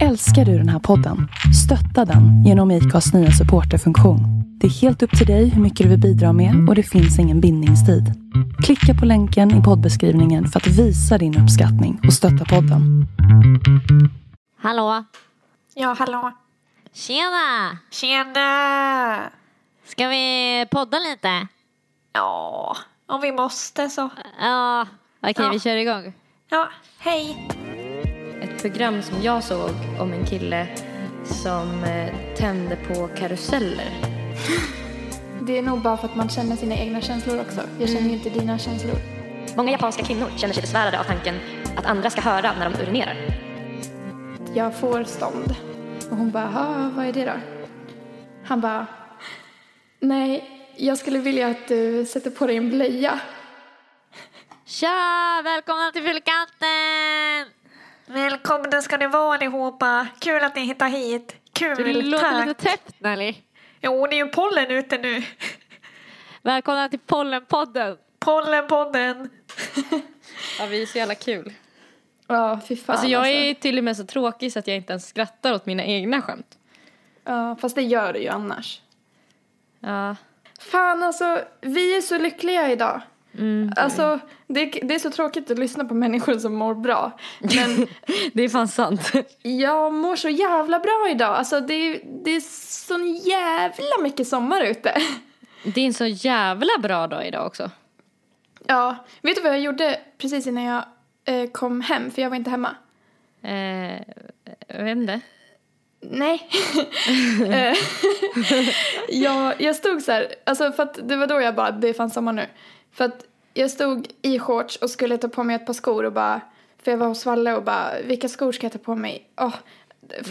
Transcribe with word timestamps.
Älskar 0.00 0.44
du 0.44 0.58
den 0.58 0.68
här 0.68 0.78
podden? 0.78 1.28
Stötta 1.64 2.04
den 2.04 2.44
genom 2.44 2.70
IKAs 2.70 3.12
nya 3.14 3.30
supporterfunktion. 3.30 4.20
Det 4.60 4.66
är 4.66 4.70
helt 4.70 5.02
upp 5.02 5.18
till 5.18 5.26
dig 5.26 5.48
hur 5.48 5.62
mycket 5.62 5.84
du 5.84 5.88
vill 5.90 6.00
bidra 6.00 6.32
med 6.32 6.68
och 6.68 6.74
det 6.74 6.82
finns 6.82 7.18
ingen 7.18 7.40
bindningstid. 7.40 8.04
Klicka 8.64 8.94
på 9.00 9.04
länken 9.06 9.50
i 9.60 9.62
poddbeskrivningen 9.62 10.46
för 10.48 10.60
att 10.60 10.66
visa 10.66 11.18
din 11.18 11.38
uppskattning 11.42 12.00
och 12.06 12.12
stötta 12.12 12.44
podden. 12.44 13.06
Hallå? 14.62 15.04
Ja, 15.74 15.96
hallå. 15.98 16.32
Tjena! 16.94 17.78
Tjena! 17.90 19.18
Ska 19.86 20.08
vi 20.08 20.66
podda 20.70 20.98
lite? 20.98 21.46
Ja, 22.12 22.76
om 23.06 23.20
vi 23.20 23.32
måste 23.32 23.88
så. 23.88 24.10
Ja, 24.40 24.86
okej 25.20 25.34
Ja. 25.38 25.50
vi 25.52 25.60
kör 25.60 25.76
igång. 25.76 26.12
Ja, 26.50 26.68
hej. 26.98 27.48
Program 28.62 29.02
som 29.02 29.22
jag 29.22 29.44
såg 29.44 29.70
om 30.00 30.12
en 30.12 30.26
kille 30.26 30.66
som 31.24 31.84
eh, 31.84 32.36
tände 32.36 32.76
på 32.76 33.08
karuseller. 33.08 33.88
Det 35.40 35.58
är 35.58 35.62
nog 35.62 35.82
bara 35.82 35.96
för 35.96 36.08
att 36.08 36.16
man 36.16 36.28
känner 36.28 36.56
sina 36.56 36.74
egna 36.74 37.00
känslor 37.00 37.40
också. 37.40 37.60
Jag 37.80 37.88
känner 37.88 38.08
ju 38.08 38.12
inte 38.14 38.30
dina 38.30 38.58
känslor. 38.58 38.96
Många 39.56 39.72
japanska 39.72 40.04
kvinnor 40.04 40.26
känner 40.36 40.54
sig 40.54 40.60
besvärade 40.60 41.00
av 41.00 41.04
tanken 41.04 41.34
att 41.76 41.86
andra 41.86 42.10
ska 42.10 42.20
höra 42.20 42.52
när 42.58 42.70
de 42.70 42.82
urinerar. 42.82 43.16
Jag 44.54 44.74
får 44.74 45.04
stånd. 45.04 45.56
Och 46.10 46.16
hon 46.16 46.30
bara, 46.30 46.46
"Ha, 46.46 46.90
vad 46.96 47.06
är 47.06 47.12
det 47.12 47.24
då? 47.24 47.32
Han 48.44 48.60
bara, 48.60 48.86
nej, 50.00 50.50
jag 50.76 50.98
skulle 50.98 51.18
vilja 51.18 51.48
att 51.48 51.68
du 51.68 52.06
sätter 52.06 52.30
på 52.30 52.46
dig 52.46 52.56
en 52.56 52.70
blöja. 52.70 53.20
Tja! 54.64 55.40
Välkomna 55.44 55.90
till 55.92 56.02
Fyllekanten! 56.02 57.61
Välkomna 58.12 58.82
ska 58.82 58.96
ni 58.96 59.06
vara 59.06 59.34
allihopa. 59.34 60.06
Kul 60.18 60.42
att 60.42 60.54
ni 60.56 60.60
hittar 60.64 60.88
hit. 60.88 61.36
Kul, 61.52 61.76
Du 61.76 62.02
låter 62.02 62.30
tack. 62.30 62.46
lite 62.46 62.62
täppt 62.64 63.00
Nelly. 63.00 63.34
Jo, 63.80 64.06
det 64.06 64.14
är 64.14 64.24
ju 64.24 64.26
pollen 64.30 64.70
ute 64.70 64.98
nu. 64.98 65.22
Välkomna 66.42 66.88
till 66.88 66.98
Pollenpodden. 66.98 67.96
Pollenpodden. 68.18 69.30
Ja, 70.58 70.66
vi 70.66 70.82
är 70.82 70.86
så 70.86 70.98
jävla 70.98 71.14
kul. 71.14 71.52
Ja, 72.26 72.60
fy 72.68 72.76
fan 72.76 72.92
Alltså 72.94 73.08
jag 73.08 73.30
är 73.30 73.54
till 73.54 73.78
och 73.78 73.84
med 73.84 73.96
så 73.96 74.04
tråkig 74.04 74.52
så 74.52 74.58
att 74.58 74.66
jag 74.66 74.76
inte 74.76 74.92
ens 74.92 75.08
skrattar 75.08 75.52
åt 75.54 75.66
mina 75.66 75.84
egna 75.84 76.22
skämt. 76.22 76.58
Ja, 77.24 77.56
fast 77.60 77.74
det 77.74 77.82
gör 77.82 78.12
du 78.12 78.18
ju 78.18 78.28
annars. 78.28 78.80
Ja. 79.80 80.16
Fan 80.60 81.02
alltså, 81.02 81.40
vi 81.60 81.96
är 81.96 82.00
så 82.00 82.18
lyckliga 82.18 82.70
idag. 82.72 83.00
Alltså, 83.76 84.18
det, 84.46 84.64
det 84.64 84.94
är 84.94 84.98
så 84.98 85.10
tråkigt 85.10 85.50
att 85.50 85.58
lyssna 85.58 85.84
på 85.84 85.94
människor 85.94 86.38
som 86.38 86.54
mår 86.54 86.74
bra. 86.74 87.12
Men 87.40 87.86
Det 88.32 88.42
är 88.42 88.48
fan 88.48 88.68
sant. 88.68 89.12
jag 89.42 89.92
mår 89.94 90.16
så 90.16 90.28
jävla 90.28 90.78
bra 90.78 91.08
idag. 91.10 91.36
Alltså 91.36 91.60
det, 91.60 91.74
är- 91.74 92.00
det 92.24 92.30
är 92.30 92.40
sån 92.86 93.14
jävla 93.14 94.02
mycket 94.02 94.28
sommar 94.28 94.62
ute. 94.64 94.94
Det 95.64 95.80
är 95.80 95.86
en 95.86 95.94
så 95.94 96.06
jävla 96.06 96.78
bra 96.82 97.06
dag 97.06 97.26
idag 97.26 97.46
också. 97.46 97.70
Ja, 98.66 98.96
vet 99.22 99.36
du 99.36 99.42
vad 99.42 99.52
jag 99.52 99.60
gjorde 99.60 100.00
precis 100.18 100.46
innan 100.46 100.64
jag 100.64 100.84
eh, 101.24 101.50
kom 101.50 101.80
hem? 101.80 102.10
För 102.10 102.22
jag 102.22 102.30
var 102.30 102.36
inte 102.36 102.50
hemma. 102.50 102.76
Eh, 103.42 104.00
jag 104.68 104.84
vet 104.84 104.96
inte. 104.96 105.20
Nej. 106.00 106.48
Eh, 107.52 107.76
jag, 109.08 109.60
jag 109.60 109.76
stod 109.76 110.02
så 110.02 110.12
här, 110.12 110.34
alltså 110.46 110.72
för 110.72 110.82
att 110.82 111.08
det 111.08 111.16
var 111.16 111.26
då 111.26 111.40
jag 111.40 111.54
bara, 111.54 111.70
det 111.70 111.88
är 111.88 111.92
fan 111.94 112.10
sommar 112.10 112.32
nu. 112.32 112.46
För 112.92 113.04
att 113.04 113.24
jag 113.54 113.70
stod 113.70 114.08
i 114.22 114.38
shorts 114.38 114.76
och 114.76 114.90
skulle 114.90 115.18
ta 115.18 115.28
på 115.28 115.44
mig 115.44 115.56
ett 115.56 115.66
par 115.66 115.72
skor 115.72 116.04
och 116.04 116.12
bara, 116.12 116.40
för 116.82 116.90
jag 116.90 116.98
var 116.98 117.06
hos 117.06 117.26
Valle 117.26 117.54
och 117.54 117.64
bara, 117.64 118.00
vilka 118.04 118.28
skor 118.28 118.52
ska 118.52 118.64
jag 118.64 118.72
ta 118.72 118.78
på 118.78 118.94
mig? 118.94 119.28
Åh, 119.36 119.54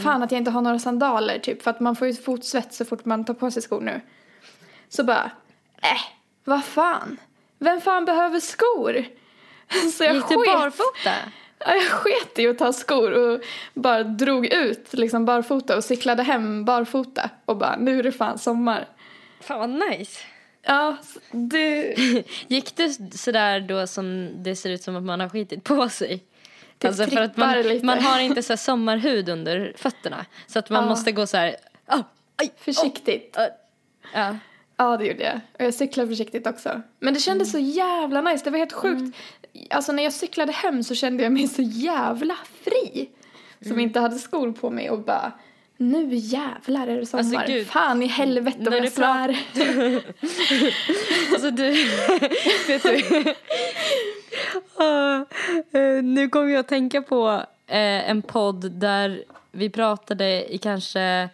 fan 0.04 0.24
att 0.24 0.32
jag 0.32 0.40
inte 0.40 0.52
har 0.52 0.62
några 0.62 0.80
sandaler 0.80 1.40
typ, 1.40 1.64
för 1.64 1.72
att 1.72 1.80
man 1.80 1.96
får 1.96 2.08
ju 2.08 2.14
fotsvett 2.14 2.74
så 2.74 2.86
fort 2.86 3.06
man 3.06 3.26
tar 3.26 3.34
på 3.34 3.52
sig 3.52 3.62
skor 3.62 3.82
nu. 3.82 4.02
Så 4.90 5.04
bara, 5.04 5.32
äh, 5.82 6.02
vad 6.44 6.66
fan? 6.66 7.18
Vem 7.60 7.82
fan 7.82 8.06
behöver 8.06 8.40
skor? 8.40 9.06
Så 9.94 10.04
jag 10.04 10.16
Gick 10.16 10.30
du 10.30 10.36
barfota? 10.36 11.12
Ja, 11.66 11.76
jag 11.76 11.86
sket 11.86 12.40
i 12.40 12.48
att 12.48 12.58
ta 12.58 12.74
skor 12.74 13.12
och 13.12 13.42
bara 13.74 14.04
drog 14.04 14.46
ut 14.46 14.94
liksom 14.94 15.26
barfota 15.26 15.78
och 15.78 15.84
cyklade 15.84 16.24
hem 16.24 16.66
barfota 16.66 17.30
och 17.46 17.58
bara 17.58 17.76
nu 17.76 18.00
är 18.00 18.04
det 18.04 18.12
fan 18.12 18.38
sommar. 18.38 18.88
Fan 19.42 19.60
vad 19.60 19.90
nice. 19.90 20.20
Ja, 20.62 20.98
det... 21.32 21.94
Gick 22.48 22.76
du 22.76 22.94
sådär 23.18 23.60
då 23.60 23.88
som 23.88 24.30
det 24.44 24.56
ser 24.56 24.70
ut 24.70 24.84
som 24.84 24.96
att 24.96 25.04
man 25.04 25.20
har 25.20 25.30
skitit 25.30 25.64
på 25.64 25.90
sig? 25.90 26.24
Det 26.78 26.88
alltså 26.88 27.06
för 27.08 27.22
att 27.22 27.38
man, 27.38 27.62
lite. 27.62 27.86
man 27.86 28.00
har 28.04 28.20
inte 28.20 28.44
så 28.44 28.58
sommarhud 28.58 29.30
under 29.30 29.74
fötterna. 29.78 30.26
Så 30.48 30.60
att 30.60 30.70
man 30.70 30.84
Ja. 30.84 30.90
måste 30.90 31.12
gå 31.12 31.28
så 31.28 31.38
här. 31.38 31.56
"Ah, 31.86 32.00
aj, 32.36 32.52
Försiktigt. 32.58 33.38
ah." 33.38 33.48
Ja. 34.14 34.38
Ja, 34.78 34.98
det 34.98 35.06
gjorde 35.06 35.24
jag. 35.24 35.40
Och 35.60 35.66
jag 35.66 35.74
cyklade 35.74 36.10
försiktigt 36.10 36.48
också. 36.48 36.82
Men 37.00 37.14
det 37.14 37.20
kändes 37.20 37.52
så 37.52 37.60
jävla 37.60 38.22
nice. 38.22 38.44
Det 38.44 38.50
var 38.50 38.58
helt 38.60 38.74
sjukt. 38.74 39.18
Alltså 39.70 39.92
när 39.92 40.04
jag 40.04 40.14
cyklade 40.14 40.52
hem 40.52 40.84
så 40.84 40.96
kände 40.96 41.24
jag 41.24 41.32
mig 41.32 41.48
så 41.48 41.62
jävla 41.62 42.38
fri. 42.64 43.10
Som 43.68 43.80
inte 43.80 44.00
hade 44.00 44.20
skor 44.20 44.52
på 44.52 44.70
mig 44.70 44.90
och 44.90 45.00
bara 45.00 45.32
nu 45.82 46.16
jävlar 46.16 46.88
är 46.88 46.98
det 46.98 47.06
sommar. 47.06 47.24
Alltså, 47.24 47.54
gud. 47.54 47.68
Fan 47.68 48.04
i 48.04 48.08
helvete 48.08 48.58
du 48.70 48.78
jag 48.78 48.92
svär. 48.92 49.40
Alltså 51.34 51.52
du, 51.52 51.72
vet 52.68 52.84
du. 52.84 53.34
Ah, 54.76 55.16
eh, 55.72 56.04
nu 56.04 56.30
kommer 56.30 56.50
jag 56.50 56.60
att 56.60 56.68
tänka 56.68 57.02
på 57.02 57.30
eh, 57.68 58.10
en 58.10 58.22
podd 58.22 58.72
där 58.72 59.24
vi 59.52 59.70
pratade 59.70 60.54
i 60.54 60.58
kanske 60.58 61.30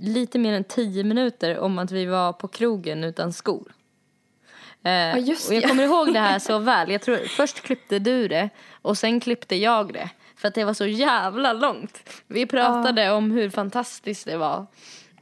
lite 0.00 0.38
mer 0.38 0.52
än 0.52 0.64
tio 0.64 1.04
minuter 1.04 1.58
om 1.58 1.78
att 1.78 1.90
vi 1.90 2.06
var 2.06 2.32
på 2.32 2.48
krogen 2.48 3.04
utan 3.04 3.32
skor. 3.32 3.72
Eh, 4.82 5.18
just 5.18 5.48
och 5.48 5.54
jag 5.54 5.68
kommer 5.68 5.84
ihåg 5.84 6.12
det 6.12 6.20
här 6.20 6.38
så 6.38 6.58
väl. 6.58 6.90
Jag 6.90 7.02
tror 7.02 7.16
först 7.16 7.60
klippte 7.60 7.98
du 7.98 8.28
det 8.28 8.48
och 8.82 8.98
sen 8.98 9.20
klippte 9.20 9.56
jag 9.56 9.92
det. 9.92 10.10
För 10.46 10.48
att 10.48 10.54
det 10.54 10.64
var 10.64 10.74
så 10.74 10.86
jävla 10.86 11.52
långt. 11.52 12.10
Vi 12.26 12.46
pratade 12.46 13.10
om 13.10 13.30
hur 13.30 13.50
fantastiskt 13.50 14.26
det 14.26 14.36
var. 14.36 14.66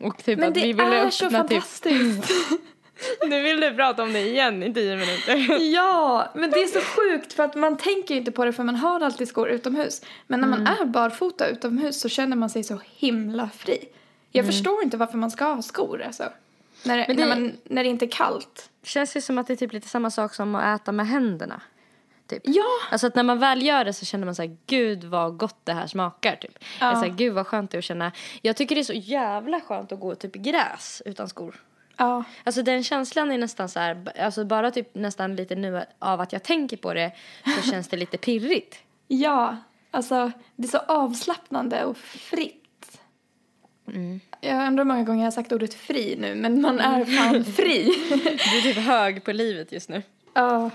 Och 0.00 0.24
typ 0.24 0.38
Men 0.38 0.48
att 0.48 0.54
det 0.54 0.60
vi 0.60 0.72
ville 0.72 0.96
är 0.96 1.10
så 1.10 1.26
öppna 1.26 1.44
typ 1.48 1.62
fantastiskt. 1.62 2.30
nu 3.28 3.42
vill 3.42 3.60
du 3.60 3.74
prata 3.74 4.02
om 4.02 4.12
det 4.12 4.20
igen 4.20 4.62
i 4.62 4.74
tio 4.74 4.96
minuter. 4.96 5.58
Ja, 5.74 6.28
men 6.34 6.50
det 6.50 6.62
är 6.62 6.66
så 6.66 6.80
sjukt 6.80 7.32
för 7.32 7.42
att 7.42 7.54
man 7.54 7.76
tänker 7.76 8.14
inte 8.14 8.32
på 8.32 8.44
det 8.44 8.52
för 8.52 8.62
man 8.62 8.76
har 8.76 9.00
alltid 9.00 9.28
skor 9.28 9.48
utomhus. 9.48 10.02
Men 10.26 10.40
när 10.40 10.48
man 10.48 10.60
Mm. 10.60 10.72
är 10.80 10.84
barfota 10.84 11.46
utomhus 11.48 12.00
så 12.00 12.08
känner 12.08 12.36
man 12.36 12.50
sig 12.50 12.64
så 12.64 12.80
himla 12.96 13.48
fri. 13.56 13.78
Jag 14.32 14.46
förstår 14.46 14.82
inte 14.82 14.96
varför 14.96 15.18
man 15.18 15.30
ska 15.30 15.44
ha 15.44 15.62
skor 15.62 16.02
alltså. 16.02 16.24
När, 16.84 16.96
det, 16.96 17.04
Mm. 17.04 17.16
Det- 17.16 17.26
när, 17.26 17.40
man, 17.40 17.52
när 17.64 17.84
det 17.84 17.90
inte 17.90 18.04
är 18.04 18.10
kallt. 18.10 18.70
känns 18.82 19.16
ju 19.16 19.20
som 19.20 19.38
att 19.38 19.46
det 19.46 19.52
är 19.52 19.56
typ 19.56 19.72
lite 19.72 19.88
samma 19.88 20.10
sak 20.10 20.34
som 20.34 20.54
att 20.54 20.80
äta 20.80 20.92
med 20.92 21.06
händerna. 21.08 21.60
Typ. 22.40 22.54
Ja, 22.56 22.64
Alltså 22.90 23.06
att 23.06 23.14
när 23.14 23.22
man 23.22 23.38
väl 23.38 23.62
gör 23.62 23.84
det 23.84 23.92
så 23.92 24.04
känner 24.06 24.24
man 24.24 24.34
så 24.34 24.42
här, 24.42 24.56
gud 24.66 25.04
vad 25.04 25.36
gott 25.36 25.58
det 25.64 25.72
här 25.72 25.86
smakar 25.86 26.36
typ. 26.36 26.58
Ja. 26.80 26.86
Eller 26.86 26.96
så 27.00 27.06
här, 27.06 27.12
gud 27.16 27.34
vad 27.34 27.46
skönt 27.46 27.70
det 27.70 27.76
är 27.76 27.78
att 27.78 27.84
känna. 27.84 28.12
Jag 28.42 28.56
tycker 28.56 28.74
det 28.74 28.80
är 28.80 28.84
så 28.84 28.92
jävla 28.92 29.60
skönt 29.60 29.92
att 29.92 30.00
gå 30.00 30.14
typ 30.14 30.36
i 30.36 30.38
gräs 30.38 31.02
utan 31.06 31.28
skor. 31.28 31.54
ja, 31.96 32.24
Alltså 32.44 32.62
den 32.62 32.84
känslan 32.84 33.32
är 33.32 33.38
nästan 33.38 33.68
så 33.68 33.80
här, 33.80 34.04
alltså 34.20 34.44
bara 34.44 34.70
typ 34.70 34.94
nästan 34.94 35.36
lite 35.36 35.54
nu 35.56 35.84
av 35.98 36.20
att 36.20 36.32
jag 36.32 36.42
tänker 36.42 36.76
på 36.76 36.94
det 36.94 37.12
så 37.62 37.70
känns 37.70 37.88
det 37.88 37.96
lite 37.96 38.16
pirrigt. 38.18 38.76
ja. 39.08 39.56
Alltså 39.90 40.32
det 40.56 40.64
är 40.66 40.68
så 40.70 40.78
avslappnande 40.78 41.84
och 41.84 41.96
fritt. 41.96 43.00
Mm. 43.88 44.20
Jag 44.40 44.66
undrar 44.66 44.84
hur 44.84 44.88
många 44.88 45.02
gånger 45.02 45.20
jag 45.20 45.26
har 45.26 45.30
sagt 45.30 45.52
ordet 45.52 45.74
fri 45.74 46.16
nu, 46.18 46.34
men 46.34 46.60
man 46.62 46.80
är 46.80 47.04
fan 47.04 47.44
fri. 47.44 47.84
Du 48.52 48.58
är 48.58 48.62
typ 48.62 48.76
hög 48.76 49.24
på 49.24 49.32
livet 49.32 49.72
just 49.72 49.88
nu. 49.88 50.02
ja. 50.34 50.70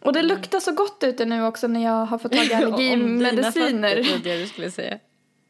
Och 0.00 0.12
det 0.12 0.22
luktar 0.22 0.60
så 0.60 0.72
gott 0.72 1.04
ute 1.04 1.24
nu 1.24 1.44
också 1.44 1.66
när 1.66 1.84
jag 1.84 2.06
har 2.06 2.18
fått 2.18 2.32
tag 2.32 2.44
i 2.44 2.54
Om 2.64 2.76
dina 2.76 2.76
allergimediciner. 2.76 4.02
fötter, 4.02 4.38
du 4.38 4.46
skulle 4.46 4.70
säga. 4.70 4.98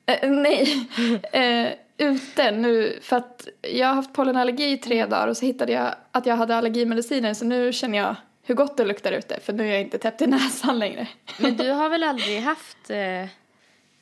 Eh, 0.07 0.31
nej, 0.31 0.89
eh, 1.33 1.69
ute 1.99 2.51
nu 2.51 2.99
för 3.03 3.17
att 3.17 3.49
jag 3.63 3.87
har 3.87 3.95
haft 3.95 4.13
pollenallergi 4.13 4.73
i 4.73 4.79
tre 4.79 5.07
dagar 5.07 5.29
och 5.29 5.37
så 5.37 5.47
hittade 5.47 5.73
jag 5.73 5.95
att 6.13 6.27
jag 6.27 6.37
hade 6.37 6.57
allergimediciner 6.57 7.35
så 7.35 7.45
nu 7.45 7.73
känner 7.73 7.99
jag 7.99 8.17
hur 8.43 8.55
gott 8.55 8.77
det 8.77 8.85
luktar 8.85 9.13
ute 9.13 9.41
för 9.41 9.53
nu 9.53 9.67
är 9.69 9.73
jag 9.73 9.81
inte 9.81 9.99
täppt 9.99 10.23
i 10.23 10.27
näsan 10.27 10.79
längre. 10.79 11.09
Men 11.39 11.57
du 11.57 11.71
har 11.71 11.89
väl 11.89 12.03
aldrig 12.03 12.41
haft 12.41 12.91
eh, 12.91 13.29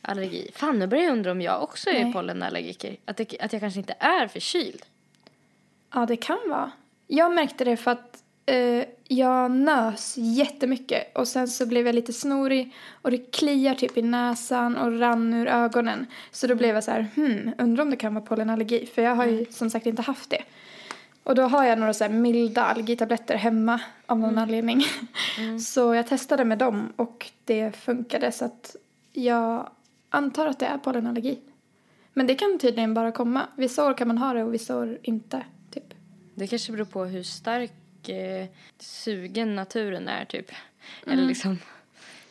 allergi? 0.03 0.51
Fan, 0.55 0.79
nu 0.79 0.87
börjar 0.87 1.05
jag 1.05 1.13
undra 1.13 1.31
om 1.31 1.41
jag 1.41 1.63
också 1.63 1.91
är 1.91 2.05
Nej. 2.05 2.13
pollenallergiker. 2.13 2.97
Att, 3.05 3.17
det, 3.17 3.37
att 3.41 3.53
jag 3.53 3.63
kanske 3.63 3.81
inte 3.81 3.95
är 3.99 4.29
förkyld. 4.29 4.83
Ja, 5.95 6.07
det 6.07 6.17
kan 6.17 6.39
vara. 6.49 6.71
Jag 7.07 7.35
märkte 7.35 7.65
det 7.65 7.77
för 7.77 7.91
att 7.91 8.23
eh, 8.47 8.85
jag 9.19 9.51
nös 9.51 10.15
jättemycket 10.17 11.17
och 11.17 11.29
sen 11.29 11.49
så 11.49 11.67
blev 11.67 11.87
jag 11.87 11.95
lite 11.95 12.13
snorig 12.13 12.75
och 13.03 13.11
det 13.11 13.19
kliar 13.19 13.75
typ 13.75 13.97
i 13.97 14.03
näsan 14.03 14.77
och 14.77 14.99
rann 14.99 15.35
ur 15.35 15.47
ögonen. 15.47 16.07
Så 16.31 16.47
då 16.47 16.55
blev 16.55 16.75
jag 16.75 16.85
så 16.85 16.91
här, 16.91 17.07
hmm, 17.15 17.51
undrar 17.59 17.83
om 17.85 17.91
det 17.91 17.97
kan 17.97 18.15
vara 18.15 18.25
pollenallergi 18.25 18.87
för 18.95 19.03
jag 19.03 19.15
har 19.15 19.27
ju 19.27 19.47
som 19.51 19.71
sagt 19.71 19.87
inte 19.87 20.03
haft 20.03 20.31
det. 20.31 20.43
Och 21.25 21.35
då 21.35 21.43
har 21.43 21.65
jag 21.65 21.79
några 21.79 21.95
så 21.95 22.09
milda 22.09 22.65
allergitabletter 22.65 23.37
hemma 23.37 23.81
av 24.07 24.19
någon 24.19 24.39
anledning. 24.39 24.85
Så 25.61 25.95
jag 25.95 26.07
testade 26.07 26.45
med 26.45 26.59
dem 26.59 26.93
och 26.97 27.31
det 27.45 27.77
funkade 27.77 28.33
så 28.33 28.45
att 28.45 28.77
jag 29.13 29.71
antar 30.11 30.47
att 30.47 30.59
det 30.59 30.67
är 30.67 30.79
pollenallergi. 30.79 31.39
Men 32.13 32.27
det 32.27 32.35
kan 32.35 32.59
tydligen 32.59 32.95
bara 32.95 33.13
komma. 33.13 33.47
Vissa 33.57 33.87
år 33.87 33.95
kan 33.95 34.09
man 34.09 34.19
ha 34.19 34.33
det 34.33 34.45
och 34.45 34.55
vissa 34.55 34.79
år 34.79 34.99
inte. 35.03 35.45
Typ. 35.71 35.95
Det 36.35 36.47
kanske 36.47 36.73
beror 36.73 36.85
på 36.85 37.05
hur 37.05 37.23
stark 37.23 37.73
eh, 38.11 38.47
sugen 38.79 39.55
naturen 39.57 40.09
är 40.09 40.25
typ. 40.25 40.51
Eller 41.07 41.23
liksom 41.27 41.59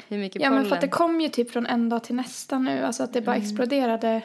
hur 0.07 0.17
mycket 0.17 0.35
Mm. 0.35 0.43
Ja 0.45 0.49
pollen. 0.49 0.61
men 0.61 0.69
för 0.69 0.75
att 0.75 0.81
det 0.81 0.87
kom 0.87 1.21
ju 1.21 1.29
typ 1.29 1.51
från 1.51 1.65
en 1.65 1.89
dag 1.89 2.03
till 2.03 2.15
nästa 2.15 2.59
nu. 2.59 2.83
Alltså 2.83 3.03
att 3.03 3.13
det 3.13 3.21
bara 3.21 3.35
exploderade. 3.35 4.21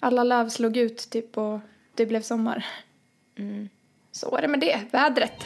Alla 0.00 0.24
löv 0.24 0.48
slog 0.48 0.76
ut 0.76 1.10
typ 1.10 1.38
och 1.38 1.60
det 1.94 2.06
blev 2.06 2.22
sommar. 2.22 2.66
Mm. 3.36 3.68
Så 4.12 4.36
är 4.36 4.42
det 4.42 4.48
med 4.48 4.60
det. 4.60 4.80
Vädret. 4.90 5.44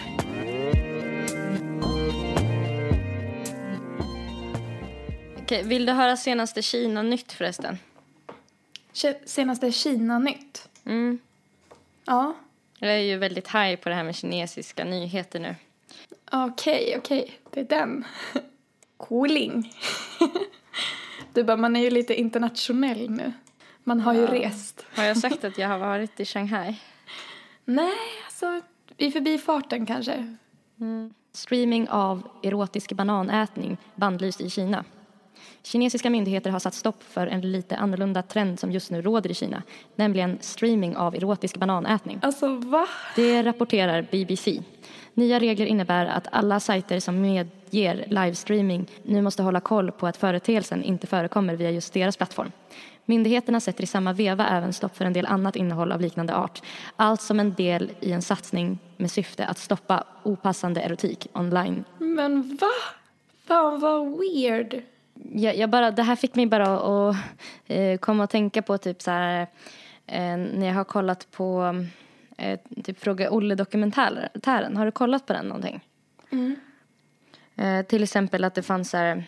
Okej, 5.43 5.63
vill 5.63 5.87
du 5.87 5.93
höra 5.93 6.17
senaste 6.17 6.63
Kina-nytt 6.63 7.33
förresten? 7.33 7.79
Ke- 8.93 9.17
Senaste 9.27 9.73
Kina-nytt. 9.73 10.69
Mm. 10.85 11.19
Ja. 12.05 12.35
Jag 12.79 12.91
är 12.91 12.99
ju 12.99 13.17
väldigt 13.17 13.49
high 13.49 13.77
på 13.77 13.89
det 13.89 13.95
här 13.95 14.05
med 14.05 14.17
kinesiska 14.17 14.85
nyheter 14.85 15.41
nu. 15.41 15.55
Okej, 16.33 16.95
okej. 16.99 17.39
Det 17.51 17.61
är 17.61 17.65
den. 17.65 18.05
Cooling. 18.97 19.73
Du 21.33 21.45
bara, 21.45 21.57
man 21.57 21.77
är 21.77 21.81
ju 21.81 21.91
lite 21.91 22.15
internationell 22.15 23.11
nu. 23.11 23.33
Man 23.85 24.01
har 24.01 24.15
ju 24.15 24.27
rest. 24.27 24.87
Har 24.95 25.05
jag 25.05 25.19
sagt 25.19 25.45
att 25.45 25.59
jag 25.59 25.69
har 25.69 25.79
varit 25.79 26.21
i 26.21 26.25
Shanghai? 26.25 26.81
Nej, 27.65 27.95
alltså 28.25 28.61
i 28.97 29.11
förbifarten 29.11 29.87
kanske. 29.87 30.37
Streaming 31.33 31.89
av 31.89 32.29
erotisk 32.43 32.93
bananätning 32.93 33.77
bannlyst 33.95 34.41
i 34.41 34.51
Kina. 34.51 34.85
Kinesiska 35.67 36.11
myndigheter 36.11 36.51
har 36.51 36.59
satt 36.59 36.75
stopp 36.75 37.03
för 37.03 37.27
en 37.27 37.41
lite 37.41 37.77
annorlunda 37.77 38.23
trend 38.23 38.61
som 38.61 38.73
just 38.73 38.91
nu 38.91 39.03
råder 39.03 39.31
i 39.31 39.35
Kina, 39.35 39.63
nämligen 39.97 40.39
streaming 40.41 40.97
av 40.97 41.15
erotisk 41.15 41.57
bananätning. 41.57 42.19
Alltså 42.23 42.57
va? 42.57 42.87
Det 43.17 43.43
rapporterar 43.43 44.07
BBC. 44.11 44.63
Nya 45.15 45.39
regler 45.39 45.67
innebär 45.67 46.07
att 46.07 46.29
alla 46.33 46.61
sajter 46.61 47.01
som 47.01 47.21
medger 47.21 48.05
livestreaming 48.07 48.87
nu 49.03 49.23
måste 49.23 49.43
hålla 49.43 49.61
koll 49.61 49.93
på 49.93 50.07
att 50.07 50.17
företeelsen 50.17 50.83
inte 50.83 51.07
förekommer 51.07 51.57
via 51.57 51.71
just 51.71 51.93
deras 51.93 52.17
plattform. 52.17 52.53
Myndigheterna 53.05 53.61
sätter 53.61 53.85
i 53.85 53.87
samma 53.87 54.13
veva 54.13 54.49
även 54.49 54.73
stopp 54.73 54.97
för 54.97 55.05
en 55.05 55.13
del 55.13 55.27
annat 55.27 55.57
innehåll 55.57 55.93
av 55.93 56.01
liknande 56.01 56.35
art. 56.35 56.63
Allt 56.97 57.21
som 57.21 57.41
en 57.41 57.55
del 57.55 57.91
i 58.01 58.13
en 58.13 58.23
satsning 58.23 58.79
med 58.97 59.11
syfte 59.11 59.47
att 59.47 59.59
stoppa 59.59 60.05
opassande 60.23 60.81
erotik 60.81 61.27
online. 61.33 61.85
Men 61.99 62.57
va? 62.61 62.73
Fan 63.47 63.81
vad 63.81 64.19
weird. 64.19 64.83
Jag, 65.33 65.57
jag 65.57 65.71
bara, 65.71 65.91
det 65.91 66.03
här 66.03 66.17
fick 66.17 66.35
mig 66.35 66.47
bara 66.47 67.09
att 67.09 67.17
eh, 67.67 67.99
komma 67.99 68.25
att 68.25 68.31
tänka 68.31 68.63
på 68.63 68.79
typ 68.79 69.03
så 69.03 69.11
här, 69.11 69.41
eh, 70.07 70.37
när 70.37 70.67
jag 70.67 70.75
har 70.75 70.85
kollat 70.85 71.31
på 71.31 71.85
eh, 72.37 72.61
typ 72.85 73.01
Fråga 73.01 73.31
Olle-dokumentären. 73.31 74.77
Har 74.77 74.85
du 74.85 74.91
kollat 74.91 75.27
på 75.27 75.33
den 75.33 75.47
någonting? 75.49 75.81
Eh, 77.57 77.83
till 77.83 78.03
exempel 78.03 78.45
att 78.45 78.55
det 78.55 78.63
fanns 78.63 78.91
så 78.91 78.97
här, 78.97 79.25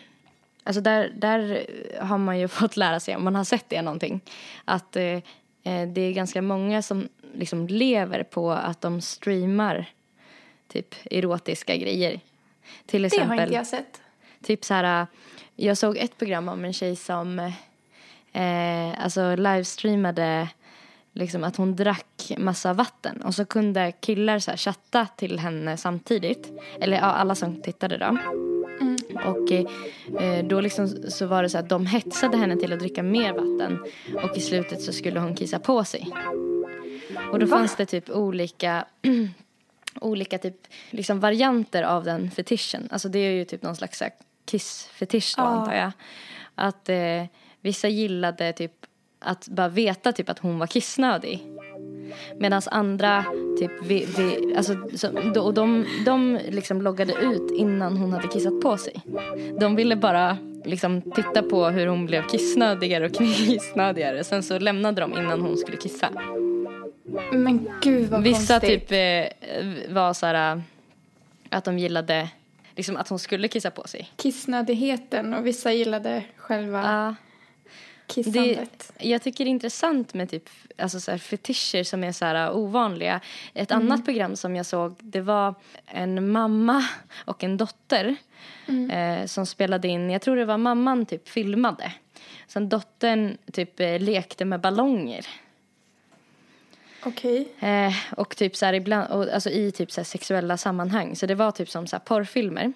alltså 0.63 0.81
där, 0.81 1.11
där 1.15 1.65
har 2.01 2.17
man 2.17 2.39
ju 2.39 2.47
fått 2.59 2.77
lära 2.77 2.99
sig, 2.99 3.15
om 3.15 3.23
man 3.23 3.35
har 3.35 3.43
sett 3.43 3.69
det 3.69 3.81
någonting, 3.81 4.21
att 4.65 4.95
eh, 4.95 5.03
eh, 5.63 5.87
det 5.87 6.01
är 6.01 6.13
ganska 6.13 6.41
många 6.41 6.81
som 6.81 7.09
liksom 7.33 7.67
lever 7.67 8.23
på 8.23 8.51
att 8.51 8.81
de 8.81 9.01
streamar 9.01 9.85
typ 10.67 10.95
erotiska 11.11 11.75
grejer. 11.75 12.19
Till 12.85 13.01
Det 13.01 13.05
exempel, 13.05 13.37
har 13.37 13.43
inte 13.43 13.55
jag 13.55 13.67
sett. 13.67 14.01
Typ 14.43 14.65
så 14.65 14.73
här, 14.73 15.07
jag 15.59 15.77
såg 15.77 15.97
ett 15.97 16.17
program 16.17 16.49
om 16.49 16.65
en 16.65 16.73
tjej 16.73 16.95
som 16.95 17.39
eh, 18.33 19.03
alltså 19.03 19.35
livestreamade 19.35 20.47
liksom 21.13 21.43
att 21.43 21.55
hon 21.55 21.75
drack 21.75 22.31
massa 22.37 22.73
vatten 22.73 23.21
och 23.21 23.35
så 23.35 23.45
kunde 23.45 23.91
killar 23.91 24.39
så 24.39 24.51
här 24.51 24.57
chatta 24.57 25.07
till 25.17 25.39
henne 25.39 25.77
samtidigt. 25.77 26.51
Eller 26.81 26.97
ja, 26.97 27.03
alla 27.03 27.35
som 27.35 27.61
tittade 27.61 27.97
då. 27.97 28.17
Och 29.25 29.51
eh, 30.21 30.45
då 30.45 30.61
liksom 30.61 30.87
så 30.87 31.25
var 31.25 31.43
det 31.43 31.49
så 31.49 31.57
att 31.57 31.69
de 31.69 31.85
hetsade 31.85 32.37
henne 32.37 32.55
till 32.55 32.73
att 32.73 32.79
dricka 32.79 33.03
mer 33.03 33.33
vatten 33.33 33.79
och 34.23 34.37
i 34.37 34.41
slutet 34.41 34.81
så 34.81 34.93
skulle 34.93 35.19
hon 35.19 35.35
kissa 35.35 35.59
på 35.59 35.83
sig. 35.83 36.07
Och 37.31 37.39
då 37.39 37.47
fanns 37.47 37.75
det 37.75 37.85
typ 37.85 38.09
olika 38.09 38.85
olika 40.01 40.37
typ 40.37 40.67
liksom 40.89 41.19
varianter 41.19 41.83
av 41.83 42.03
den 42.03 42.31
fetischen. 42.31 42.87
Alltså 42.91 43.09
det 43.09 43.19
är 43.19 43.31
ju 43.31 43.45
typ 43.45 43.63
någon 43.63 43.75
slags 43.75 43.97
kiss-fetisch 44.51 45.33
då 45.37 45.43
antar 45.43 45.73
jag. 45.73 45.91
Att 46.55 46.89
eh, 46.89 47.25
vissa 47.61 47.87
gillade 47.87 48.53
typ 48.53 48.71
att 49.19 49.47
bara 49.47 49.69
veta 49.69 50.11
typ 50.11 50.29
att 50.29 50.39
hon 50.39 50.59
var 50.59 50.67
kissnödig. 50.67 51.47
Medan 52.39 52.61
andra 52.71 53.25
typ 53.59 53.71
vi, 53.83 54.07
vi, 54.17 54.55
alltså, 54.57 54.75
så, 54.95 55.41
och 55.41 55.53
de, 55.53 55.85
de 56.05 56.39
liksom 56.49 56.81
loggade 56.81 57.13
ut 57.13 57.51
innan 57.51 57.97
hon 57.97 58.13
hade 58.13 58.27
kissat 58.27 58.61
på 58.61 58.77
sig. 58.77 59.01
De 59.59 59.75
ville 59.75 59.95
bara 59.95 60.37
liksom 60.65 61.01
titta 61.01 61.41
på 61.41 61.65
hur 61.69 61.87
hon 61.87 62.05
blev 62.05 62.27
kissnödigare 62.27 63.05
och 63.05 63.13
kissnödigare. 63.17 64.23
Sen 64.23 64.43
så 64.43 64.59
lämnade 64.59 65.01
de 65.01 65.13
innan 65.13 65.41
hon 65.41 65.57
skulle 65.57 65.77
kissa. 65.77 66.09
Men 67.31 67.69
gud 67.81 68.09
vad 68.09 68.23
Vissa 68.23 68.59
konstigt. 68.59 68.87
typ 68.87 68.91
eh, 68.91 69.93
var 69.93 70.13
så 70.13 70.25
här 70.25 70.55
äh, 70.55 70.61
att 71.49 71.65
de 71.65 71.79
gillade 71.79 72.29
liksom 72.79 72.97
att 72.97 73.07
hon 73.09 73.19
skulle 73.19 73.47
kissa 73.47 73.71
på 73.71 73.87
sig. 73.87 74.09
Kissnödigheten 74.15 75.33
och 75.33 75.45
vissa 75.45 75.71
gillade 75.71 76.23
själva 76.37 76.81
Ja. 76.83 77.15
det, 78.07 78.13
kissandet. 78.13 78.93
jag 78.99 79.21
tycker 79.21 79.45
det 79.45 79.49
är 79.49 79.51
intressant 79.51 80.13
med 80.13 80.29
typ 80.29 80.49
alltså 80.77 80.99
så 80.99 81.11
här 81.11 81.17
fetischer 81.17 81.83
som 81.83 82.03
är 82.03 82.11
så 82.11 82.25
här 82.25 82.35
äh, 82.47 82.55
ovanliga. 82.57 83.21
Ett 83.53 83.71
annat 83.71 84.05
program 84.05 84.35
som 84.35 84.55
jag 84.55 84.65
såg 84.65 84.95
det 84.99 85.21
var 85.21 85.55
en 85.85 86.31
mamma 86.31 86.85
och 87.25 87.43
en 87.43 87.57
dotter 87.57 88.15
eh, 88.91 89.25
som 89.25 89.45
spelade 89.45 89.87
in, 89.87 90.09
jag 90.09 90.21
tror 90.21 90.35
det 90.35 90.45
var 90.45 90.57
mamman 90.57 91.05
typ 91.05 91.29
filmade. 91.29 91.93
Sen 92.47 92.69
dottern 92.69 93.37
typ 93.53 93.79
eh, 93.79 93.99
lekte 93.99 94.45
med 94.45 94.61
ballonger. 94.61 95.25
Okej. 97.03 97.47
Eh, 97.59 97.93
och 98.17 98.35
typ 98.35 98.55
så 98.55 98.65
här 98.65 98.73
ibland, 98.73 99.11
och, 99.11 99.33
alltså 99.33 99.49
i 99.49 99.71
typ 99.71 99.91
så 99.91 100.03
sexuella 100.03 100.57
sammanhang. 100.57 101.15
Så 101.15 101.25
det 101.25 101.35
var 101.35 101.51
typ 101.51 101.69
som 101.69 101.87
så 101.87 101.95
här 101.95 102.03
porrfilmer. 102.03 102.73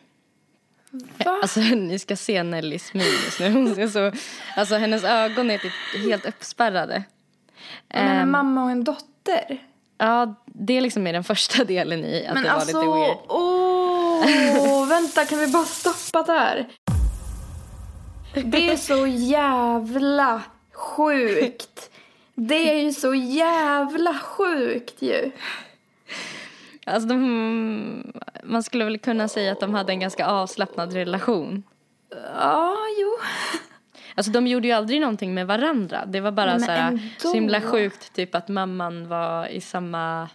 Va? 1.25 1.39
Alltså 1.41 1.59
ni 1.75 1.99
ska 1.99 2.15
se 2.15 2.43
Nellys 2.43 2.93
min 2.93 3.03
just 3.25 3.39
nu. 3.39 3.51
Hon 3.51 3.75
ser 3.75 3.87
så, 3.87 4.11
alltså 4.55 4.75
hennes 4.75 5.03
ögon 5.03 5.51
är 5.51 5.57
typ 5.57 5.73
helt 6.07 6.25
uppspärrade. 6.25 7.03
Men 7.89 8.07
en 8.07 8.17
Ehm, 8.17 8.31
mamma 8.31 8.63
och 8.63 8.71
en 8.71 8.83
dotter? 8.83 9.57
Ja, 9.97 10.35
det 10.45 10.73
är 10.77 10.81
liksom 10.81 11.07
är 11.07 11.13
den 11.13 11.23
första 11.23 11.63
delen 11.63 12.05
i 12.05 12.25
att 12.27 12.33
Men 12.33 12.43
det 12.43 12.49
var 12.49 12.55
alltså, 12.55 12.81
lite 12.81 12.93
weird. 12.93 13.17
åh, 13.27 14.87
vänta 14.89 15.25
kan 15.25 15.39
vi 15.39 15.47
bara 15.47 15.65
stoppa 15.65 16.23
där? 16.23 16.67
Det 18.43 18.69
är 18.71 18.77
så 18.77 19.07
jävla 19.07 20.41
sjukt. 20.73 21.89
Det 22.35 22.71
är 22.71 22.83
ju 22.83 22.91
så 22.91 23.13
jävla 23.13 24.13
sjukt 24.13 25.01
ju. 25.01 25.31
Alltså 26.85 27.09
de, 27.09 28.13
man 28.43 28.63
skulle 28.63 28.85
väl 28.85 28.99
kunna 28.99 29.27
säga 29.27 29.51
att 29.51 29.59
de 29.59 29.73
hade 29.73 29.93
en 29.93 29.99
ganska 29.99 30.27
avslappnad 30.27 30.93
relation. 30.93 31.63
Ja, 32.37 32.77
jo. 32.99 33.09
Alltså 34.15 34.31
de 34.31 34.47
gjorde 34.47 34.67
ju 34.67 34.73
aldrig 34.73 35.01
någonting 35.01 35.33
med 35.33 35.47
varandra. 35.47 36.05
Det 36.05 36.19
var 36.19 36.31
bara 36.31 36.51
men 36.51 36.59
så, 36.59 36.71
här, 36.71 36.87
ändå. 36.87 37.01
så 37.17 37.33
himla 37.33 37.61
sjukt 37.61 38.13
typ 38.13 38.35
att 38.35 38.47
mamman 38.47 39.07
var 39.07 39.47
i 39.47 39.61
samma 39.61 40.29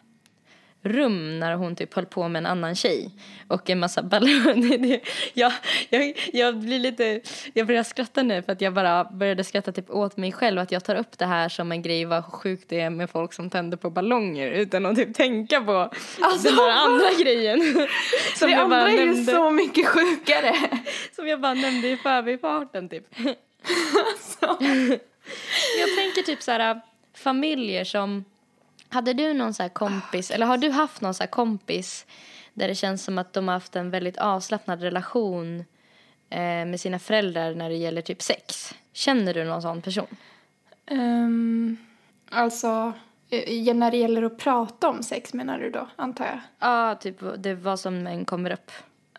rum 0.82 1.38
när 1.38 1.54
hon 1.54 1.76
typ 1.76 1.94
höll 1.94 2.06
på 2.06 2.28
med 2.28 2.40
en 2.40 2.46
annan 2.46 2.74
tjej. 2.74 3.10
Och 3.48 3.70
en 3.70 3.78
massa 3.78 4.02
ballonger. 4.02 5.00
Jag, 5.34 5.52
jag, 5.90 6.18
jag 6.32 6.58
blir 6.58 6.78
lite, 6.78 7.20
jag 7.52 7.66
börjar 7.66 7.82
skratta 7.82 8.22
nu 8.22 8.42
för 8.42 8.52
att 8.52 8.60
jag 8.60 8.74
bara 8.74 9.04
började 9.04 9.44
skratta 9.44 9.72
typ 9.72 9.90
åt 9.90 10.16
mig 10.16 10.32
själv. 10.32 10.58
Att 10.58 10.72
jag 10.72 10.84
tar 10.84 10.94
upp 10.94 11.18
det 11.18 11.26
här 11.26 11.48
som 11.48 11.72
en 11.72 11.82
grej 11.82 12.04
vad 12.04 12.24
sjukt 12.24 12.68
det 12.68 12.80
är 12.80 12.90
med 12.90 13.10
folk 13.10 13.32
som 13.32 13.50
tänder 13.50 13.76
på 13.76 13.90
ballonger. 13.90 14.50
Utan 14.50 14.86
att 14.86 14.96
typ 14.96 15.14
tänka 15.14 15.60
på 15.60 15.90
Alltså, 16.20 16.48
den 16.48 16.58
här 16.58 16.70
andra 16.86 17.08
grejen. 17.22 17.60
Som 18.36 18.48
det 18.48 18.52
jag 18.52 18.60
andra 18.62 18.76
bara 18.76 18.88
är 18.90 18.92
ju 18.98 19.06
nämnde. 19.06 19.32
så 19.32 19.50
mycket 19.50 19.86
sjukare. 19.86 20.54
Som 21.16 21.28
jag 21.28 21.40
bara 21.40 21.54
nämnde 21.54 21.88
i 21.88 21.96
förbifarten 21.96 22.88
typ. 22.88 23.06
jag 25.78 25.96
tänker 25.96 26.22
typ 26.26 26.42
så 26.42 26.50
här 26.50 26.80
familjer 27.14 27.84
som... 27.84 28.24
Hade 28.88 29.12
du 29.12 29.34
någon 29.34 29.54
så 29.54 29.68
kompis, 29.68 30.30
eller 30.30 30.46
har 30.46 30.58
du 30.58 30.70
haft 30.70 31.00
någon 31.00 31.14
så 31.14 31.22
här 31.22 31.30
kompis 31.30 32.06
där 32.54 32.68
det 32.68 32.74
känns 32.74 33.04
som 33.04 33.18
att 33.18 33.32
de 33.32 33.48
har 33.48 33.54
haft 33.54 33.76
en 33.76 33.90
väldigt 33.90 34.18
avslappnad 34.18 34.82
relation 34.82 35.64
eh, 36.30 36.40
med 36.40 36.80
sina 36.80 36.98
föräldrar 36.98 37.54
när 37.54 37.68
det 37.68 37.76
gäller 37.76 38.02
typ 38.02 38.22
sex? 38.22 38.74
Känner 38.92 39.34
du 39.34 39.44
någon 39.44 39.62
sån 39.62 39.82
person? 39.82 40.16
Um, 40.90 41.76
alltså, 42.30 42.92
eh, 43.30 43.74
när 43.74 43.90
det 43.90 43.96
gäller 43.96 44.22
att 44.22 44.38
prata 44.38 44.88
om 44.88 45.02
sex 45.02 45.34
menar 45.34 45.58
du 45.58 45.70
då, 45.70 45.88
antar 45.96 46.24
jag? 46.24 46.40
Ja, 46.58 46.94
typ 46.94 47.16
det 47.38 47.54
var 47.54 47.76
som 47.76 48.06
en 48.06 48.24
kommer 48.24 48.50
upp. 48.50 48.72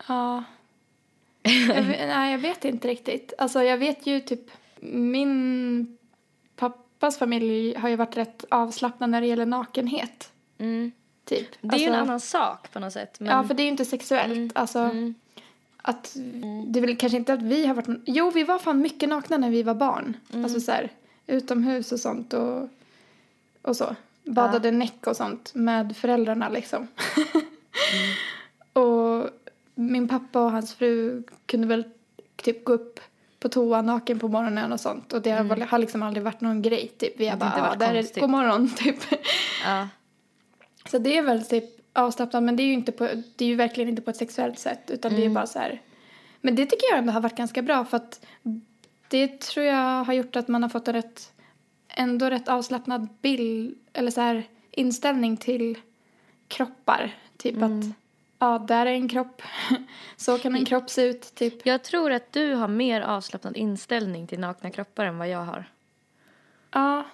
Ja. 0.08 0.44
Jag 1.42 1.82
vet, 1.82 1.98
nej, 2.08 2.32
jag 2.32 2.38
vet 2.38 2.64
inte 2.64 2.88
riktigt. 2.88 3.32
Alltså, 3.38 3.62
jag 3.62 3.78
vet 3.78 4.06
ju 4.06 4.20
typ... 4.20 4.50
min 4.80 5.98
pappas 7.00 7.18
familj 7.18 7.74
har 7.76 7.88
ju 7.88 7.96
varit 7.96 8.16
rätt 8.16 8.44
avslappnad 8.48 9.10
när 9.10 9.20
det 9.20 9.26
gäller 9.26 9.46
nakenhet. 9.46 10.32
Mm. 10.58 10.92
Typ. 11.24 11.48
Det 11.60 11.76
är 11.76 11.78
ju 11.78 11.84
en 11.86 11.94
Alltså- 11.94 12.04
annan 12.08 12.20
sak 12.20 12.72
på 12.72 12.78
något 12.80 12.92
sätt. 12.92 13.20
Men... 13.20 13.36
Ja, 13.36 13.44
för 13.44 13.54
det 13.54 13.62
är 13.62 13.64
ju 13.64 13.70
inte 13.70 13.84
sexuellt. 13.84 14.56
Alltså, 14.56 14.78
Mm. 14.78 15.14
att, 15.82 16.16
det 16.66 16.78
är 16.78 16.80
väl 16.80 16.96
kanske 16.96 17.16
inte 17.18 17.32
att 17.32 17.42
vi 17.42 17.66
har 17.66 17.74
varit... 17.74 18.00
Jo, 18.06 18.30
vi 18.30 18.44
var 18.44 18.58
fan 18.58 18.80
mycket 18.80 19.08
nakna 19.08 19.38
när 19.38 19.50
vi 19.50 19.62
var 19.62 19.74
barn. 19.74 20.16
Mm. 20.32 20.44
Alltså 20.44 20.60
så 20.60 20.72
här, 20.72 20.90
utomhus 21.26 21.92
och 21.92 22.00
sånt 22.00 22.32
och, 22.34 22.68
och 23.62 23.76
så. 23.76 23.96
Badade 24.24 24.70
näck 24.70 25.06
och 25.06 25.16
sånt 25.16 25.54
med 25.54 25.96
föräldrarna 25.96 26.48
liksom. 26.48 26.88
Mm. 27.16 28.14
och 28.86 29.30
min 29.74 30.08
pappa 30.08 30.40
och 30.44 30.50
hans 30.52 30.74
fru 30.74 31.22
kunde 31.46 31.66
väl 31.66 31.84
typ 32.36 32.64
gå 32.64 32.72
upp 32.72 33.00
på 33.40 33.48
toa 33.48 33.82
naken 33.82 34.18
på 34.18 34.28
morgonen 34.28 34.72
och 34.72 34.80
sånt. 34.80 35.12
Och 35.12 35.22
det 35.22 35.30
har, 35.30 35.44
väl- 35.44 35.62
har 35.62 35.78
liksom 35.78 36.02
aldrig 36.02 36.24
varit 36.24 36.40
någon 36.40 36.62
grej 36.62 36.88
typ. 36.98 37.20
Vi 37.20 37.26
har 37.26 37.36
Mm. 37.36 37.48
Bara, 37.48 37.58
ja, 37.58 37.62
varit 37.66 37.78
där 37.78 37.94
är 37.94 38.02
konstigt." 38.02 38.20
god 38.20 38.30
morgon 38.30 38.68
typ. 38.76 38.96
Ja. 39.64 39.88
Så 40.90 40.98
det 40.98 41.16
är 41.18 41.22
väl 41.22 41.44
typ 41.44 41.64
avslappnat 41.92 42.42
men 42.42 42.56
det 42.56 42.62
är 42.62 42.66
ju 42.66 42.72
inte 42.72 42.92
på, 42.92 43.08
det 43.36 43.44
är 43.44 43.48
ju 43.48 43.54
verkligen 43.54 43.90
inte 43.90 44.02
på 44.02 44.10
ett 44.10 44.16
sexuellt 44.16 44.58
sätt 44.58 44.90
utan 44.90 45.12
det 45.14 45.24
är 45.24 45.28
bara 45.30 45.46
så 45.46 45.58
här. 45.58 45.82
Men 46.40 46.54
det 46.54 46.66
tycker 46.66 46.86
jag 46.90 46.98
ändå 46.98 47.12
har 47.12 47.20
varit 47.20 47.36
ganska 47.36 47.62
bra 47.62 47.84
för 47.84 47.96
att 47.96 48.26
det 49.08 49.40
tror 49.40 49.66
jag 49.66 50.04
har 50.04 50.12
gjort 50.12 50.36
att 50.36 50.48
man 50.48 50.62
har 50.62 50.70
fått 50.70 50.88
en 50.88 50.94
rätt, 50.94 51.32
ändå 51.88 52.26
rätt 52.30 52.48
avslappnad 52.48 53.08
bild 53.22 53.78
eller 53.92 54.10
så 54.10 54.20
här 54.20 54.44
inställning 54.70 55.36
till 55.36 55.78
kroppar. 56.48 57.14
Typ 57.36 57.62
att, 57.62 57.70
ja 58.40 58.58
där 58.58 58.86
är 58.86 58.90
en 58.90 59.08
kropp, 59.08 59.42
så 60.16 60.38
kan 60.38 60.54
en 60.56 60.64
kropp 60.64 60.90
se 60.90 61.02
ut 61.02 61.34
typ. 61.34 61.66
Jag 61.66 61.82
tror 61.82 62.12
att 62.12 62.32
du 62.32 62.54
har 62.54 62.68
mer 62.68 63.00
avslappnad 63.00 63.56
inställning 63.56 64.26
till 64.26 64.40
nakna 64.40 64.70
kroppar 64.70 65.06
än 65.06 65.18
vad 65.18 65.28
jag 65.28 65.44
har. 65.44 65.64
Ja, 66.72 67.04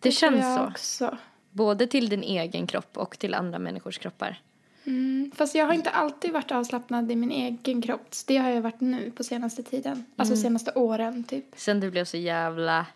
Det, 0.00 0.10
tror 0.10 0.12
känns 0.12 0.44
jag 0.44 0.58
så. 0.58 0.64
också. 0.66 1.18
Både 1.50 1.86
till 1.86 2.08
din 2.08 2.22
egen 2.22 2.66
kropp 2.66 2.96
och 2.98 3.18
till 3.18 3.34
andra 3.34 3.58
människors 3.58 3.98
kroppar. 3.98 4.40
Mm, 4.86 5.30
fast 5.36 5.54
jag 5.54 5.66
har 5.66 5.72
inte 5.72 5.90
alltid 5.90 6.32
varit 6.32 6.52
avslappnad 6.52 7.12
i 7.12 7.16
min 7.16 7.30
egen 7.30 7.82
kropp. 7.82 8.08
Det 8.26 8.36
har 8.36 8.50
jag 8.50 8.62
varit 8.62 8.80
nu 8.80 9.10
på 9.10 9.24
senaste 9.24 9.62
tiden. 9.62 10.04
Alltså 10.16 10.36
senaste 10.36 10.72
åren 10.72 11.24
typ. 11.24 11.44
Sen 11.56 11.80
du 11.80 11.90
blev 11.90 12.04
så 12.04 12.16
jävla 12.16 12.86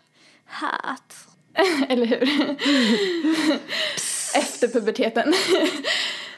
hat. 0.45 1.27
Eller 1.89 2.05
hur? 2.05 2.23
Efter 4.35 4.67
puberteten. 4.67 5.33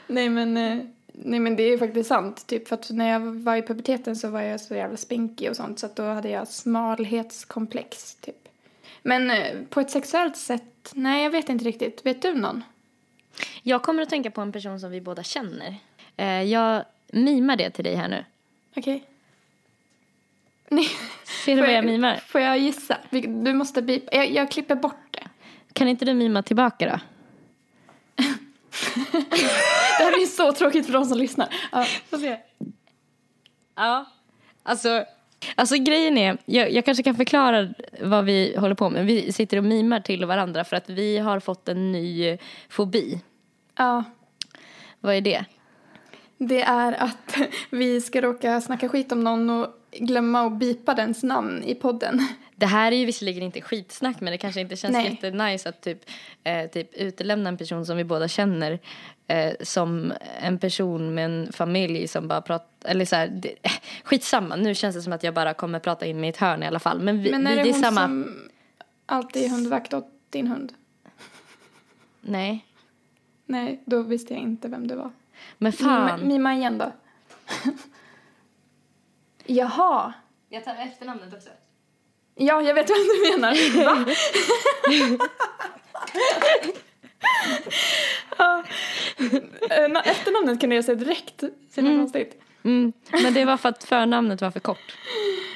nej, 0.08 0.30
men, 0.30 0.58
eh, 0.58 0.78
nej 1.12 1.40
men 1.40 1.56
det 1.56 1.64
är 1.64 1.78
faktiskt 1.78 2.10
sant. 2.10 2.48
Typ 2.48 2.68
för 2.68 2.76
att 2.76 2.90
när 2.90 3.10
jag 3.10 3.20
var 3.20 3.56
i 3.56 3.62
puberteten 3.62 4.16
så 4.16 4.30
var 4.30 4.42
jag 4.42 4.60
så 4.60 4.76
jävla 4.76 4.98
spinkig 4.98 5.50
och 5.50 5.56
sånt 5.56 5.80
så 5.80 5.86
att 5.86 5.96
då 5.96 6.04
hade 6.04 6.30
jag 6.30 6.48
smalhetskomplex 6.48 8.16
typ. 8.16 8.48
Men 9.02 9.32
eh, 9.32 9.62
på 9.70 9.80
ett 9.80 9.92
sexuellt 9.92 10.38
sätt, 10.38 10.92
nej 10.94 11.24
jag 11.24 11.32
vet 11.32 11.50
inte 11.50 11.66
riktigt. 11.66 12.06
Vet 12.06 12.22
du 12.22 12.34
någon? 12.34 12.64
Jag 13.64 13.84
kommer 13.84 14.04
att 14.04 14.10
tänka 14.10 14.32
på 14.32 14.42
en 14.42 14.52
person 14.52 14.80
som 14.80 14.92
vi 14.92 15.02
båda 15.02 15.24
känner. 15.24 15.76
Eh, 16.18 16.44
jag 16.44 16.86
mimar 17.08 17.56
det 17.56 17.70
till 17.70 17.84
dig 17.84 17.96
här 17.96 18.08
nu. 18.08 18.26
Okej. 18.76 19.04
Nej. 20.70 20.88
Ser 21.46 21.56
du 21.56 21.62
vad 21.62 21.74
jag 21.74 21.86
mimar? 21.86 22.16
Får 22.16 22.42
jag 22.42 22.60
gissa? 22.60 22.98
Du 23.12 23.54
måste 23.54 23.82
bipa. 23.82 24.16
Jag, 24.16 24.32
jag 24.32 24.52
klipper 24.52 24.76
bort 24.76 25.08
det. 25.12 25.28
Kan 25.74 25.88
inte 25.88 26.06
du 26.06 26.14
mima 26.14 26.44
tillbaka 26.44 26.90
då? 26.90 27.00
Det 29.98 30.04
här 30.04 30.12
blir 30.12 30.26
så 30.26 30.54
tråkigt 30.54 30.86
för 30.86 30.94
de 30.94 31.06
som 31.06 31.18
lyssnar. 31.18 31.54
Ja, 31.72 31.86
får 32.10 32.18
se. 32.18 32.38
Ja, 33.76 34.06
alltså, 34.64 35.06
alltså 35.56 35.76
grejen 35.76 36.18
är, 36.18 36.38
jag, 36.46 36.72
jag 36.72 36.86
kanske 36.86 37.04
kan 37.04 37.16
förklara 37.16 37.74
vad 38.02 38.26
vi 38.26 38.56
håller 38.58 38.76
på 38.76 38.90
med. 38.90 39.06
Vi 39.06 39.32
sitter 39.32 39.58
och 39.58 39.64
mimar 39.64 40.00
till 40.00 40.26
varandra 40.26 40.64
för 40.64 40.76
att 40.76 40.90
vi 40.90 41.18
har 41.18 41.40
fått 41.40 41.70
en 41.70 41.92
ny 41.92 42.38
fobi. 42.70 43.22
Ja. 43.78 44.04
Vad 45.00 45.16
är 45.16 45.22
det? 45.22 45.46
Det 46.38 46.62
är 46.62 46.94
att 46.94 47.38
vi 47.70 48.02
ska 48.02 48.22
råka 48.22 48.62
snacka 48.62 48.90
skit 48.90 49.12
om 49.12 49.24
någon 49.24 49.50
och 49.50 49.68
glömma 49.92 50.46
att 50.48 50.60
bipa 50.60 50.94
dens 50.94 51.24
namn 51.24 51.64
i 51.64 51.76
podden. 51.76 52.28
Det 52.56 52.66
här 52.66 52.92
är 52.92 52.96
ju 52.96 53.06
visserligen 53.06 53.44
inte 53.44 53.62
skitsnack 53.62 54.22
men 54.22 54.32
det 54.32 54.38
kanske 54.38 54.62
inte 54.62 54.76
känns 54.76 54.94
Nej. 54.94 55.10
jättenice 55.10 55.70
att 55.70 55.82
typ, 55.82 56.10
eh, 56.44 56.70
typ 56.70 56.94
utelämna 56.94 57.50
en 57.50 57.58
person 57.58 57.86
som 57.86 57.98
vi 57.98 58.04
båda 58.04 58.28
känner 58.28 58.80
eh, 59.28 59.54
som 59.62 60.14
en 60.42 60.60
person 60.60 61.14
med 61.14 61.26
en 61.26 61.54
familj 61.54 62.08
som 62.08 62.28
bara 62.28 62.42
pratar, 62.42 62.90
eller 62.90 63.06
så 63.06 63.16
här, 63.16 63.28
det, 63.28 63.50
eh, 63.62 63.72
skitsamma 64.04 64.56
nu 64.56 64.76
känns 64.76 64.96
det 64.96 65.02
som 65.02 65.14
att 65.14 65.24
jag 65.24 65.34
bara 65.34 65.54
kommer 65.54 65.80
prata 65.80 66.06
in 66.06 66.20
mig 66.20 66.28
i 66.28 66.30
ett 66.30 66.38
hörn 66.38 66.64
i 66.64 66.68
alla 66.68 66.80
fall. 66.80 67.02
Men, 67.02 67.22
vi, 67.22 67.32
Men 67.32 67.48
är 67.48 67.56
det, 67.56 67.64
det 67.64 67.70
är 67.70 67.74
hon 67.74 67.84
samma. 67.84 68.02
som 68.02 68.50
alltid 69.06 69.46
är 69.46 69.50
hundvakt 69.50 69.94
åt 69.94 70.08
din 70.30 70.48
hund? 70.48 70.74
Nej. 72.22 72.66
Nej, 73.46 73.82
då 73.86 74.02
visste 74.02 74.34
jag 74.34 74.44
inte 74.44 74.68
vem 74.68 74.88
det 74.88 74.96
var. 74.96 75.12
Men 75.58 75.74
Mima, 75.80 76.08
fan. 76.08 76.28
mima 76.28 76.54
igen 76.54 76.78
då. 76.78 76.92
Jaha. 79.46 80.14
Jag 80.50 80.64
tar 80.64 80.76
efternamnet 80.76 81.34
också. 81.34 81.50
Ja, 82.36 82.62
jag 82.62 82.74
vet 82.74 82.90
vad 82.90 83.00
du 83.00 83.32
menar. 83.32 83.86
Va? 83.86 84.06
ja. 88.38 88.64
Eh, 89.70 89.90
na- 89.90 90.02
Efternamnet 90.06 90.60
kunde 90.60 90.76
jag 90.76 90.86
säga 90.86 90.96
direkt. 90.96 91.44
Så 91.70 91.82
mm. 91.82 91.98
konstigt. 91.98 92.42
Mm, 92.64 92.94
men 93.12 93.34
det 93.34 93.46
var 93.46 93.58
för 93.58 93.70
att 93.70 93.84
förnamnet 93.84 94.42
var 94.42 94.52
för 94.52 94.60
kort. 94.60 94.98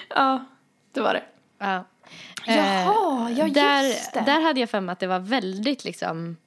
Ja, 0.10 0.46
det 0.92 1.02
var 1.02 1.14
det. 1.14 1.24
Ja. 1.58 1.84
Jaha, 2.48 3.32
ja, 3.32 3.48
där, 3.48 3.84
just 3.84 4.14
det. 4.14 4.24
Där 4.26 4.42
hade 4.42 4.60
jag 4.60 4.70
för 4.70 4.82
mig 4.82 4.94
att 4.94 5.00
det 5.00 5.08
var 5.08 5.20
väldigt 5.20 5.84
liksom 5.84 6.38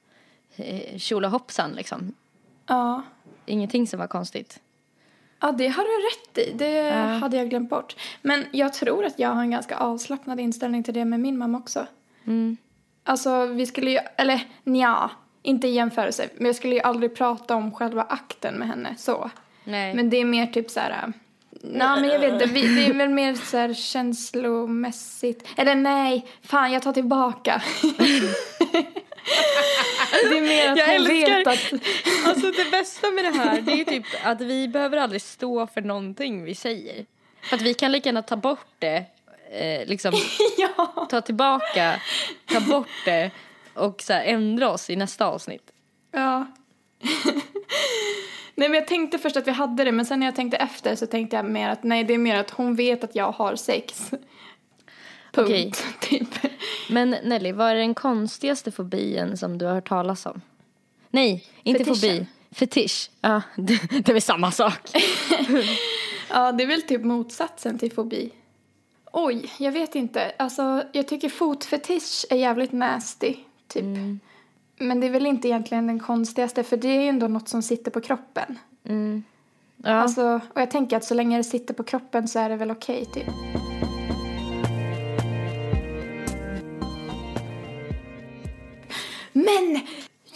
eh, 0.55 0.97
tjolahoppsan 0.97 1.71
liksom. 1.71 2.15
Ja. 2.67 3.03
Ingenting 3.45 3.87
som 3.87 3.99
var 3.99 4.07
konstigt. 4.07 4.59
Ja, 5.39 5.51
det 5.51 5.67
har 5.67 5.83
du 5.83 5.89
rätt 6.09 6.47
i. 6.47 6.51
Det 6.57 6.69
Ja. 6.71 6.93
hade 6.93 7.37
jag 7.37 7.49
glömt 7.49 7.69
bort. 7.69 7.95
Men 8.21 8.45
jag 8.51 8.73
tror 8.73 9.05
att 9.05 9.19
jag 9.19 9.29
har 9.29 9.41
en 9.41 9.51
ganska 9.51 9.77
avslappnad 9.77 10.39
inställning 10.39 10.83
till 10.83 10.93
det 10.93 11.05
med 11.05 11.19
min 11.19 11.37
mamma 11.37 11.57
också. 11.57 11.87
Mm. 12.27 12.57
Alltså, 13.03 13.45
vi 13.45 13.65
skulle 13.65 13.91
ju, 13.91 13.97
eller 14.17 14.41
nja, 14.63 15.11
inte 15.41 15.67
i 15.67 15.71
jämförelse, 15.71 16.29
men 16.37 16.45
jag 16.45 16.55
skulle 16.55 16.73
ju 16.75 16.81
aldrig 16.81 17.15
prata 17.15 17.55
om 17.55 17.71
själva 17.71 18.03
akten 18.09 18.55
med 18.55 18.67
henne 18.67 18.95
så. 18.97 19.29
Nej. 19.63 19.93
Men 19.93 20.09
det 20.09 20.17
är 20.17 20.25
mer 20.25 20.45
typ 20.47 20.69
så 20.69 20.79
här, 20.79 20.91
äh, 20.91 21.09
nej 21.61 22.01
men 22.01 22.09
jag 22.09 22.19
vet 22.19 22.33
inte, 22.33 22.45
vi, 22.45 22.75
det 22.75 22.85
är 22.85 22.93
väl 22.93 23.09
mer 23.09 23.35
så 23.35 23.57
här 23.57 23.73
känslomässigt, 23.73 25.47
eller 25.57 25.75
nej, 25.75 26.25
fan 26.41 26.71
jag 26.71 26.81
tar 26.81 26.93
tillbaka. 26.93 27.61
det 30.23 30.37
är 30.37 30.41
mer 30.41 30.71
att 30.71 30.77
Jag 30.77 30.99
hon 30.99 31.07
vet 31.07 31.47
att, 31.47 31.73
Alltså 32.27 32.51
det 32.51 32.71
bästa 32.71 33.11
med 33.11 33.23
det 33.25 33.31
här 33.31 33.61
det 33.61 33.71
är 33.71 33.85
typ 33.85 34.05
att 34.23 34.41
vi 34.41 34.67
behöver 34.67 34.97
aldrig 34.97 35.21
stå 35.21 35.67
för 35.67 35.81
någonting 35.81 36.43
vi 36.43 36.55
säger. 36.55 37.05
För 37.41 37.55
att 37.55 37.61
vi 37.61 37.73
kan 37.73 37.91
lika 37.91 38.09
gärna 38.09 38.21
ta 38.21 38.35
bort 38.35 38.67
det, 38.79 39.05
eh, 39.51 39.87
liksom 39.87 40.13
ja. 40.57 41.07
ta 41.09 41.21
tillbaka, 41.21 42.01
ta 42.45 42.59
bort 42.59 43.05
det 43.05 43.31
och 43.73 44.01
så 44.01 44.13
här, 44.13 44.23
ändra 44.23 44.69
oss 44.69 44.89
i 44.89 44.95
nästa 44.95 45.25
avsnitt. 45.25 45.71
Ja. 46.11 46.47
nej 48.55 48.69
men 48.69 48.73
jag 48.73 48.87
tänkte 48.87 49.17
först 49.17 49.37
att 49.37 49.47
vi 49.47 49.51
hade 49.51 49.83
det 49.83 49.91
men 49.91 50.05
sen 50.05 50.19
när 50.19 50.27
jag 50.27 50.35
tänkte 50.35 50.57
efter 50.57 50.95
så 50.95 51.07
tänkte 51.07 51.35
jag 51.35 51.45
mer 51.45 51.69
att 51.69 51.83
nej 51.83 52.03
det 52.03 52.13
är 52.13 52.17
mer 52.17 52.35
att 52.35 52.51
hon 52.51 52.75
vet 52.75 53.03
att 53.03 53.15
jag 53.15 53.31
har 53.31 53.55
sex. 53.55 54.11
Punkt. 55.31 55.49
Okej. 55.49 55.71
Typ. 56.01 56.27
Men 56.89 57.09
Nelly, 57.09 57.51
vad 57.51 57.69
är 57.71 57.75
den 57.75 57.93
konstigaste 57.93 58.71
fobien 58.71 59.37
som 59.37 59.57
du 59.57 59.65
har 59.65 59.73
hört 59.73 59.89
talas 59.89 60.25
om? 60.25 60.41
Nej, 61.09 61.45
inte 61.63 61.85
Fetischen. 61.85 62.17
fobi. 62.17 62.27
Fetisch. 62.51 63.09
Ja, 63.21 63.41
det, 63.57 63.79
det 63.89 64.09
är 64.09 64.13
väl 64.13 64.21
samma 64.21 64.51
sak. 64.51 64.79
Ja, 66.31 66.51
det 66.51 66.63
är 66.63 66.67
väl 66.67 66.81
typ 66.81 67.03
motsatsen 67.03 67.77
till 67.77 67.91
fobi. 67.91 68.31
Oj, 69.11 69.51
jag 69.57 69.71
vet 69.71 69.95
inte. 69.95 70.31
Alltså, 70.39 70.83
jag 70.91 71.07
tycker 71.07 71.29
fotfetisch 71.29 72.25
är 72.29 72.35
jävligt 72.35 72.71
nasty, 72.71 73.35
typ. 73.67 73.83
Men 74.77 74.99
det 74.99 75.07
är 75.07 75.11
väl 75.11 75.25
inte 75.25 75.47
egentligen 75.47 75.87
den 75.87 75.99
konstigaste, 75.99 76.63
för 76.63 76.77
det 76.77 76.87
är 76.87 77.01
ju 77.01 77.07
ändå 77.07 77.27
något 77.27 77.49
som 77.49 77.61
sitter 77.61 77.91
på 77.91 78.01
kroppen. 78.01 78.59
Ja. 79.83 79.91
Alltså, 79.91 80.41
och 80.53 80.61
jag 80.61 80.71
tänker 80.71 80.97
att 80.97 81.03
så 81.03 81.13
länge 81.13 81.37
det 81.37 81.43
sitter 81.43 81.73
på 81.73 81.83
kroppen 81.83 82.27
så 82.27 82.39
är 82.39 82.49
det 82.49 82.55
väl 82.55 82.71
okej, 82.71 83.05
typ. 83.05 83.27
Men! 89.45 89.79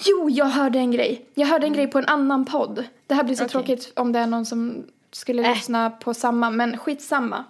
Jo, 0.06 0.30
jag 0.30 0.46
hörde 0.46 0.80
en 0.80 0.92
grej. 0.92 1.26
Jag 1.34 1.48
hörde 1.48 1.66
en 1.68 1.74
grej 1.74 1.88
på 1.88 1.98
en 2.00 2.06
annan 2.06 2.46
podd. 2.46 2.86
Det 3.08 3.14
här 3.16 3.24
blir 3.24 3.36
så 3.36 3.44
Mm. 3.44 3.50
Okej. 3.50 3.78
tråkigt 3.78 3.94
om 4.00 4.12
det 4.12 4.20
är 4.20 4.28
någon 4.28 4.46
som 4.46 4.84
skulle 5.12 5.44
Äh. 5.44 5.54
lyssna 5.56 5.90
på 5.90 6.14
samma, 6.14 6.50
men 6.50 6.78
skitsamma. 6.78 7.44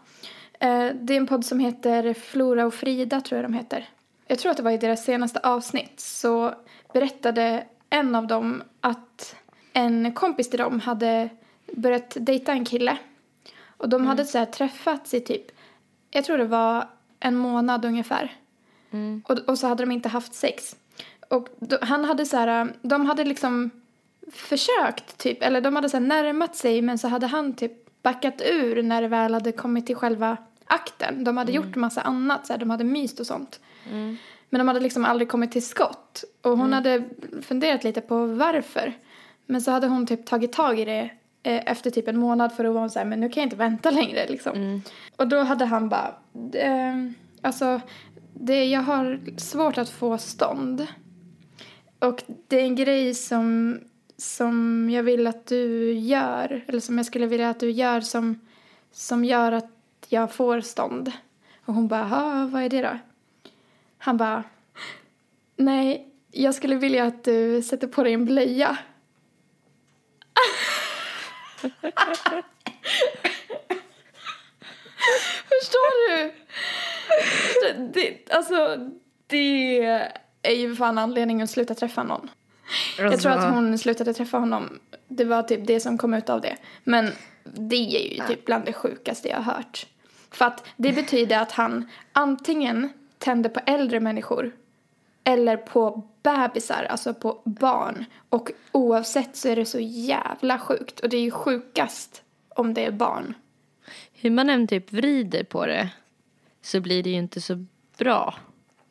Eh, 0.60 0.88
det 1.02 1.14
är 1.14 1.18
en 1.18 1.28
podd 1.28 1.46
som 1.46 1.60
heter 1.60 2.14
Flora 2.14 2.66
och 2.66 2.74
Frida, 2.74 3.22
tror 3.22 3.42
jag 3.42 3.52
de 3.52 3.54
heter. 3.54 3.90
Jag 4.28 4.40
tror 4.40 4.52
att 4.52 4.58
det 4.58 4.64
var 4.64 4.72
i 4.72 4.78
deras 4.78 5.04
senaste 5.06 5.40
avsnitt 5.40 6.00
så 6.00 6.54
berättade 6.94 7.64
en 7.90 8.16
av 8.16 8.28
dem 8.28 8.64
att 8.82 9.36
en 9.74 10.14
kompis 10.14 10.50
till 10.50 10.60
dem 10.60 10.80
hade 10.80 11.30
börjat 11.76 12.18
dejta 12.20 12.52
en 12.52 12.66
kille. 12.66 12.98
Och 13.78 13.90
de 13.90 14.08
hade 14.08 14.26
så 14.26 14.38
här 14.38 14.46
träffats 14.46 15.14
i 15.14 15.20
typ, 15.20 15.46
jag 16.12 16.26
tror 16.26 16.38
det 16.38 16.46
var 16.46 16.88
en 17.20 17.36
månad 17.38 17.86
ungefär. 17.86 18.36
Och, 19.26 19.38
och 19.40 19.60
så 19.60 19.68
hade 19.68 19.84
de 19.84 19.92
inte 19.92 20.10
haft 20.10 20.34
sex. 20.34 20.76
Och 21.34 21.50
då, 21.60 21.78
han 21.82 22.06
hade 22.06 22.25
så 22.25 22.38
här, 22.38 22.74
de 22.82 23.06
hade 23.06 23.24
liksom 23.24 23.70
försökt 24.32 25.18
typ, 25.18 25.44
eller 25.44 25.62
de 25.62 25.75
hade 25.75 25.90
så 25.90 25.98
här 25.98 26.06
närmat 26.06 26.56
sig 26.56 26.82
men 26.82 26.98
så 26.98 27.08
hade 27.08 27.28
han 27.28 27.54
typ 27.54 28.04
backat 28.04 28.42
ur 28.46 28.84
när 28.84 29.02
det 29.02 29.08
väl 29.08 29.34
hade 29.34 29.52
kommit 29.52 29.86
till 29.88 29.96
själva 29.96 30.38
akten. 30.66 31.24
De 31.24 31.38
hade 31.38 31.52
gjort 31.52 31.75
massa 31.75 32.02
annat, 32.02 32.48
så 32.48 32.54
här, 32.54 32.60
de 32.60 32.70
hade 32.70 32.84
myst 32.84 33.20
och 33.20 33.28
sånt. 33.28 33.60
Men 34.50 34.60
de 34.60 34.68
hade 34.68 34.80
liksom 34.80 35.06
aldrig 35.06 35.30
kommit 35.30 35.52
till 35.52 35.66
skott. 35.66 36.24
Och 36.42 36.58
hon 36.58 36.74
hade 36.74 37.04
funderat 37.42 37.84
lite 37.84 38.02
på 38.02 38.25
varför. 38.25 38.94
Men 39.46 39.62
så 39.62 39.72
hade 39.72 39.88
hon 39.88 40.08
typ 40.08 40.25
tagit 40.25 40.54
tag 40.54 40.80
i 40.80 40.86
det 40.86 41.10
eh, 41.44 41.72
efter 41.72 41.90
typ 41.90 42.08
en 42.08 42.18
månad 42.18 42.54
för 42.54 42.66
att 42.66 42.74
vara 42.74 42.90
så 42.90 43.00
här, 43.00 43.06
men 43.06 43.20
nu 43.20 43.30
kan 43.30 43.42
jag 43.42 43.46
inte 43.46 43.56
vänta 43.56 43.92
längre 43.92 44.28
liksom. 44.28 44.82
Och 45.16 45.28
då 45.28 45.40
hade 45.40 45.66
han 45.66 45.90
bara, 45.90 46.16
eh, 46.54 46.96
alltså, 47.42 47.82
det, 48.34 48.66
jag 48.66 48.82
har 48.82 49.20
svårt 49.38 49.78
att 49.78 49.90
få 49.90 50.18
stånd. 50.18 50.88
Och 52.04 52.24
det 52.48 52.60
är 52.60 52.64
en 52.64 52.76
grej 52.76 53.14
som, 53.14 53.80
som 54.18 54.90
jag 54.90 55.04
vill 55.04 55.28
att 55.28 55.46
du 55.46 55.94
gör, 55.94 56.66
eller 56.68 56.80
som 56.80 56.98
jag 56.98 57.06
skulle 57.06 57.26
vilja 57.26 57.50
att 57.50 57.60
du 57.60 57.72
gör 57.72 58.02
som, 58.02 58.40
som 58.92 59.26
gör 59.26 59.52
att 59.52 59.72
jag 60.08 60.34
får 60.34 60.62
stånd. 60.62 61.12
Och 61.66 61.74
hon 61.74 61.88
bara, 61.88 62.50
vad 62.52 62.64
är 62.64 62.70
det 62.70 62.82
då? 62.82 63.00
Han 63.98 64.18
bara, 64.18 64.44
nej, 65.56 66.10
jag 66.32 66.56
skulle 66.56 66.76
vilja 66.76 67.06
att 67.06 67.24
du 67.24 67.62
sätter 67.62 67.88
på 67.88 68.04
dig 68.04 68.14
en 68.14 68.26
blöja. 68.26 68.78
Förstår 75.50 76.10
du? 76.10 76.34
Det, 77.94 78.32
alltså, 78.32 78.78
det 79.28 80.12
är 80.44 80.56
ju 80.56 80.76
fan 80.76 80.98
anledningen 80.98 81.44
att 81.44 81.50
sluta 81.50 81.76
träffa 81.76 82.04
någon. 82.04 82.30
Jag 82.98 83.20
tror 83.20 83.32
att 83.32 83.54
hon 83.54 83.78
slutade 83.78 84.14
träffa 84.14 84.38
honom. 84.38 84.80
Det 85.08 85.24
var 85.24 85.44
typ 85.44 85.68
det 85.68 85.80
som 85.80 85.98
kom 85.98 86.14
ut 86.14 86.30
av 86.30 86.42
det. 86.42 86.58
Men 86.84 87.12
det 87.44 87.76
är 87.76 88.14
ju 88.14 88.28
typ 88.28 88.46
bland 88.46 88.66
det 88.66 88.74
sjukaste 88.74 89.28
jag 89.30 89.38
har 89.38 89.54
hört. 89.54 89.88
För 90.32 90.46
att 90.46 90.66
det 90.78 90.92
betyder 90.92 91.40
att 91.40 91.52
han 91.52 91.90
antingen 92.14 92.90
tänder 93.18 93.50
på 93.50 93.60
äldre 93.66 94.00
människor 94.00 94.52
eller 95.24 95.58
på 95.58 96.04
bebisar, 96.24 96.88
alltså 96.90 97.14
på 97.14 97.42
barn. 97.46 98.06
Och 98.30 98.52
oavsett 98.72 99.36
så 99.36 99.50
är 99.50 99.56
det 99.56 99.66
så 99.66 99.80
jävla 99.80 100.60
sjukt. 100.60 101.00
Och 101.00 101.10
det 101.10 101.18
är 101.18 101.22
ju 101.22 101.32
sjukast 101.32 102.24
om 102.50 102.74
det 102.74 102.86
är 102.86 102.92
barn. 102.92 103.34
Hur 104.14 104.30
man 104.30 104.50
än 104.50 104.68
typ 104.68 104.94
vrider 104.94 105.44
på 105.44 105.66
det 105.66 105.90
så 106.62 106.82
blir 106.82 107.04
det 107.04 107.10
ju 107.10 107.16
inte 107.16 107.42
så 107.42 107.66
bra. 107.98 108.36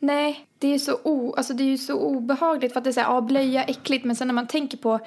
Nej, 0.02 0.47
det 0.59 0.75
är 0.75 0.78
så, 0.78 0.99
o, 1.02 1.35
alltså 1.37 1.54
det 1.54 1.62
är 1.62 1.68
ju 1.68 1.78
så 1.78 2.00
obehagligt 2.00 2.73
för 2.73 2.78
att 2.78 2.85
det 2.85 2.90
är 2.90 2.92
så 2.92 3.00
här, 3.00 3.14
ja, 3.14 3.21
blöja 3.21 3.64
äckligt 3.64 4.04
men 4.04 4.16
sen 4.16 4.26
när 4.28 4.35
man 4.35 4.47
tänker 4.47 4.78
på 4.78 4.99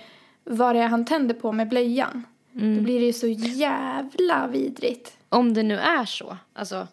vad 0.44 0.76
det 0.76 0.82
är 0.82 0.88
han 0.88 1.06
tänder 1.06 1.36
på 1.36 1.52
med 1.52 1.70
blöjan 1.70 2.24
då 2.52 2.82
blir 2.82 3.00
det 3.00 3.06
ju 3.06 3.14
så 3.14 3.28
jävla 3.28 4.48
vidrigt. 4.48 5.18
Om 5.30 5.54
det 5.54 5.64
nu 5.64 5.78
är 5.78 6.06
så. 6.06 6.38
Alltså, 6.54 6.88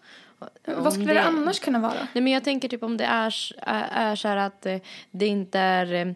Vad 0.65 0.93
skulle 0.93 1.15
det... 1.15 1.23
annars 1.23 1.61
kunna 1.61 1.79
vara? 1.79 2.09
Nej, 2.13 2.23
men 2.23 2.33
jag 2.33 2.45
tänker 2.45 2.69
typ 2.69 2.83
om 2.83 2.97
det 2.97 3.05
är, 3.05 3.35
är, 3.59 3.85
är 3.91 4.17
så 4.17 4.29
här 4.29 4.37
att 4.37 4.67
eh, 4.67 4.77
det 5.11 5.27
inte 5.27 5.59
är... 5.59 6.15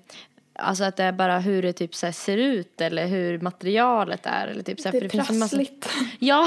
Alltså 0.58 0.84
att 0.84 0.96
det 0.96 1.02
är 1.04 1.12
bara 1.12 1.38
hur 1.38 1.62
det 1.62 1.72
typ 1.72 1.94
så 1.94 2.12
ser 2.12 2.36
ut 2.36 2.80
eller 2.80 3.06
hur 3.06 3.38
materialet 3.40 4.20
är. 4.26 4.46
Eller 4.46 4.62
typ 4.62 4.80
så 4.80 4.90
Det 4.90 4.98
är 4.98 5.08
finns 5.08 5.30
en 5.30 5.38
massa- 5.38 5.56
prassligt. 5.56 5.88
Ja, 6.18 6.46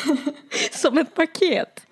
som 0.72 0.98
ett 0.98 1.14
paket. 1.14 1.86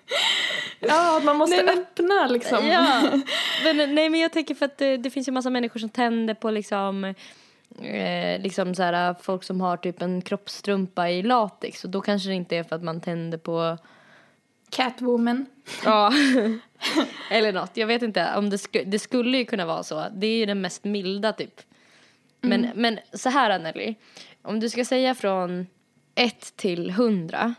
Ja, 0.79 1.21
man 1.25 1.37
måste 1.37 1.55
Nej, 1.55 1.65
men- 1.65 1.79
öppna 1.83 2.27
liksom. 2.27 2.67
Ja, 2.67 3.01
men, 3.63 3.95
nej 3.95 4.09
men 4.09 4.19
jag 4.19 4.33
tänker 4.33 4.55
för 4.55 4.65
att 4.65 4.77
det, 4.77 4.97
det 4.97 5.09
finns 5.09 5.27
ju 5.27 5.31
massa 5.31 5.49
människor 5.49 5.79
som 5.79 5.89
tänder 5.89 6.33
på 6.33 6.51
liksom, 6.51 7.03
eh, 7.83 8.41
liksom 8.41 8.75
så 8.75 8.83
här, 8.83 9.15
folk 9.21 9.43
som 9.43 9.61
har 9.61 9.77
typ 9.77 10.01
en 10.01 10.21
kroppstrumpa 10.21 11.09
i 11.09 11.21
latex 11.23 11.83
och 11.83 11.89
då 11.89 12.01
kanske 12.01 12.29
det 12.29 12.35
inte 12.35 12.55
är 12.57 12.63
för 12.63 12.75
att 12.75 12.83
man 12.83 13.01
tänder 13.01 13.37
på, 13.37 13.77
Catwoman. 14.69 15.45
ja, 15.85 16.13
eller 17.29 17.53
något. 17.53 17.77
Jag 17.77 17.87
vet 17.87 18.01
inte, 18.01 18.35
om 18.35 18.49
det, 18.49 18.57
sku, 18.57 18.83
det 18.85 18.99
skulle 18.99 19.37
ju 19.37 19.45
kunna 19.45 19.65
vara 19.65 19.83
så. 19.83 20.05
Det 20.13 20.27
är 20.27 20.37
ju 20.37 20.45
den 20.45 20.61
mest 20.61 20.83
milda 20.83 21.33
typ. 21.33 21.61
Men, 22.41 22.69
men 22.75 22.99
så 23.13 23.29
här 23.29 23.49
Anneli, 23.49 23.95
om 24.41 24.59
du 24.59 24.69
ska 24.69 24.85
säga 24.85 25.15
från 25.15 25.67
1 26.15 26.55
till 26.55 26.89
100 26.89 27.55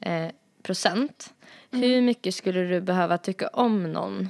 eh, 0.00 0.28
procent. 0.62 1.34
Hur 1.70 2.02
mycket 2.02 2.34
skulle 2.34 2.60
du 2.60 2.80
behöva 2.80 3.18
tycka 3.18 3.48
om 3.48 3.92
någon 3.92 4.28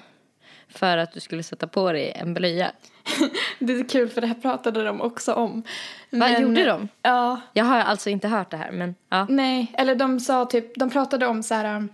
för 0.68 0.98
att 0.98 1.12
du 1.12 1.20
skulle 1.20 1.42
sätta 1.42 1.66
på 1.66 1.92
dig 1.92 2.12
en 2.12 2.34
blöja? 2.34 2.72
Det 3.58 3.72
är 3.72 3.88
kul 3.88 4.08
för 4.08 4.20
det 4.20 4.26
här 4.26 4.34
pratade 4.34 4.84
de 4.84 5.00
också 5.00 5.32
om. 5.34 5.62
Vad 6.10 6.40
gjorde 6.40 6.64
de? 6.64 6.88
Ja, 7.02 7.40
Jag 7.52 7.64
har 7.64 7.76
alltså 7.80 8.10
inte 8.10 8.28
hört 8.28 8.50
det 8.50 8.56
här 8.56 8.72
men 8.72 8.94
ja. 9.08 9.26
nej, 9.30 9.72
eller 9.78 9.94
de 9.94 10.20
sa 10.20 10.44
typ, 10.44 10.78
de 10.78 10.90
pratade 10.90 11.26
om 11.26 11.42
så 11.42 11.54
här 11.54 11.76
um, 11.76 11.88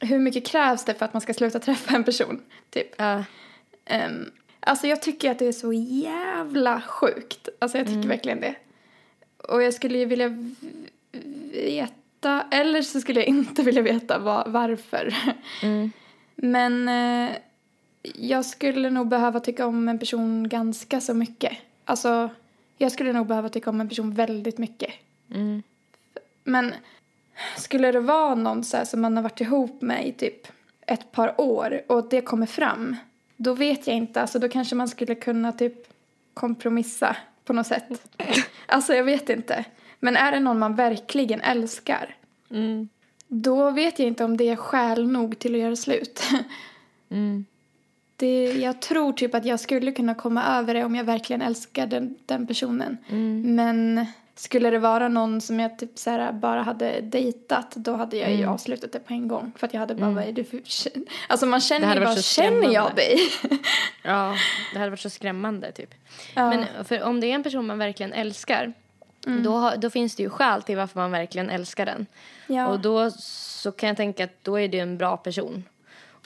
hur 0.00 0.18
mycket 0.18 0.46
krävs 0.46 0.84
det 0.84 0.94
för 0.94 1.04
att 1.04 1.12
man 1.12 1.20
ska 1.22 1.34
sluta 1.34 1.58
träffa 1.58 1.96
en 1.96 2.04
person? 2.04 2.42
Typ. 2.70 2.94
Ja. 2.96 3.16
Um, 3.90 4.30
alltså 4.60 4.86
jag 4.86 5.02
tycker 5.02 5.30
att 5.30 5.38
det 5.38 5.46
är 5.46 5.52
så 5.52 5.72
jävla 5.72 6.80
sjukt. 6.80 7.48
Alltså 7.58 7.78
jag 7.78 7.86
tycker 7.86 8.08
verkligen 8.08 8.40
det. 8.40 8.54
Och 9.38 9.62
jag 9.62 9.74
skulle 9.74 9.98
ju 9.98 10.04
vilja 10.04 10.28
veta, 11.52 12.46
eller 12.50 12.82
så 12.82 13.00
skulle 13.00 13.20
jag 13.20 13.28
inte 13.28 13.62
vilja 13.62 13.82
veta 13.82 14.18
va- 14.18 14.44
varför. 14.46 15.14
Men 16.36 16.88
eh, 16.88 17.36
jag 18.14 18.44
skulle 18.44 18.90
nog 18.90 19.08
behöva 19.08 19.40
tycka 19.40 19.66
om 19.66 19.88
en 19.88 19.98
person 19.98 20.48
ganska 20.48 21.00
så 21.00 21.14
mycket. 21.14 21.52
Alltså, 21.84 22.30
jag 22.78 22.92
skulle 22.92 23.12
nog 23.12 23.26
behöva 23.26 23.48
tycka 23.48 23.70
om 23.70 23.80
en 23.80 23.88
person 23.88 24.14
väldigt 24.14 24.58
mycket. 24.58 24.90
Men 26.44 26.74
skulle 27.56 27.92
det 27.92 28.00
vara 28.00 28.34
någon 28.34 28.64
så 28.64 28.84
som 28.84 29.00
man 29.00 29.16
har 29.16 29.22
varit 29.22 29.40
ihop 29.40 29.82
med 29.82 30.08
i 30.08 30.12
typ 30.12 30.46
ett 30.86 31.12
par 31.12 31.40
år 31.40 31.82
och 31.86 32.08
det 32.08 32.20
kommer 32.20 32.46
fram, 32.46 32.96
då 33.36 33.54
vet 33.54 33.86
jag 33.86 33.96
inte. 33.96 34.20
Alltså 34.20 34.38
då 34.38 34.48
kanske 34.48 34.74
man 34.74 34.88
skulle 34.88 35.14
kunna 35.14 35.52
typ 35.52 35.88
kompromissa 36.34 37.16
på 37.44 37.52
något 37.52 37.66
sätt. 37.66 38.10
Alltså 38.68 38.94
jag 38.94 39.04
vet 39.04 39.28
inte. 39.30 39.64
Men 40.00 40.16
är 40.16 40.32
det 40.32 40.40
någon 40.40 40.58
man 40.58 40.74
verkligen 40.74 41.40
älskar, 41.40 42.16
då 43.28 43.70
vet 43.70 43.98
jag 43.98 44.08
inte 44.08 44.24
om 44.24 44.36
det 44.36 44.48
är 44.48 44.56
skäl 44.56 45.08
nog 45.08 45.38
till 45.38 45.54
att 45.54 45.60
göra 45.60 45.76
slut. 45.76 46.22
Det, 48.16 48.52
jag 48.52 48.82
tror 48.82 49.12
typ 49.12 49.34
att 49.34 49.44
jag 49.44 49.60
skulle 49.60 49.92
kunna 49.92 50.14
komma 50.14 50.44
över 50.58 50.74
det 50.74 50.84
om 50.84 50.94
jag 50.94 51.04
verkligen 51.04 51.42
älskar 51.42 51.86
den, 51.86 52.14
den 52.26 52.46
personen. 52.46 52.96
Men 53.44 54.06
skulle 54.34 54.70
det 54.70 54.78
vara 54.78 55.08
någon 55.08 55.40
som 55.40 55.60
jag 55.60 55.78
typ 55.78 55.98
så 55.98 56.28
bara 56.32 56.62
hade 56.62 57.00
dejtat 57.00 57.74
då 57.76 57.96
hade 57.96 58.16
jag 58.16 58.34
ju 58.34 58.46
avslutat 58.46 58.92
det 58.92 58.98
på 58.98 59.12
en 59.12 59.28
gång. 59.28 59.52
För 59.56 59.66
att 59.66 59.72
jag 59.74 59.80
hade 59.80 59.94
bara, 59.94 60.10
vad 60.10 60.24
är 60.24 60.32
det 60.32 60.44
för... 60.44 60.60
Alltså 61.28 61.46
man 61.46 61.60
känner 61.60 61.94
ju 61.94 62.00
bara, 62.00 62.16
känner 62.16 62.72
jag 62.74 62.94
dig? 62.94 63.18
ja, 64.02 64.34
det 64.72 64.78
hade 64.78 64.90
varit 64.90 65.00
så 65.00 65.10
skrämmande 65.10 65.72
typ. 65.72 65.94
Ja. 66.34 66.50
Men 66.50 66.84
för 66.84 67.02
om 67.02 67.20
det 67.20 67.26
är 67.26 67.34
en 67.34 67.42
person 67.42 67.66
man 67.66 67.78
verkligen 67.78 68.12
älskar 68.12 68.72
då, 69.44 69.56
har, 69.56 69.76
då 69.76 69.90
finns 69.90 70.16
det 70.16 70.22
ju 70.22 70.30
skäl 70.30 70.62
till 70.62 70.76
varför 70.76 71.00
man 71.00 71.10
verkligen 71.10 71.50
älskar 71.50 71.86
den. 71.86 72.06
Ja. 72.46 72.66
Och 72.66 72.80
då 72.80 73.10
så 73.10 73.72
kan 73.72 73.86
jag 73.86 73.96
tänka 73.96 74.24
att 74.24 74.44
då 74.44 74.60
är 74.60 74.68
det 74.68 74.78
en 74.78 74.98
bra 74.98 75.16
person. 75.16 75.64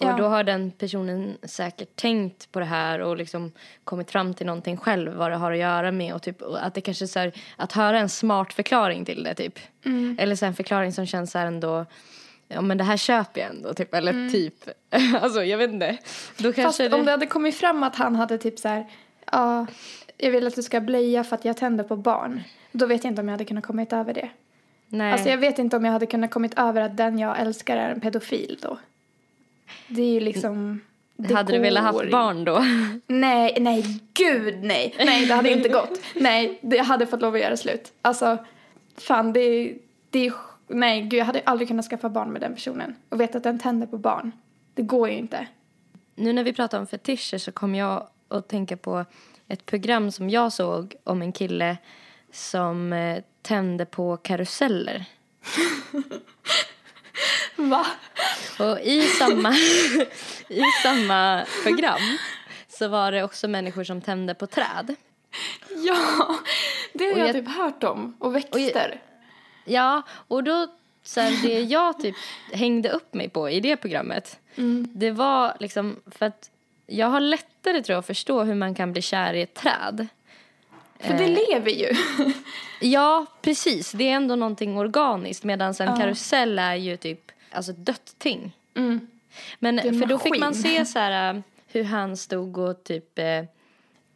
Och 0.01 0.07
Ja. 0.07 0.17
då 0.17 0.25
har 0.25 0.45
den 0.45 0.71
personen 0.71 1.39
säkert 1.43 1.97
tänkt 1.97 2.53
på 2.53 2.59
det 2.61 2.67
här 2.67 3.01
och 3.01 3.17
liksom 3.17 3.53
kommit 3.85 4.11
fram 4.11 4.35
till 4.35 4.47
någonting 4.47 4.77
själv 4.77 5.13
vad 5.13 5.31
det 5.31 5.37
har 5.37 5.53
att 5.53 5.59
göra 5.59 5.93
med 5.93 6.15
och 6.15 6.23
typ 6.23 6.43
och 6.43 6.67
att 6.67 6.75
det 6.75 6.81
kanske 6.81 7.05
är 7.05 7.07
så 7.07 7.19
här, 7.19 7.33
att 7.57 7.73
höra 7.73 7.99
en 7.99 8.09
smart 8.09 8.53
förklaring 8.53 9.05
till 9.05 9.23
det 9.23 9.35
typ. 9.35 9.59
Mm. 9.85 10.17
Eller 10.21 10.37
så 10.37 10.47
en 10.47 10.55
förklaring 10.55 10.93
som 10.93 11.07
känns 11.07 11.31
så 11.31 11.39
här 11.39 11.47
ändå 11.47 11.87
ja 12.49 12.61
men 12.61 12.79
det 12.79 12.85
här 12.85 12.97
köper 12.97 13.41
jag 13.41 13.51
ändå 13.51 13.75
typ 13.75 13.95
eller 13.95 14.31
typ. 14.31 14.55
alltså 15.21 15.45
jag 15.45 15.59
vet 15.59 15.71
inte. 15.71 15.99
Då 16.37 16.49
Mm. 16.49 16.63
Fast 16.65 16.79
det... 16.79 16.93
om 16.93 17.05
det 17.05 17.11
hade 17.11 17.27
kommit 17.27 17.57
fram 17.57 17.83
att 17.83 17.97
han 17.97 18.17
hade 18.17 18.39
typ 18.39 18.59
så 18.59 18.69
här, 18.69 18.87
ja, 19.33 19.67
jag 20.17 20.31
vill 20.31 20.47
att 20.47 20.55
du 20.55 20.63
ska 20.63 20.81
blöja 20.81 21.25
för 21.25 21.37
att 21.37 21.45
jag 21.45 21.57
tänder 21.57 21.85
på 21.85 21.97
barn. 21.97 22.43
Då 22.73 22.87
vet 22.87 23.05
jag 23.05 23.11
inte 23.11 23.21
om 23.21 23.29
jag 23.29 23.33
hade 23.33 23.45
kunnat 23.45 23.67
kommit 23.67 23.93
över 23.93 24.15
det. 24.15 24.29
Nej. 24.89 25.13
Alltså 25.13 25.29
jag 25.29 25.39
vet 25.39 25.59
inte 25.59 25.77
om 25.77 25.85
jag 25.85 25.93
hade 25.93 26.07
kunnat 26.07 26.31
kommit 26.31 26.59
över 26.59 26.81
att 26.81 26.97
den 26.97 27.19
jag 27.19 27.41
älskar 27.41 27.77
är 27.77 27.91
en 27.91 28.01
pedofil 28.01 28.59
då. 28.63 28.79
Det 29.89 30.03
är 30.03 30.13
ju 30.13 30.21
liksom... 30.21 30.81
det 31.17 31.35
hade 31.35 31.53
du 31.53 31.59
velat 31.59 31.93
går 31.93 32.01
haft 32.01 32.13
barn 32.13 32.45
då? 32.45 32.65
Nej, 33.07 33.57
nej, 33.61 34.01
gud 34.15 34.63
nej. 34.63 34.95
Nej, 34.99 35.27
det 35.27 35.35
hade 35.35 35.51
inte 35.51 35.69
gått. 35.69 36.01
Nej, 36.15 36.59
det 36.63 36.79
hade 36.79 37.07
fått 37.07 37.21
lov 37.21 37.35
att 37.35 37.41
göra 37.41 37.57
slut. 37.57 37.93
Alltså, 38.03 38.39
fan 38.97 39.33
det, 39.33 39.75
det 40.11 40.27
är... 40.27 40.33
Nej, 40.69 41.03
gud 41.03 41.21
jag 41.21 41.25
hade 41.25 41.43
aldrig 41.45 41.69
kunnat 41.69 41.87
skaffa 41.87 42.09
barn 42.09 42.33
med 42.33 42.43
den 42.43 42.55
personen. 42.55 42.95
Och 43.09 43.21
veta 43.21 43.39
att 43.39 43.45
den 43.45 43.59
tänder 43.59 43.87
på 43.87 43.99
barn. 43.99 44.33
Det 44.75 44.83
går 44.83 45.09
ju 45.09 45.15
inte. 45.15 45.47
Nu 46.15 46.33
när 46.33 46.45
vi 46.45 46.53
pratar 46.53 46.79
om 46.79 46.87
fetischer 46.87 47.39
så 47.39 47.53
kom 47.53 47.75
jag 47.75 48.09
att 48.29 48.49
tänka 48.49 48.77
på 48.77 49.05
ett 49.49 49.67
program 49.67 50.11
som 50.11 50.31
jag 50.31 50.53
såg 50.53 50.95
om 51.05 51.23
en 51.23 51.33
kille 51.33 51.77
som 52.33 52.93
eh, 52.93 53.23
tände 53.43 53.85
på 53.85 54.17
karuseller. 54.17 55.05
Va? 57.57 57.87
Och 58.59 58.81
i 58.81 59.03
samma, 59.03 59.55
i 60.49 60.63
samma 60.83 61.45
program 61.63 62.19
så 62.69 62.89
var 62.89 63.13
det 63.13 63.23
också 63.25 63.49
människor 63.49 63.85
som 63.85 64.01
tände 64.01 64.35
på 64.35 64.47
träd. 64.47 64.95
Ja, 65.69 65.99
det 66.93 67.05
har 67.05 67.13
Och 67.13 67.19
jag, 67.19 67.29
jag- 67.29 67.35
typ 67.35 67.49
hört 67.57 67.85
om. 67.85 68.17
Och 68.19 68.35
växter. 68.37 69.01
Ja, 69.65 70.03
och 70.29 70.45
då 70.45 70.67
så 71.03 71.21
här, 71.21 71.43
det 71.43 71.61
jag 71.61 72.01
typ 72.01 72.15
hängde 72.53 72.91
upp 72.91 73.15
mig 73.15 73.29
på 73.29 73.51
i 73.51 73.61
det 73.61 73.77
programmet 73.77 74.39
det 74.95 75.11
var 75.11 75.57
liksom 75.61 75.97
för 76.07 76.27
att 76.27 76.51
jag 76.87 77.07
har 77.07 77.21
lättare 77.21 77.83
tror 77.83 77.95
jag 77.95 77.99
att 77.99 78.07
förstå 78.07 78.43
hur 78.43 78.55
man 78.55 78.75
kan 78.75 78.93
bli 78.93 79.03
kär 79.03 79.35
i 79.35 79.43
ett 79.43 79.55
träd. 79.55 80.07
För 81.01 81.15
det 81.15 81.27
lever 81.27 81.71
ju. 81.71 81.89
Ja, 82.81 83.27
precis. 83.43 83.93
Det 83.93 84.09
är 84.09 84.15
ändå 84.15 84.37
någonting 84.37 84.77
organiskt 84.77 85.45
medan 85.45 85.75
en 85.81 85.97
karusell 85.97 86.59
är 86.59 86.75
ju 86.75 86.97
typ 86.97 87.33
alltså 87.51 87.73
ett 87.73 87.87
dött 87.87 88.15
ting. 88.19 88.57
Mm. 88.77 89.09
Men 89.59 89.79
för 89.79 90.07
då 90.07 90.19
fick 90.19 90.39
man 90.39 90.55
se 90.55 90.85
så 90.85 90.99
här 90.99 91.35
äh, 91.35 91.41
hur 91.67 91.85
han 91.85 92.17
stod 92.17 92.59
och 92.59 92.85
typ 92.85 93.19
eh, 93.19 93.45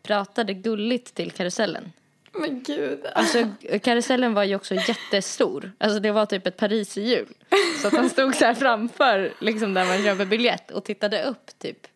pratade 0.03 0.55
gulligt 0.55 1.15
till 1.15 1.31
karusellen. 1.31 1.93
Men 2.33 2.63
gud. 2.63 3.07
Alltså 3.15 3.49
karusellen 3.83 4.35
var 4.35 4.45
ju 4.45 4.57
också 4.57 4.75
jättestor. 4.75 5.73
Alltså 5.79 6.01
det 6.01 6.13
var 6.13 6.27
typ 6.27 6.47
ett 6.47 6.57
pariserhjul. 6.57 7.35
Så 7.83 7.89
att 7.89 7.95
han 7.95 8.11
stod 8.11 8.35
så 8.35 8.45
här 8.45 8.55
framför 8.55 9.33
liksom 9.39 9.75
där 9.75 9.87
man 9.87 10.03
köper 10.03 10.25
biljett 10.25 10.71
och 10.71 10.85
tittade 10.85 11.25
upp 11.25 11.59
typ. 11.59 11.87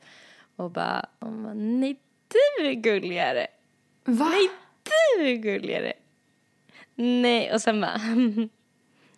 Och 0.57 0.71
bara, 0.71 1.07
och 1.19 1.29
bara 1.33 1.55
nej 1.55 1.97
du 2.59 2.67
är 2.67 2.73
gulligare. 2.73 3.47
Va? 4.05 4.29
Nej 4.29 4.49
du 5.19 5.29
är 5.29 5.35
gulligare. 5.35 5.93
Nej 6.95 7.53
och 7.53 7.61
sen 7.61 7.81
bara 7.81 7.95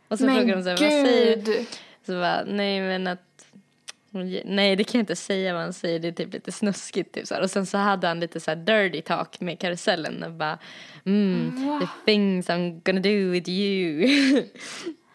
Och 0.09 0.19
så 0.19 0.25
Men 0.25 0.37
frågade 0.37 0.63
de 0.63 0.63
så 0.63 0.69
här, 0.69 0.91
vad 0.91 1.09
säger 1.09 1.37
du? 1.37 1.67
Så 2.07 2.13
bara, 2.13 2.45
nej 2.45 2.81
men 2.81 3.07
att 3.07 3.31
Nej 4.45 4.77
det 4.77 4.85
kan 4.85 4.99
jag 4.99 5.03
inte 5.03 5.17
säga 5.17 5.53
vad 5.53 5.63
han 5.63 5.73
säger, 5.73 5.99
det 5.99 6.09
är 6.09 6.13
typ 6.13 6.33
lite 6.33 6.53
snuskigt 6.53 7.15
typ 7.15 7.27
så 7.27 7.35
här. 7.35 7.43
Och 7.43 7.51
sen 7.51 7.67
så 7.67 7.79
hade 7.79 8.07
han 8.07 8.21
lite 8.21 8.41
så 8.41 8.51
här 8.51 8.57
dirty 8.57 9.01
talk 9.01 9.41
med 9.41 9.59
karusellen 9.59 10.23
och 10.23 10.33
bara 10.33 10.59
mm, 11.07 11.81
the 11.81 11.87
things 12.13 12.49
I'm 12.49 12.81
gonna 12.85 13.01
do 13.01 13.31
with 13.31 13.49
you. 13.49 14.09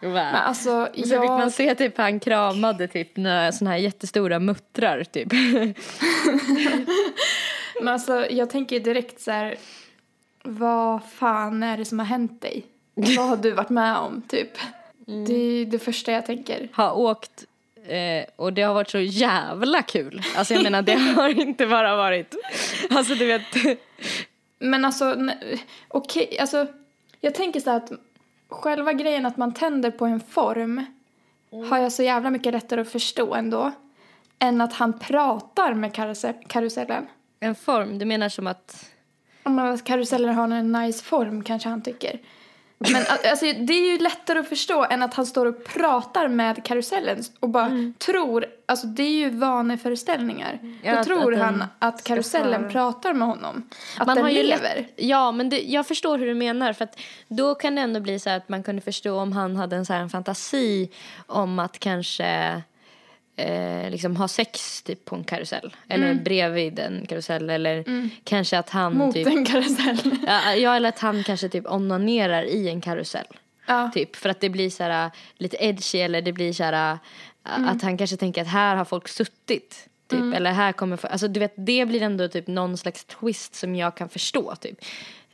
bara, 0.00 0.10
Men 0.10 0.34
alltså, 0.34 0.88
och 0.96 1.06
så 1.06 1.20
fick 1.20 1.28
man 1.28 1.40
jag... 1.40 1.52
se 1.52 1.74
typ 1.74 1.96
han 1.98 2.20
kramade 2.20 2.88
typ 2.88 3.16
några 3.16 3.52
såna 3.52 3.70
här 3.70 3.78
jättestora 3.78 4.38
muttrar 4.38 5.04
typ. 5.04 5.32
Men 7.80 7.88
alltså, 7.88 8.26
jag 8.30 8.50
tänker 8.50 8.80
direkt 8.80 9.20
så 9.20 9.30
här... 9.30 9.56
Vad 10.46 11.04
fan 11.04 11.62
är 11.62 11.76
det 11.76 11.84
som 11.84 11.98
har 11.98 12.06
hänt 12.06 12.42
dig? 12.42 12.66
Vad 12.94 13.28
har 13.28 13.36
du 13.36 13.50
varit 13.50 13.70
med 13.70 13.96
om, 13.96 14.22
typ? 14.22 14.50
Mm. 15.08 15.24
Det 15.24 15.34
är 15.34 15.66
det 15.66 15.78
första 15.78 16.12
jag 16.12 16.26
tänker. 16.26 16.68
har 16.72 16.98
åkt 16.98 17.44
eh, 17.86 18.24
och 18.36 18.52
det 18.52 18.62
har 18.62 18.74
varit 18.74 18.90
så 18.90 18.98
jävla 18.98 19.82
kul. 19.82 20.22
Alltså 20.36 20.54
jag 20.54 20.62
menar 20.62 20.82
det 20.82 20.94
har 21.16 21.28
inte 21.28 21.66
bara 21.66 21.96
varit, 21.96 22.34
alltså 22.90 23.14
du 23.14 23.26
vet. 23.26 23.78
Men 24.58 24.84
alltså, 24.84 25.16
okej, 25.88 26.38
alltså... 26.38 26.66
Jag 27.20 27.34
tänker 27.34 27.60
så 27.60 27.70
här 27.70 27.76
att 27.76 27.92
själva 28.48 28.92
grejen 28.92 29.26
att 29.26 29.36
man 29.36 29.54
tänder 29.54 29.90
på 29.90 30.04
en 30.04 30.20
form 30.20 30.84
har 31.68 31.78
jag 31.78 31.92
så 31.92 32.02
jävla 32.02 32.30
mycket 32.30 32.52
lättare 32.52 32.80
att 32.80 32.88
förstå 32.88 33.34
ändå. 33.34 33.72
Än 34.38 34.60
att 34.60 34.72
han 34.72 34.98
pratar 34.98 35.74
med 35.74 35.94
karusell, 35.94 36.34
karusellen. 36.46 37.06
En 37.40 37.54
form, 37.54 37.98
du 37.98 38.04
menar 38.04 38.28
som 38.28 38.46
att 38.46 38.90
Om 39.46 39.54
man- 39.54 39.78
karuseller 39.78 40.28
har 40.28 40.48
en 40.48 40.72
nice 40.72 41.04
form 41.04 41.44
kanske 41.44 41.68
han 41.68 41.82
tycker. 41.82 42.18
Men 42.78 43.04
alltså, 43.30 43.44
det 43.46 43.72
är 43.72 43.92
ju 43.92 43.98
lättare 43.98 44.38
att 44.38 44.48
förstå 44.48 44.84
än 44.84 45.02
att 45.02 45.14
han 45.14 45.26
står 45.26 45.46
och 45.46 45.64
pratar 45.64 46.28
med 46.28 46.64
karusellen 46.64 47.22
och 47.40 47.48
bara 47.48 47.66
Mm. 47.66 47.94
tror, 47.98 48.46
alltså 48.66 48.86
det 48.86 49.02
är 49.02 49.10
ju 49.10 49.30
vaneföreställningar. 49.30 50.58
Ja, 50.82 50.92
Då 50.92 50.98
att- 50.98 51.06
tror 51.06 51.34
att 51.34 51.40
han 51.40 51.64
att 51.78 52.04
karusellen 52.04 52.60
svara. 52.60 52.70
pratar 52.72 53.12
med 53.12 53.28
honom. 53.28 53.68
Att 53.98 54.06
man 54.06 54.16
den 54.16 54.24
har 54.24 54.30
ju 54.30 54.42
lever. 54.42 54.74
lätt, 54.76 54.92
Ja, 54.96 55.32
men 55.32 55.48
det, 55.48 55.60
jag 55.62 55.86
förstår 55.86 56.18
hur 56.18 56.26
du 56.26 56.34
menar. 56.34 56.72
För 56.72 56.84
att 56.84 56.98
då 57.28 57.54
kan 57.54 57.74
det 57.74 57.80
ändå 57.80 58.00
bli 58.00 58.18
så 58.18 58.30
att 58.30 58.48
man 58.48 58.62
kunde 58.62 58.82
förstå 58.82 59.18
om 59.20 59.32
han 59.32 59.56
hade 59.56 59.76
en, 59.76 59.86
så 59.86 59.92
en 59.92 60.10
fantasi 60.10 60.90
om 61.26 61.58
att 61.58 61.78
kanske 61.78 62.62
eh, 63.36 63.90
liksom 63.90 64.16
ha 64.16 64.28
sex 64.28 64.82
typ 64.82 65.04
på 65.04 65.14
en 65.16 65.24
karusell. 65.24 65.76
Eller 65.88 66.14
bredvid 66.14 66.78
en 66.78 67.06
karusell. 67.06 67.50
Eller 67.50 67.84
kanske 68.24 68.58
att 68.58 68.70
han 68.70 68.94
Mot 68.96 69.14
typ... 69.14 69.26
en 69.26 69.44
karusell. 69.44 70.16
Ja, 70.58 70.76
eller 70.76 70.88
att 70.88 70.98
han 70.98 71.24
kanske 71.24 71.48
typ 71.48 71.66
onanerar 71.66 72.42
i 72.42 72.68
en 72.68 72.80
karusell. 72.80 73.26
ja. 73.66 73.90
Typ 73.94 74.16
för 74.16 74.28
att 74.28 74.40
det 74.40 74.48
blir 74.48 74.70
så 74.70 74.82
här 74.82 75.04
äh, 75.06 75.10
lite 75.36 75.56
edgy 75.60 75.98
eller 75.98 76.22
det 76.22 76.32
blir 76.32 76.52
så 76.52 76.64
här 76.64 76.92
äh, 76.92 76.98
Mm. 77.56 77.68
att 77.68 77.82
han 77.82 77.96
kanske 77.98 78.16
tänker 78.16 78.42
att 78.42 78.48
här 78.48 78.76
har 78.76 78.84
folk 78.84 79.08
suttit. 79.08 79.88
Typ. 80.08 80.34
Eller 80.34 80.52
här 80.52 80.72
kommer, 80.72 81.06
alltså 81.06 81.28
du 81.28 81.40
vet 81.40 81.52
det 81.56 81.86
blir 81.86 82.02
ändå 82.02 82.28
typ 82.28 82.46
någon 82.46 82.76
slags 82.76 83.04
twist 83.04 83.54
som 83.54 83.74
jag 83.76 83.96
kan 83.96 84.08
förstå 84.08 84.54
typ. 84.60 84.78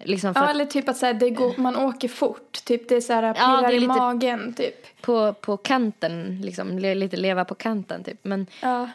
Liksom 0.05 0.33
ja, 0.37 0.51
eller 0.51 0.65
typ 0.65 0.89
att 0.89 0.97
så 0.97 1.07
här, 1.07 1.15
det 1.15 1.31
går, 1.31 1.55
man 1.57 1.77
åker 1.77 2.09
fort. 2.09 2.65
Typ 2.65 2.89
det 2.89 2.95
är 2.97 3.01
så 3.01 3.13
här, 3.13 3.23
Ja, 3.23 3.33
pirrar 3.35 3.63
är 3.69 3.73
i 3.73 3.87
magen 3.87 4.55
typ. 4.55 5.01
på, 5.03 5.33
på 5.33 5.57
kanten 5.57 6.41
liksom, 6.45 6.79
lite 6.79 7.17
leva 7.17 7.45
på 7.45 7.55
kanten 7.55 8.05
typ. 8.05 8.19
Men 8.25 8.47
Ja. 8.61 8.89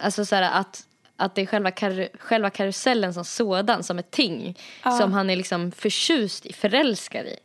alltså 0.00 0.24
så 0.24 0.34
här 0.36 0.60
att 0.60 0.86
att 1.16 1.34
det 1.34 1.42
är 1.42 1.46
själva, 1.46 1.70
kar, 1.70 2.08
själva 2.18 2.50
karusellen 2.50 3.14
som 3.14 3.24
sådan, 3.24 3.82
som 3.82 3.98
ett 3.98 4.10
ting. 4.10 4.58
Som 5.00 5.12
han 5.12 5.30
är 5.30 5.36
liksom 5.36 5.72
förtjust 5.72 6.46
i, 6.46 6.52
förälskad 6.52 7.26
i. 7.26 7.36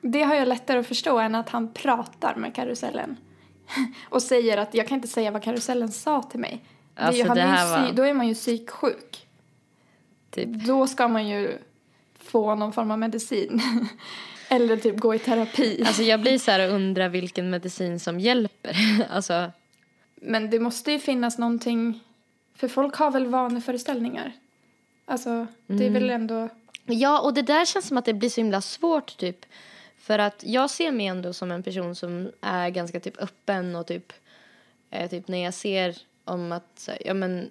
Det 0.00 0.22
har 0.22 0.34
jag 0.34 0.48
lättare 0.48 0.78
att 0.78 0.86
förstå 0.86 1.18
än 1.18 1.34
att 1.34 1.48
han 1.48 1.72
pratar 1.72 2.34
med 2.34 2.54
karusellen. 2.54 3.16
Och 4.08 4.22
säger 4.22 4.56
att 4.56 4.74
jag 4.74 4.88
kan 4.88 4.94
inte 4.96 5.08
säga 5.08 5.30
vad 5.30 5.42
karusellen 5.42 5.88
sa 5.92 6.22
till 6.22 6.40
mig. 6.40 6.64
Det 6.94 7.02
är 7.02 7.12
ju, 7.12 7.20
Alltså, 7.22 7.34
det 7.34 7.40
här 7.40 7.80
var- 7.86 7.92
Då 7.92 8.02
är 8.02 8.14
man 8.14 8.28
ju 8.28 8.34
psyksjuk. 8.34 9.26
Typ. 10.30 10.48
Då 10.48 10.86
ska 10.86 11.08
man 11.08 11.28
ju 11.28 11.58
få 12.20 12.54
någon 12.54 12.72
form 12.72 12.90
av 12.90 12.98
medicin. 12.98 13.62
Eller 14.48 14.76
typ 14.76 14.98
gå 14.98 15.14
i 15.14 15.18
terapi. 15.18 15.82
Alltså 15.86 16.02
jag 16.02 16.20
blir 16.20 16.38
så 16.38 16.50
här 16.50 16.68
och 16.68 16.74
undrar 16.74 17.08
vilken 17.08 17.50
medicin 17.50 18.00
som 18.00 18.20
hjälper. 18.20 18.76
alltså 19.10 19.50
Men 20.14 20.50
det 20.50 20.60
måste 20.60 20.92
ju 20.92 20.98
finnas 20.98 21.38
någonting. 21.38 22.00
För 22.54 22.68
folk 22.68 22.94
har 22.94 23.10
väl 23.10 23.26
vaneföreställningar. 23.26 24.32
Alltså 25.04 25.46
det 25.66 25.86
är 25.86 25.90
väl 25.90 26.10
ändå. 26.10 26.48
Ja, 26.86 27.20
och 27.20 27.34
det 27.34 27.42
där 27.42 27.64
känns 27.64 27.88
som 27.88 27.96
att 27.96 28.04
det 28.04 28.14
blir 28.14 28.28
så 28.28 28.40
himla 28.40 28.60
svårt 28.60 29.16
typ. 29.16 29.46
För 29.98 30.18
att 30.18 30.44
jag 30.46 30.70
ser 30.70 30.92
mig 30.92 31.06
ändå 31.06 31.32
som 31.32 31.50
en 31.50 31.62
person 31.62 31.94
som 31.94 32.30
är 32.40 32.70
ganska 32.70 33.00
typ 33.00 33.22
öppen 33.22 33.76
och 33.76 33.86
typ, 33.86 34.12
eh, 34.90 35.10
typ 35.10 35.28
när 35.28 35.44
jag 35.44 35.54
ser 35.54 35.96
om 36.24 36.52
att, 36.52 36.88
ja 37.04 37.14
men, 37.14 37.50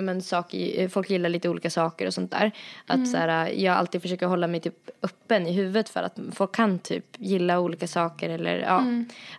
men 0.00 0.22
saker, 0.22 0.80
eh, 0.80 0.88
folk 0.88 1.10
gillar 1.10 1.28
lite 1.28 1.48
olika 1.48 1.70
saker 1.70 2.06
och 2.06 2.14
sånt 2.14 2.30
där. 2.30 2.52
Att 2.86 3.08
så 3.08 3.16
här, 3.16 3.48
jag 3.48 3.76
alltid 3.76 4.02
försöker 4.02 4.26
hålla 4.26 4.46
mig 4.46 4.60
typ 4.60 4.90
öppen 5.02 5.46
i 5.46 5.52
huvudet 5.52 5.88
för 5.88 6.02
att 6.02 6.18
folk 6.32 6.54
kan 6.54 6.78
typ 6.78 7.06
gilla 7.18 7.60
olika 7.60 7.86
saker 7.86 8.30
eller 8.30 8.58
ja, 8.58 8.84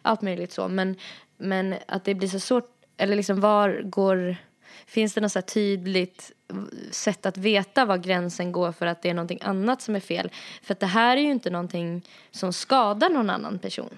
allt 0.02 0.22
möjligt 0.22 0.52
så. 0.52 0.68
Men, 0.68 0.96
men 1.38 1.76
att 1.88 2.06
det 2.06 2.16
blir 2.16 2.28
så 2.28 2.39
svårt, 2.39 2.70
eller 2.98 3.16
liksom 3.16 3.39
var 3.39 3.82
går, 3.84 4.36
finns 4.86 5.13
det 5.13 5.22
något 5.22 5.32
så 5.32 5.42
tydligt 5.42 6.32
sätt 6.92 7.26
att 7.26 7.38
veta 7.38 7.86
var 7.86 7.98
gränsen 7.98 8.52
går 8.52 8.72
för 8.72 8.86
att 8.86 9.02
det 9.02 9.10
är 9.10 9.13
någonting 9.13 9.39
annat 9.42 9.82
som 9.82 9.96
är 9.96 10.00
fel? 10.00 10.32
För 10.62 10.74
att 10.74 10.80
det 10.80 10.86
här 10.86 11.18
är 11.18 11.22
ju 11.22 11.32
inte 11.32 11.50
någonting 11.50 12.02
som 12.32 12.54
skadar 12.54 13.10
någon 13.10 13.30
annan 13.30 13.60
person. 13.60 13.89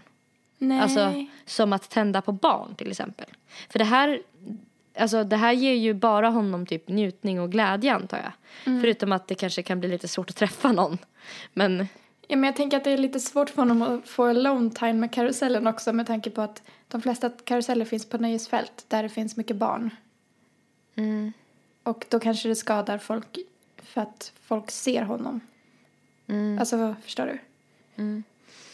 Nej. 0.58 0.82
Alltså 0.82 1.26
som 1.46 1.74
att 1.74 1.90
tända 1.90 2.22
på 2.22 2.32
barn 2.32 2.76
till 2.76 2.92
exempel. 2.92 3.26
För 3.70 3.80
det 3.80 3.86
här, 3.86 4.22
alltså, 4.98 5.24
det 5.24 5.36
här 5.36 5.54
ger 5.54 5.74
ju 5.74 5.94
bara 5.94 6.30
honom 6.30 6.66
typ 6.66 6.90
njutning 6.90 7.42
och 7.42 7.52
glädje 7.52 7.94
antar 7.94 8.18
jag. 8.18 8.32
Förutom 8.82 9.12
att 9.12 9.28
det 9.28 9.36
kanske 9.36 9.64
kan 9.64 9.80
bli 9.80 9.90
lite 9.90 10.08
svårt 10.08 10.30
att 10.30 10.36
träffa 10.36 10.72
någon. 10.72 10.98
Men 11.54 11.88
Ja, 12.28 12.36
men 12.36 12.44
jag 12.44 12.56
tänker 12.56 12.78
att 12.78 12.84
det 12.84 12.92
är 12.92 12.98
lite 12.98 13.20
svårt 13.20 13.50
för 13.50 13.62
honom 13.62 13.82
att 13.82 14.10
få 14.10 14.26
alone 14.26 14.70
time 14.70 14.94
med 14.94 15.12
karusellen 15.12 15.68
också 15.68 15.94
med 15.94 16.08
tanke 16.08 16.30
på 16.30 16.42
att 16.42 16.64
de 16.88 17.02
flesta 17.02 17.30
karuseller 17.30 17.86
finns 17.86 18.10
på 18.10 18.18
nöjesfält 18.18 18.86
där 18.88 19.04
det 19.04 19.10
finns 19.10 19.38
mycket 19.38 19.56
barn. 19.56 19.90
Mm. 20.96 21.34
Och 21.84 22.06
då 22.10 22.20
kanske 22.20 22.50
det 22.50 22.56
skadar 22.56 22.98
folk 22.98 23.38
för 23.84 24.02
att 24.02 24.32
folk 24.42 24.72
ser 24.72 25.02
honom. 25.02 25.40
Mm. 26.28 26.60
Alltså, 26.60 26.96
förstår 27.04 27.26
du? 27.26 27.40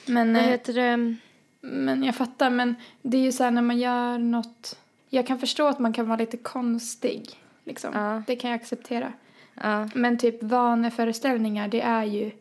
Men, 0.06 0.34
vad 0.34 0.44
eh, 0.44 0.50
heter 0.50 0.74
det? 0.74 1.16
men 1.62 2.04
jag 2.04 2.16
fattar, 2.16 2.50
men 2.50 2.76
det 3.02 3.18
är 3.18 3.22
ju 3.22 3.32
så 3.32 3.44
här 3.44 3.52
när 3.52 3.62
man 3.62 3.80
gör 3.80 4.18
något. 4.18 4.78
Jag 5.14 5.28
kan 5.28 5.40
förstå 5.40 5.68
att 5.68 5.80
man 5.80 5.94
kan 5.94 6.08
vara 6.08 6.18
lite 6.18 6.38
konstig. 6.38 7.30
Liksom. 7.64 7.94
Ja. 7.94 8.24
Det 8.28 8.36
kan 8.36 8.52
jag 8.52 8.60
acceptera. 8.60 9.14
Ja. 9.54 9.90
Men 9.94 10.18
typ 10.18 10.44
vaneföreställningar, 10.44 11.68
det 11.68 11.82
är 11.82 12.04
ju 12.04 12.32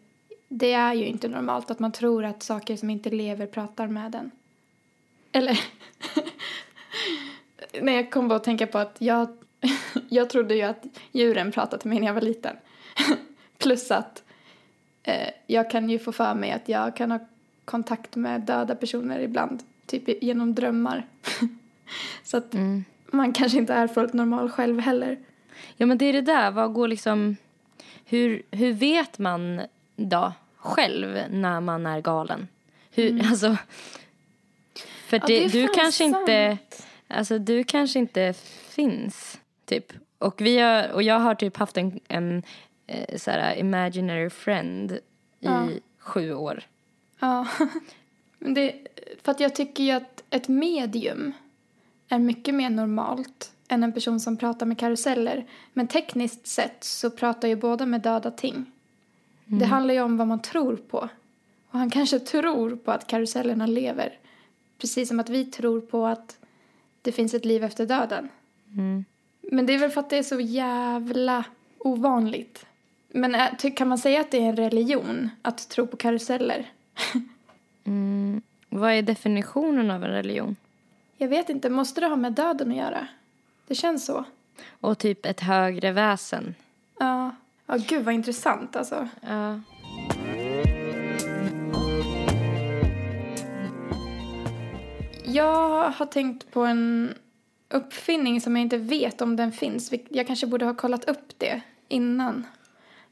det 0.48 0.72
är 0.72 0.94
ju 0.94 1.04
inte 1.04 1.28
normalt 1.28 1.70
att 1.70 1.78
man 1.78 1.92
tror 1.92 2.24
att 2.24 2.42
saker 2.42 2.76
som 2.76 2.90
inte 2.90 3.10
lever 3.10 3.46
pratar 3.46 3.86
med 3.86 4.14
en. 4.14 4.30
Eller 5.32 5.60
Nej, 7.80 7.96
jag 7.96 8.10
kom 8.10 8.28
bara 8.28 8.36
att 8.36 8.44
tänka 8.44 8.66
på 8.66 8.78
att 8.78 8.96
jag, 8.98 9.28
jag 10.08 10.30
trodde 10.30 10.54
ju 10.54 10.62
att 10.62 10.84
djuren 11.12 11.52
pratade 11.52 11.82
till 11.82 11.88
mig 11.88 12.00
när 12.00 12.06
jag 12.06 12.14
var 12.14 12.20
liten. 12.20 12.56
Plus 13.58 13.90
att 13.90 14.22
eh, 15.02 15.28
jag 15.46 15.70
kan 15.70 15.90
ju 15.90 15.98
få 15.98 16.12
för 16.12 16.34
mig 16.34 16.50
att 16.50 16.68
jag 16.68 16.96
kan 16.96 17.10
ha 17.10 17.18
kontakt 17.64 18.16
med 18.16 18.40
döda 18.40 18.74
personer 18.74 19.20
ibland, 19.20 19.62
typ 19.86 20.22
genom 20.22 20.54
drömmar. 20.54 21.06
Så 22.22 22.36
att 22.36 22.54
man 23.06 23.32
kanske 23.32 23.58
inte 23.58 23.74
är 23.74 23.88
fullt 23.88 24.12
normal 24.12 24.50
själv 24.50 24.80
heller. 24.80 25.18
Ja, 25.76 25.86
men 25.86 25.98
det 25.98 26.04
är 26.04 26.12
det 26.12 26.20
där. 26.20 26.50
Vad 26.50 26.72
går 26.72 26.88
liksom... 26.88 27.36
Hur, 28.04 28.42
hur 28.50 28.72
vet 28.72 29.18
man 29.18 29.60
då 29.96 30.32
själv 30.56 31.18
när 31.30 31.60
man 31.60 31.86
är 31.86 32.00
galen? 32.00 32.48
Hur, 32.90 33.26
alltså... 33.26 33.56
För 35.06 35.16
Ja, 35.16 35.26
det, 35.26 35.40
det 35.40 35.48
du 35.48 35.68
kanske 35.68 36.04
inte... 36.04 36.58
sant. 36.70 36.86
Alltså, 37.08 37.38
du 37.38 37.64
kanske 37.64 37.98
inte 37.98 38.34
finns, 38.68 39.40
typ. 39.64 39.92
Och, 40.18 40.40
vi 40.40 40.58
har, 40.58 40.88
och 40.88 41.02
jag 41.02 41.18
har 41.18 41.34
typ 41.34 41.56
haft 41.56 41.76
en, 41.76 42.00
en 42.08 42.42
eh, 42.86 43.16
så 43.18 43.30
här, 43.30 43.56
imaginary 43.56 44.30
friend 44.30 44.92
i 44.92 44.98
Ja. 45.38 45.68
sju 45.98 46.34
år. 46.34 46.62
Ja. 47.20 47.46
Men 48.38 48.54
det, 48.54 48.74
för 49.22 49.32
att 49.32 49.40
jag 49.40 49.54
tycker 49.54 49.84
ju 49.84 49.90
att 49.90 50.24
ett 50.30 50.48
medium 50.48 51.32
är 52.14 52.18
mycket 52.18 52.54
mer 52.54 52.70
normalt 52.70 53.52
än 53.68 53.82
en 53.82 53.92
person 53.92 54.20
som 54.20 54.36
pratar 54.36 54.66
med 54.66 54.78
karuseller. 54.78 55.46
Men 55.72 55.86
tekniskt 55.86 56.46
sett 56.46 56.84
så 56.84 57.10
pratar 57.10 57.48
ju 57.48 57.56
båda 57.56 57.86
med 57.86 58.00
döda 58.00 58.30
ting. 58.30 58.66
Det 59.44 59.64
handlar 59.64 59.94
ju 59.94 60.00
om 60.00 60.16
vad 60.16 60.26
man 60.26 60.42
tror 60.42 60.76
på. 60.76 61.08
Och 61.70 61.78
han 61.78 61.90
kanske 61.90 62.18
tror 62.18 62.76
på 62.76 62.90
att 62.92 63.06
karusellerna 63.06 63.66
lever. 63.66 64.18
Precis 64.78 65.08
som 65.08 65.20
att 65.20 65.28
vi 65.28 65.44
tror 65.44 65.80
på 65.80 66.06
att 66.06 66.38
det 67.02 67.12
finns 67.12 67.34
ett 67.34 67.44
liv 67.44 67.64
efter 67.64 67.86
döden. 67.86 68.28
Men 69.40 69.66
det 69.66 69.72
är 69.74 69.78
väl 69.78 69.90
för 69.90 70.00
att 70.00 70.10
det 70.10 70.18
är 70.18 70.22
så 70.22 70.40
jävla 70.40 71.44
ovanligt. 71.78 72.66
Men 73.08 73.56
ty- 73.58 73.70
kan 73.70 73.88
man 73.88 73.98
säga 73.98 74.20
att 74.20 74.30
det 74.30 74.38
är 74.38 74.48
en 74.48 74.56
religion 74.56 75.30
att 75.42 75.68
tro 75.68 75.86
på 75.86 75.96
karuseller? 75.96 76.66
Vad 78.68 78.92
är 78.92 79.02
definitionen 79.02 79.90
av 79.90 80.04
en 80.04 80.10
religion? 80.10 80.56
Jag 81.20 81.28
vet 81.28 81.48
inte, 81.48 81.70
måste 81.70 82.00
det 82.00 82.06
ha 82.06 82.16
med 82.16 82.32
döden 82.32 82.70
att 82.70 82.76
göra? 82.76 83.06
Det 83.66 83.74
känns 83.74 84.06
så. 84.06 84.24
Och 84.80 84.98
typ 84.98 85.26
ett 85.26 85.40
högre 85.40 85.92
väsen. 85.92 86.54
Ja. 86.98 87.30
Ja, 87.66 87.76
gud 87.88 88.04
vad 88.04 88.14
intressant 88.14 88.76
alltså. 88.76 89.08
Ja. 89.20 89.60
Jag 95.24 95.90
har 95.90 96.06
tänkt 96.06 96.50
på 96.50 96.60
en 96.64 97.14
uppfinning 97.68 98.40
som 98.40 98.56
jag 98.56 98.62
inte 98.62 98.78
vet 98.78 99.20
om 99.20 99.36
den 99.36 99.52
finns. 99.52 99.92
Jag 100.08 100.26
kanske 100.26 100.46
borde 100.46 100.64
ha 100.64 100.74
kollat 100.74 101.04
upp 101.04 101.38
det 101.38 101.60
innan. 101.88 102.46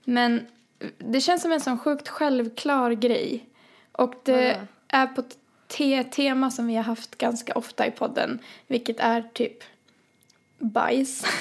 Men 0.05 0.47
det 0.99 1.21
känns 1.21 1.42
som 1.42 1.53
en 1.53 1.61
sån 1.61 1.79
sjukt 1.79 2.09
självklar 2.09 2.90
grej. 2.90 3.49
Och 3.92 4.14
det 4.23 4.53
Vadå? 4.53 4.66
är 4.88 5.07
på 5.07 5.23
te- 5.68 6.04
tema 6.04 6.50
som 6.50 6.66
vi 6.66 6.76
har 6.76 6.83
haft 6.83 7.18
ganska 7.18 7.52
ofta 7.54 7.87
i 7.87 7.90
podden. 7.90 8.38
Vilket 8.66 9.00
är 9.00 9.22
typ 9.33 9.64
bajs. 10.59 11.24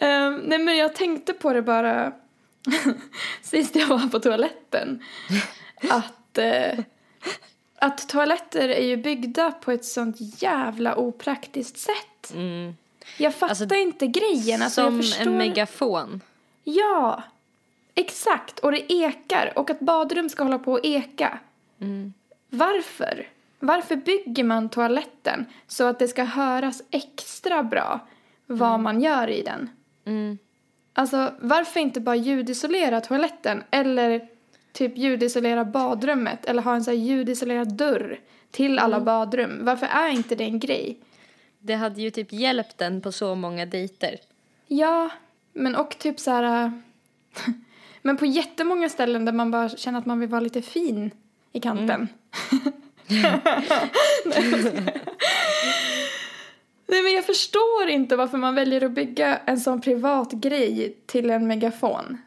Ehm, 0.00 0.34
nej 0.36 0.58
men 0.58 0.76
jag 0.76 0.94
tänkte 0.94 1.32
på 1.32 1.52
det 1.52 1.62
bara 1.62 2.12
sist 3.42 3.76
jag 3.76 3.86
var 3.86 4.08
på 4.08 4.20
toaletten. 4.20 5.02
Att, 5.90 6.38
eh, 6.38 6.78
att 7.78 8.08
toaletter 8.08 8.68
är 8.68 8.84
ju 8.84 8.96
byggda 8.96 9.52
på 9.52 9.72
ett 9.72 9.84
sånt 9.84 10.16
jävla 10.42 10.96
opraktiskt 10.96 11.78
sätt. 11.78 12.32
Mm. 12.34 12.74
Jag 13.18 13.34
fattar 13.34 13.48
Alltså, 13.48 13.74
inte 13.74 14.06
grejen. 14.06 14.62
Alltså, 14.62 14.82
Som 14.84 14.96
förstår... 15.02 15.26
en 15.26 15.38
megafon. 15.38 16.20
Ja, 16.64 17.22
exakt. 18.00 18.58
Och 18.58 18.72
det 18.72 18.92
ekar. 18.92 19.52
Och 19.56 19.70
att 19.70 19.80
badrum 19.80 20.28
ska 20.28 20.42
hålla 20.42 20.58
på 20.58 20.74
att 20.74 20.84
eka. 20.84 21.38
Varför? 22.50 23.28
Varför 23.58 23.96
bygger 23.96 24.44
man 24.44 24.68
toaletten 24.68 25.46
så 25.66 25.84
att 25.84 25.98
det 25.98 26.08
ska 26.08 26.24
höras 26.24 26.82
extra 26.90 27.62
bra 27.62 28.00
vad 28.46 28.80
man 28.80 29.00
gör 29.00 29.28
i 29.28 29.42
den? 29.42 29.70
Mm. 30.04 30.38
Alltså, 30.92 31.34
varför 31.40 31.80
inte 31.80 32.00
bara 32.00 32.16
ljudisolera 32.16 33.00
toaletten 33.00 33.62
eller 33.70 34.28
typ 34.72 34.98
ljudisolera 34.98 35.64
badrummet 35.64 36.44
eller 36.44 36.62
ha 36.62 36.74
en 36.74 36.84
så 36.84 36.90
här 36.90 36.98
ljudisolerad 36.98 37.74
dörr 37.74 38.20
till 38.50 38.78
alla 38.78 39.00
badrum? 39.00 39.58
Varför 39.62 39.86
är 39.86 40.08
inte 40.08 40.34
det 40.34 40.44
en 40.44 40.60
grej? 40.60 40.98
Det 41.58 41.74
hade 41.74 42.02
ju 42.02 42.10
typ 42.10 42.32
hjälpt 42.32 42.78
den 42.78 43.00
på 43.00 43.12
så 43.12 43.34
många 43.34 43.66
dejter. 43.66 44.20
Ja, 44.66 45.10
men 45.52 45.76
och 45.76 45.98
typ 45.98 46.20
så 46.20 46.30
här... 46.30 46.72
men 48.02 48.16
på 48.16 48.26
jättemånga 48.26 48.88
ställen 48.88 49.24
där 49.24 49.32
man 49.32 49.50
bara 49.50 49.68
känner 49.68 49.98
att 49.98 50.06
man 50.06 50.20
vill 50.20 50.28
vara 50.28 50.40
lite 50.40 50.62
fin 50.62 51.10
i 51.52 51.60
kanten. 51.60 52.08
Nej, 56.86 57.02
men 57.02 57.12
jag 57.12 57.26
förstår 57.26 57.88
inte 57.88 58.16
varför 58.16 58.38
man 58.38 58.54
väljer 58.54 58.84
att 58.84 58.92
bygga 58.92 59.36
en 59.36 59.60
sån 59.60 59.80
privat 59.80 60.32
grej 60.32 60.96
till 61.06 61.30
en 61.30 61.46
megafon. 61.46 62.18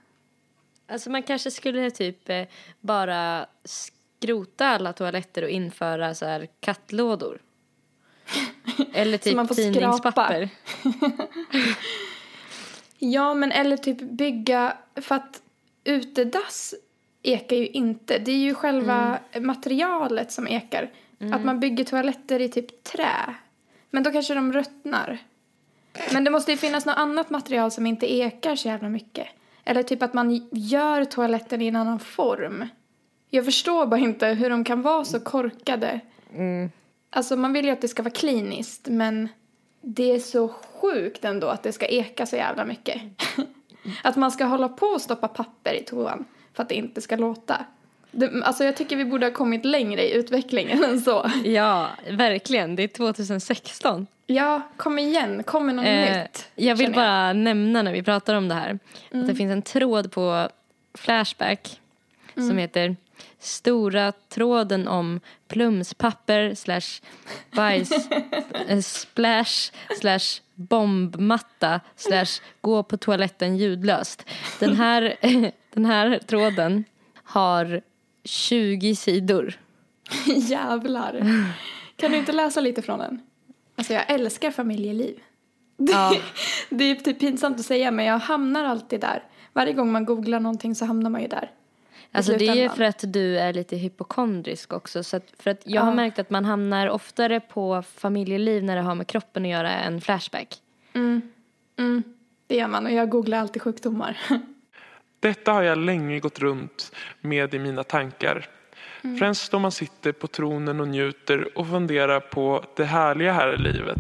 Alltså 0.88 1.10
man 1.10 1.24
kanske 1.24 1.52
skulle 1.52 1.92
typ 1.92 2.30
eh, 2.30 2.44
bara 2.80 3.46
skrota 3.66 4.68
alla 4.68 4.94
toaletter 4.94 5.44
och 5.44 5.50
införa 5.50 6.16
så 6.16 6.26
här 6.26 6.48
kattlådor. 6.60 7.42
Eller 8.94 9.18
typ 9.18 9.56
tidningspapper. 9.56 10.50
Ja, 13.06 13.34
men 13.34 13.52
eller 13.52 13.78
typ 13.78 14.02
bygga... 14.02 14.78
För 14.96 15.16
att 15.16 15.42
utedass 15.84 16.74
ekar 17.24 17.56
ju 17.56 17.68
inte. 17.68 18.18
Det 18.18 18.32
är 18.32 18.38
ju 18.38 18.54
själva 18.54 19.20
materialet 19.40 20.32
som 20.32 20.48
ekar. 20.48 20.90
Att 21.34 21.46
man 21.46 21.60
bygger 21.60 21.84
toaletter 21.84 22.40
i 22.40 22.50
typ 22.50 22.84
trä. 22.84 23.36
Men 23.90 24.04
då 24.04 24.12
kanske 24.12 24.34
de 24.34 24.54
ruttnar. 24.54 25.18
Men 26.14 26.24
det 26.24 26.32
måste 26.32 26.52
ju 26.52 26.58
finnas 26.58 26.86
något 26.86 26.98
annat 26.98 27.30
material 27.30 27.72
som 27.72 27.86
inte 27.86 28.14
ekar 28.14 28.56
så 28.56 28.68
jävla 28.68 28.90
mycket. 28.90 29.28
Eller 29.64 29.84
typ 29.84 30.04
att 30.04 30.14
man 30.14 30.50
gör 30.52 31.06
toaletten 31.06 31.62
i 31.62 31.68
en 31.68 31.76
annan 31.76 32.00
form. 32.00 32.68
Jag 33.30 33.46
förstår 33.46 33.86
bara 33.86 34.00
inte 34.00 34.28
hur 34.28 34.50
de 34.50 34.64
kan 34.64 34.82
vara 34.82 35.06
så 35.06 35.20
korkade. 35.20 36.00
Alltså 37.10 37.36
man 37.36 37.54
vill 37.54 37.66
ju 37.66 37.72
att 37.72 37.82
det 37.82 37.88
ska 37.88 38.04
vara 38.04 38.14
kliniskt 38.14 38.88
men 38.88 39.30
det 39.82 40.12
är 40.12 40.20
så 40.20 40.48
sjukt 40.48 41.26
ändå 41.26 41.48
att 41.48 41.64
det 41.64 41.72
ska 41.72 41.86
eka 41.86 42.26
så 42.26 42.36
jävla 42.36 42.66
mycket. 42.66 43.02
Att 44.02 44.16
man 44.16 44.32
ska 44.32 44.46
hålla 44.46 44.70
på 44.70 44.86
och 44.86 45.02
stoppa 45.02 45.28
papper 45.28 45.74
i 45.74 45.84
toan 45.84 46.26
för 46.54 46.64
att 46.64 46.70
det 46.70 46.76
inte 46.76 47.02
ska 47.02 47.16
låta. 47.16 47.66
Det, 48.12 48.44
alltså 48.44 48.64
jag 48.64 48.76
tycker 48.78 48.96
vi 48.96 49.06
borde 49.06 49.26
ha 49.26 49.34
kommit 49.34 49.66
längre 49.66 50.04
i 50.04 50.14
utvecklingen 50.14 50.84
än 50.84 51.02
så. 51.02 51.32
Ja, 51.44 51.90
verkligen. 52.12 52.76
Det 52.76 52.84
är 52.84 52.88
2016. 52.88 54.08
Ja, 54.28 54.62
kom 54.78 55.00
igen, 55.00 55.44
kom 55.44 55.66
med 55.66 55.76
något 55.76 55.86
Eh, 55.86 56.18
nytt. 56.22 56.50
jag 56.56 56.76
vill 56.76 56.86
känner 56.86 56.96
bara 56.98 57.34
nämna 57.34 57.82
när 57.82 57.92
vi 57.94 58.04
pratar 58.04 58.36
om 58.36 58.48
det 58.48 58.56
här 58.56 58.80
att 59.12 59.28
det 59.28 59.36
finns 59.36 59.52
en 59.52 59.62
tråd 59.62 60.12
på 60.12 60.50
Flashback 60.94 61.80
som 62.36 62.58
heter 62.58 62.96
Stora 63.40 64.12
tråden 64.30 64.88
om 64.88 65.20
plumspapper 65.48 66.56
slash 66.56 67.02
bajs 67.52 67.92
eh, 68.68 68.80
splash 68.80 69.72
slash 70.00 70.42
bombmatta 70.56 71.82
slash 71.96 72.42
gå 72.62 72.84
på 72.84 72.98
toaletten 72.98 73.58
ljudlöst. 73.58 74.30
Den 74.60 74.76
här, 74.76 75.16
den 75.74 75.86
här 75.86 76.20
tråden 76.20 76.84
har 77.24 77.82
20 78.24 78.96
sidor. 78.96 79.54
Jävlar. 80.26 81.26
Kan 81.96 82.12
du 82.12 82.18
inte 82.18 82.32
läsa 82.32 82.62
lite 82.62 82.82
från 82.82 83.00
den? 83.00 83.20
Alltså 83.76 83.94
jag 83.94 84.10
älskar 84.10 84.52
familjeliv. 84.52 85.20
Ja. 85.78 86.16
Det 86.70 86.84
är 86.84 86.96
typ 86.96 87.20
pinsamt 87.20 87.60
att 87.60 87.66
säga 87.66 87.92
men 87.92 88.06
jag 88.06 88.20
hamnar 88.20 88.66
alltid 88.66 89.02
där. 89.02 89.24
Varje 89.54 89.74
gång 89.74 89.92
man 89.92 90.06
googlar 90.06 90.40
någonting 90.40 90.76
så 90.76 90.86
hamnar 90.86 91.10
man 91.10 91.22
ju 91.22 91.28
där. 91.28 91.52
Alltså 92.16 92.38
det 92.38 92.48
är 92.48 92.56
ju 92.56 92.70
för 92.70 92.84
att 92.84 93.04
du 93.14 93.38
är 93.40 93.54
lite 93.54 93.76
hypokondrisk 93.76 94.74
också. 94.74 95.04
Så 95.04 95.18
att, 95.18 95.24
för 95.40 95.52
att 95.52 95.62
jag 95.64 95.82
har 95.82 95.90
Ja. 95.92 95.96
märkt 95.96 96.20
att 96.20 96.30
man 96.30 96.46
hamnar 96.46 96.88
oftare 96.88 97.40
på 97.40 97.82
familjeliv 97.96 98.64
när 98.64 98.76
det 98.76 98.82
har 98.82 98.96
med 98.96 99.08
kroppen 99.08 99.44
att 99.44 99.50
göra 99.50 99.72
än 99.72 100.02
Flashback. 100.02 100.56
Mm, 100.94 102.04
det 102.48 102.56
gör 102.56 102.68
man 102.68 102.86
och 102.86 102.92
jag 102.92 103.10
googlar 103.10 103.38
alltid 103.38 103.62
sjukdomar. 103.62 104.18
Detta 105.20 105.52
har 105.52 105.62
jag 105.64 105.78
länge 105.78 106.20
gått 106.20 106.40
runt 106.40 106.92
med 107.22 107.54
i 107.54 107.60
mina 107.60 107.84
tankar. 107.84 108.46
Främst 109.20 109.52
då 109.52 109.60
man 109.60 109.72
sitter 109.72 110.12
på 110.12 110.28
tronen 110.28 110.80
och 110.80 110.88
njuter 110.88 111.58
och 111.58 111.68
funderar 111.68 112.20
på 112.20 112.64
det 112.76 112.86
härliga 112.86 113.34
här 113.34 113.54
i 113.54 113.58
livet. 113.58 113.98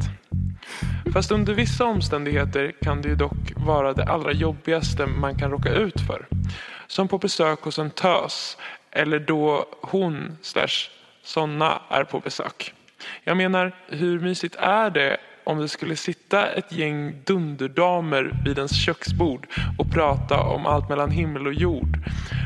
Fast 1.13 1.31
under 1.31 1.53
vissa 1.53 1.85
omständigheter 1.85 2.71
kan 2.81 3.01
det 3.01 3.09
ju 3.09 3.15
dock 3.15 3.53
vara 3.55 3.93
det 3.93 4.03
allra 4.03 4.31
jobbigaste 4.31 5.05
man 5.05 5.37
kan 5.37 5.51
råka 5.51 5.69
ut 5.69 6.01
för. 6.07 6.27
Som 6.87 7.07
på 7.07 7.17
besök 7.17 7.61
hos 7.61 7.79
en 7.79 7.89
tös 7.89 8.57
eller 8.91 9.19
då 9.19 9.65
hon 9.81 10.37
slash 10.41 10.89
såna 11.23 11.81
är 11.89 12.03
på 12.03 12.19
besök. 12.19 12.73
Jag 13.23 13.37
menar, 13.37 13.75
hur 13.87 14.19
mysigt 14.19 14.55
är 14.55 14.89
det 14.89 15.17
om 15.43 15.57
det 15.57 15.67
skulle 15.67 15.95
sitta 15.95 16.47
ett 16.47 16.71
gäng 16.71 17.21
dunderdamer 17.25 18.41
vid 18.45 18.57
ens 18.57 18.85
köksbord 18.85 19.47
och 19.77 19.91
prata 19.91 20.39
om 20.39 20.65
allt 20.65 20.89
mellan 20.89 21.11
himmel 21.11 21.47
och 21.47 21.53
jord 21.53 21.97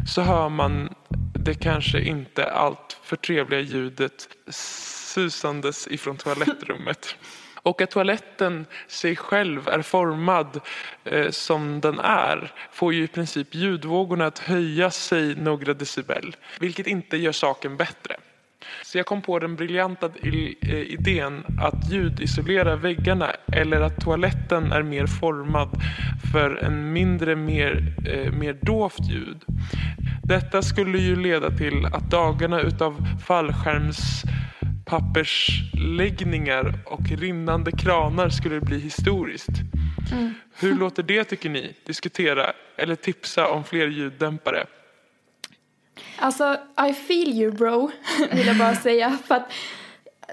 så 0.07 0.21
hör 0.21 0.49
man 0.49 0.93
det 1.33 1.53
kanske 1.53 2.01
inte 2.01 2.51
allt 2.51 2.99
för 3.03 3.15
trevliga 3.15 3.59
ljudet 3.59 4.27
susandes 4.49 5.87
ifrån 5.87 6.17
toalettrummet. 6.17 7.15
Och 7.63 7.81
att 7.81 7.91
toaletten 7.91 8.65
sig 8.87 9.15
själv 9.15 9.67
är 9.67 9.81
formad 9.81 10.59
eh, 11.03 11.29
som 11.29 11.81
den 11.81 11.99
är 11.99 12.51
får 12.71 12.93
ju 12.93 13.03
i 13.03 13.07
princip 13.07 13.55
ljudvågorna 13.55 14.25
att 14.25 14.39
höja 14.39 14.91
sig 14.91 15.35
några 15.35 15.73
decibel, 15.73 16.35
vilket 16.59 16.87
inte 16.87 17.17
gör 17.17 17.31
saken 17.31 17.77
bättre. 17.77 18.15
Så 18.83 18.97
jag 18.97 19.05
kom 19.05 19.21
på 19.21 19.39
den 19.39 19.55
briljanta 19.55 20.09
eh, 20.23 20.81
idén 20.81 21.43
att 21.61 21.91
ljudisolera 21.91 22.75
väggarna 22.75 23.31
eller 23.53 23.81
att 23.81 24.01
toaletten 24.01 24.71
är 24.71 24.83
mer 24.83 25.07
formad 25.07 25.69
för 26.31 26.55
en 26.55 26.93
mindre, 26.93 27.35
mer, 27.35 27.93
eh, 28.07 28.31
mer 28.31 28.53
dovt 28.61 29.09
ljud. 29.09 29.43
Detta 30.23 30.61
skulle 30.61 30.97
ju 30.97 31.15
leda 31.15 31.51
till 31.51 31.85
att 31.85 32.11
dagarna 32.11 32.61
utav 32.61 33.05
fallskärms 33.25 34.23
fallskärmspappersläggningar 34.87 36.79
och 36.85 37.09
rinnande 37.09 37.71
kranar 37.71 38.29
skulle 38.29 38.61
bli 38.61 38.79
historiskt. 38.79 39.49
Hur 40.53 40.75
låter 40.75 41.03
det 41.03 41.23
tycker 41.23 41.49
ni? 41.49 41.75
Diskutera 41.85 42.53
eller 42.75 42.95
tipsa 42.95 43.47
om 43.47 43.63
fler 43.63 43.87
ljuddämpare. 43.87 44.65
Alltså, 46.19 46.57
I 46.89 46.93
feel 46.93 47.29
you 47.29 47.51
bro, 47.51 47.91
vill 48.31 48.47
jag 48.47 48.57
bara 48.57 48.75
säga. 48.75 49.17
För 49.25 49.35
att, 49.35 49.51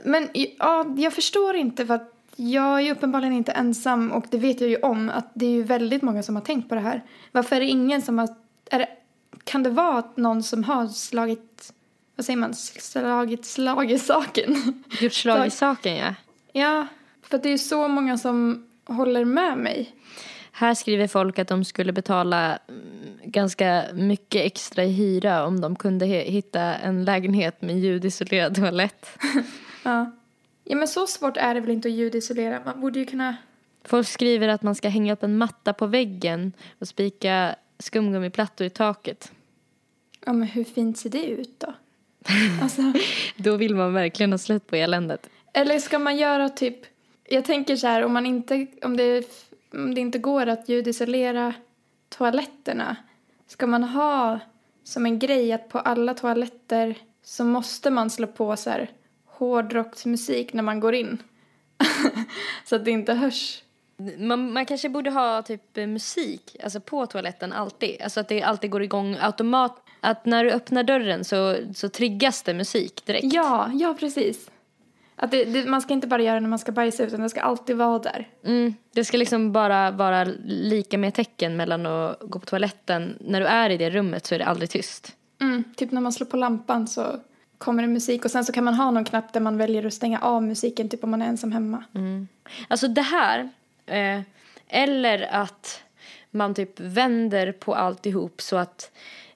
men 0.04 0.28
ja, 0.58 0.94
jag 0.96 1.12
förstår 1.12 1.56
inte 1.56 1.86
för 1.86 1.94
att 1.94 2.10
jag 2.36 2.80
är 2.80 2.92
uppenbarligen 2.92 3.32
inte 3.32 3.52
ensam 3.52 4.12
och 4.12 4.24
det 4.30 4.38
vet 4.38 4.60
jag 4.60 4.70
ju 4.70 4.76
om 4.76 5.10
att 5.10 5.30
det 5.34 5.46
är 5.46 5.50
ju 5.50 5.62
väldigt 5.62 6.02
många 6.02 6.22
som 6.22 6.36
har 6.36 6.42
tänkt 6.42 6.68
på 6.68 6.74
det 6.74 6.80
här. 6.80 7.02
Varför 7.32 7.56
är 7.56 7.60
det 7.60 7.66
ingen 7.66 8.02
som 8.02 8.18
har, 8.18 8.28
är 8.70 8.78
det, 8.78 8.88
kan 9.44 9.62
det 9.62 9.70
vara 9.70 9.98
att 9.98 10.16
någon 10.16 10.42
som 10.42 10.64
har 10.64 10.86
slagit, 10.86 11.72
vad 12.16 12.26
säger 12.26 12.36
man, 12.36 12.54
slagit 12.54 13.44
slag 13.44 13.90
i 13.90 13.98
saken? 13.98 14.82
Gjort 15.00 15.12
slag 15.12 15.46
i 15.46 15.50
saken, 15.50 15.96
ja. 15.96 16.14
ja, 16.52 16.86
för 17.22 17.38
det 17.38 17.48
är 17.48 17.52
ju 17.52 17.58
så 17.58 17.88
många 17.88 18.18
som 18.18 18.66
håller 18.86 19.24
med 19.24 19.58
mig. 19.58 19.94
Här 20.52 20.74
skriver 20.74 21.06
folk 21.06 21.38
att 21.38 21.48
de 21.48 21.64
skulle 21.64 21.92
betala 21.92 22.58
mm, 22.68 23.18
ganska 23.24 23.84
mycket 23.94 24.46
extra 24.46 24.84
i 24.84 24.92
hyra 24.92 25.46
om 25.46 25.60
de 25.60 25.76
kunde 25.76 26.06
hitta 26.06 26.60
en 26.60 27.04
lägenhet 27.04 27.62
med 27.62 27.78
ljudisolerad 27.78 28.54
toalett. 28.54 29.18
Ja. 29.86 30.10
ja, 30.64 30.76
men 30.76 30.88
så 30.88 31.06
svårt 31.06 31.36
är 31.36 31.54
det 31.54 31.60
väl 31.60 31.70
inte 31.70 31.88
att 31.88 31.94
ljudisolera. 31.94 32.62
Man 32.64 32.80
borde 32.80 32.98
ju 32.98 33.06
kunna 33.06 33.36
Folk 33.84 34.08
skriver 34.08 34.48
att 34.48 34.62
man 34.62 34.74
ska 34.74 34.88
hänga 34.88 35.12
upp 35.12 35.22
en 35.22 35.38
matta 35.38 35.72
på 35.72 35.86
väggen 35.86 36.52
och 36.78 36.88
spika 36.88 37.54
skumgummiplattor 37.78 38.66
i 38.66 38.70
taket. 38.70 39.32
Ja, 40.26 40.32
men 40.32 40.48
hur 40.48 40.64
fint 40.64 40.98
ser 40.98 41.10
det 41.10 41.26
ut 41.26 41.60
då? 41.60 41.74
Alltså, 42.62 42.82
Då 43.36 43.56
vill 43.56 43.74
man 43.74 43.92
verkligen 43.92 44.32
ha 44.32 44.38
slut 44.38 44.66
på 44.66 44.76
eländet. 44.76 45.30
eller 45.52 45.78
ska 45.78 45.98
man 45.98 46.16
göra 46.16 46.48
typ... 46.48 46.78
Jag 47.28 47.44
tänker 47.44 47.76
så 47.76 47.86
här, 47.86 48.04
om, 48.04 48.12
man 48.12 48.26
inte, 48.26 48.66
om, 48.82 48.96
det, 48.96 49.28
om 49.72 49.94
det 49.94 50.00
inte 50.00 50.18
går 50.18 50.46
att 50.46 50.68
ljudisolera 50.68 51.54
toaletterna 52.08 52.96
ska 53.46 53.66
man 53.66 53.84
ha 53.84 54.40
som 54.84 55.06
en 55.06 55.18
grej 55.18 55.52
att 55.52 55.68
på 55.68 55.78
alla 55.78 56.14
toaletter 56.14 56.94
så 57.22 57.44
måste 57.44 57.90
man 57.90 58.10
slå 58.10 58.26
på 58.26 58.56
så 58.56 58.70
här 58.70 58.90
hårdrocksmusik 59.26 60.52
när 60.52 60.62
man 60.62 60.80
går 60.80 60.94
in. 60.94 61.22
så 62.64 62.76
att 62.76 62.84
det 62.84 62.90
inte 62.90 63.14
hörs. 63.14 63.63
Man, 64.18 64.52
man 64.52 64.66
kanske 64.66 64.88
borde 64.88 65.10
ha 65.10 65.42
typ 65.42 65.78
eh, 65.78 65.86
musik 65.86 66.56
alltså 66.62 66.80
på 66.80 67.06
toaletten 67.06 67.52
alltid. 67.52 68.02
Alltså 68.02 68.20
att 68.20 68.28
det 68.28 68.42
alltid 68.42 68.70
går 68.70 68.82
igång 68.82 69.16
automat. 69.20 69.82
Att 70.00 70.26
när 70.26 70.44
du 70.44 70.50
öppnar 70.50 70.82
dörren 70.82 71.24
så, 71.24 71.56
så 71.74 71.88
triggas 71.88 72.42
det 72.42 72.54
musik 72.54 73.06
direkt. 73.06 73.32
Ja, 73.32 73.70
ja 73.74 73.96
precis. 74.00 74.50
Att 75.16 75.30
det, 75.30 75.44
det, 75.44 75.64
man 75.66 75.82
ska 75.82 75.94
inte 75.94 76.06
bara 76.06 76.22
göra 76.22 76.34
det 76.34 76.40
när 76.40 76.48
man 76.48 76.58
ska 76.58 76.72
bajsa 76.72 77.02
utan 77.04 77.20
det 77.20 77.30
ska 77.30 77.40
alltid 77.40 77.76
vara 77.76 77.98
där. 77.98 78.28
Mm, 78.44 78.74
det 78.92 79.04
ska 79.04 79.16
liksom 79.16 79.52
bara 79.52 79.90
vara 79.90 80.24
lika 80.44 80.98
med 80.98 81.14
tecken 81.14 81.56
mellan 81.56 81.86
att 81.86 82.20
gå 82.20 82.38
på 82.38 82.46
toaletten. 82.46 83.18
När 83.20 83.40
du 83.40 83.46
är 83.46 83.70
i 83.70 83.76
det 83.76 83.90
rummet 83.90 84.26
så 84.26 84.34
är 84.34 84.38
det 84.38 84.46
aldrig 84.46 84.70
tyst. 84.70 85.16
Mm, 85.40 85.64
typ 85.76 85.92
när 85.92 86.00
man 86.00 86.12
slår 86.12 86.26
på 86.26 86.36
lampan 86.36 86.88
så 86.88 87.20
kommer 87.58 87.82
det 87.82 87.88
musik 87.88 88.24
och 88.24 88.30
sen 88.30 88.44
så 88.44 88.52
kan 88.52 88.64
man 88.64 88.74
ha 88.74 88.90
någon 88.90 89.04
knapp 89.04 89.32
där 89.32 89.40
man 89.40 89.58
väljer 89.58 89.86
att 89.86 89.94
stänga 89.94 90.20
av 90.20 90.42
musiken 90.42 90.88
typ 90.88 91.04
om 91.04 91.10
man 91.10 91.22
är 91.22 91.26
ensam 91.26 91.52
hemma. 91.52 91.84
Alltså 92.68 92.88
det 92.88 93.02
här, 93.02 93.50
eh, 93.86 94.20
eller 94.68 95.28
att 95.30 95.82
man 96.30 96.54
typ 96.54 96.80
vänder 96.80 97.52
på 97.52 97.74
alltihop 97.74 98.40
så 98.40 98.56
att 98.56 98.90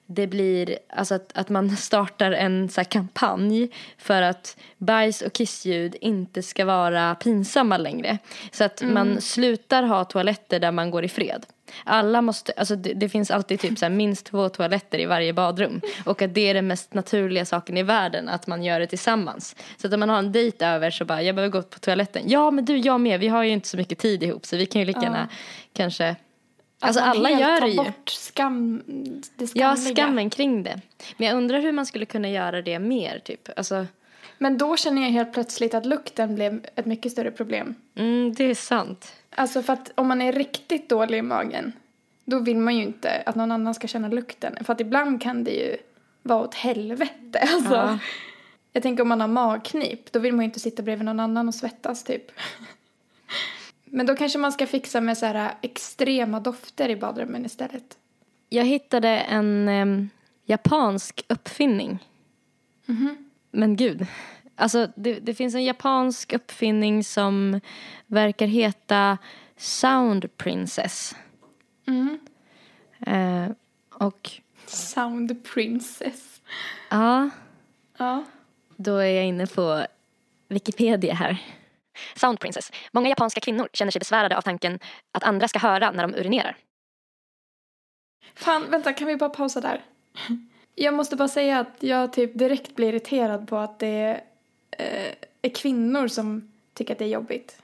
det 0.05 0.27
blir, 0.27 0.79
alltså 0.89 1.15
att, 1.15 1.37
att 1.37 1.49
man 1.49 1.69
startar 1.77 2.31
en 2.31 2.69
så 2.69 2.83
kampanj 2.83 3.69
för 3.97 4.21
att 4.21 4.57
bajs 4.77 5.21
och 5.21 5.33
kissljud 5.33 5.95
inte 6.01 6.43
ska 6.43 6.65
vara 6.65 7.15
pinsamma 7.15 7.77
längre. 7.77 8.17
Så 8.51 8.63
att 8.63 8.81
man 8.81 9.21
slutar 9.21 9.83
ha 9.83 10.05
toaletter 10.05 10.59
där 10.59 10.71
man 10.71 10.91
går 10.91 11.05
i 11.05 11.09
fred. 11.09 11.45
Alla 11.83 12.21
måste, 12.21 12.51
alltså 12.57 12.75
det, 12.75 12.93
det 12.93 13.09
finns 13.09 13.31
alltid 13.31 13.59
typ 13.59 13.79
så 13.79 13.89
minst 13.89 14.25
två 14.25 14.49
toaletter 14.49 14.99
i 14.99 15.05
varje 15.05 15.33
badrum. 15.33 15.81
Och 16.05 16.21
att 16.21 16.33
det 16.33 16.41
är 16.49 16.53
den 16.53 16.67
mest 16.67 16.93
naturliga 16.93 17.45
saken 17.45 17.77
i 17.77 17.83
världen, 17.83 18.29
att 18.29 18.47
man 18.47 18.63
gör 18.63 18.79
det 18.79 18.87
tillsammans. 18.87 19.55
Så 19.77 19.87
att 19.87 19.93
om 19.93 19.99
man 19.99 20.09
har 20.09 20.17
en 20.19 20.31
dejt 20.31 20.65
över 20.65 20.91
så 20.91 21.05
bara, 21.05 21.21
jag 21.21 21.35
behöver 21.35 21.51
gå 21.51 21.61
på 21.61 21.79
toaletten. 21.79 22.23
Ja 22.25 22.51
men 22.51 22.65
du, 22.65 22.77
jag 22.77 23.01
med, 23.01 23.19
vi 23.19 23.27
har 23.27 23.43
ju 23.43 23.49
inte 23.51 23.67
så 23.67 23.77
mycket 23.77 23.97
tid 23.99 24.23
ihop 24.23 24.45
så 24.45 24.57
vi 24.57 24.65
kan 24.65 24.81
ju 24.81 24.85
lika 24.85 25.01
gärna 25.01 25.27
kanske 25.73 26.15
Alltså 26.81 27.01
alla 27.01 27.29
gör 27.31 27.61
det 27.61 27.67
ju. 27.69 27.75
bort 27.75 28.09
skam, 28.09 28.81
det 29.35 29.55
Ja, 29.55 29.75
skamliga. 29.75 29.95
skammen 29.95 30.29
kring 30.29 30.63
det. 30.63 30.81
Men 31.17 31.27
jag 31.27 31.37
undrar 31.37 31.59
hur 31.59 31.71
man 31.71 31.85
skulle 31.85 32.05
kunna 32.05 32.29
göra 32.29 32.61
det 32.61 32.79
mer, 32.79 33.19
typ. 33.25 33.49
Alltså, 33.57 33.85
Men 34.37 34.57
då 34.57 34.77
känner 34.77 35.01
jag 35.01 35.09
helt 35.09 35.33
plötsligt 35.33 35.73
att 35.73 35.85
lukten 35.85 36.35
blev 36.35 36.65
ett 36.75 36.85
mycket 36.85 37.11
större 37.11 37.31
problem. 37.31 37.75
mm, 37.95 38.33
det 38.33 38.43
är 38.43 38.55
sant. 38.55 39.13
Alltså 39.39 39.61
för 39.61 39.73
att 39.73 39.91
om 39.95 40.07
man 40.07 40.21
är 40.21 40.31
riktigt 40.31 40.89
dålig 40.89 41.17
i 41.17 41.21
magen 41.21 41.73
då 42.25 42.39
vill 42.39 42.57
man 42.57 42.75
ju 42.75 42.83
inte 42.83 43.23
att 43.25 43.35
någon 43.35 43.51
annan 43.51 43.73
ska 43.73 43.87
känna 43.87 44.07
lukten. 44.07 44.63
För 44.63 44.73
att 44.73 44.81
ibland 44.81 45.21
kan 45.21 45.43
det 45.43 45.51
ju 45.51 45.77
vara 46.23 46.39
åt 46.39 46.55
helvete. 46.55 47.39
Alltså, 47.53 47.73
Ja. 47.73 47.99
Jag 48.73 48.83
tänker 48.83 49.03
om 49.03 49.09
man 49.09 49.21
har 49.21 49.27
magknip, 49.27 50.11
då 50.11 50.19
vill 50.19 50.33
man 50.33 50.39
ju 50.39 50.45
inte 50.45 50.59
sitta 50.59 50.83
bredvid 50.83 51.05
någon 51.05 51.19
annan 51.19 51.47
och 51.47 51.55
svettas 51.55 52.03
typ. 52.03 52.31
Men 53.85 54.05
då 54.05 54.15
kanske 54.15 54.39
man 54.39 54.51
ska 54.51 54.67
fixa 54.67 55.01
med 55.01 55.17
så 55.17 55.25
här 55.25 55.53
extrema 55.61 56.39
dofter 56.39 56.89
i 56.89 56.95
badrummen 56.95 57.45
istället. 57.45 57.97
Jag 58.49 58.65
hittade 58.65 59.09
en 59.09 59.69
em, 59.69 60.09
japansk 60.45 61.25
uppfinning. 61.27 61.99
Men 63.51 63.75
gud. 63.75 64.07
Alltså, 64.59 64.87
det, 64.95 65.19
det 65.19 65.33
finns 65.33 65.55
en 65.55 65.63
japansk 65.63 66.33
uppfinning 66.33 67.03
som 67.03 67.61
verkar 68.07 68.47
heta 68.47 69.17
Sound 69.57 70.37
Princess. 70.37 71.15
Eh, 73.05 73.51
och 73.93 74.29
Sound 74.65 75.43
princess. 75.53 76.41
ja, 76.89 77.29
Ja. 77.97 78.23
då 78.75 78.97
är 78.97 79.09
jag 79.15 79.25
inne 79.25 79.47
på 79.47 79.85
Wikipedia 80.47 81.13
här. 81.13 81.37
Sound 82.15 82.39
Princess. 82.39 82.71
Många 82.91 83.09
japanska 83.09 83.41
kvinnor 83.41 83.69
känner 83.73 83.91
sig 83.91 83.99
besvärade 83.99 84.37
av 84.37 84.41
tanken 84.41 84.79
att 85.11 85.23
andra 85.23 85.47
ska 85.47 85.59
höra 85.59 85.91
när 85.91 86.07
de 86.07 86.15
urinerar. 86.15 86.57
Fan, 88.35 88.65
vänta, 88.71 88.93
kan 88.93 89.07
vi 89.07 89.15
bara 89.15 89.29
pausa 89.29 89.61
där? 89.61 89.81
Jag 90.75 90.93
måste 90.93 91.15
bara 91.15 91.27
säga 91.27 91.59
att 91.59 91.75
jag 91.79 92.13
typ 92.13 92.37
direkt 92.37 92.75
blir 92.75 92.89
irriterad 92.89 93.47
på 93.47 93.57
att 93.57 93.79
det 93.79 94.21
eh, 94.71 95.13
är 95.41 95.49
kvinnor 95.55 96.07
som 96.07 96.51
tycker 96.73 96.93
att 96.93 96.99
det 96.99 97.05
är 97.05 97.09
jobbigt. 97.09 97.61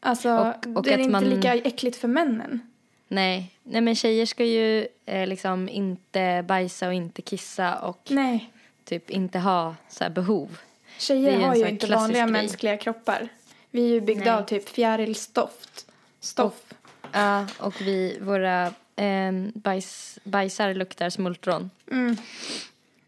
Alltså, 0.00 0.30
Och- 0.38 0.76
och 0.76 0.82
det 0.82 0.92
är 0.94 0.98
inte 0.98 1.10
man- 1.12 1.24
lika 1.24 1.54
äckligt 1.54 1.96
för 1.96 2.08
männen. 2.08 2.60
Nej, 3.08 3.54
nej 3.62 3.80
men 3.80 3.94
tjejer 3.94 4.26
ska 4.26 4.44
ju 4.44 4.88
eh, 5.06 5.26
liksom 5.26 5.68
inte 5.68 6.44
bajsa 6.48 6.86
och 6.88 6.94
inte 6.94 7.22
kissa 7.22 7.74
och 7.78 8.00
Nej, 8.08 8.50
typ 8.84 9.10
inte 9.10 9.38
ha 9.38 9.74
så 9.88 10.04
här 10.04 10.10
behov. 10.10 10.58
Tjejer 10.98 11.38
ju 11.38 11.44
har 11.44 11.54
ju 11.54 11.68
inte 11.68 11.86
vanliga 11.86 12.22
grej. 12.22 12.32
mänskliga 12.32 12.76
kroppar. 12.76 13.28
Vi 13.70 13.84
är 13.84 13.88
ju 13.88 14.00
byggda 14.00 14.24
Nej. 14.24 14.42
av 14.42 14.42
typ 14.46 14.68
fjärilstoft. 14.68 15.86
Stoff. 16.20 16.74
Ja, 17.12 17.46
och 17.58 17.80
vi, 17.80 18.18
våra 18.20 18.66
eh, 18.96 19.32
bajs, 19.54 20.18
bajsar 20.24 20.74
luktar 20.74 21.10
smultron. 21.10 21.70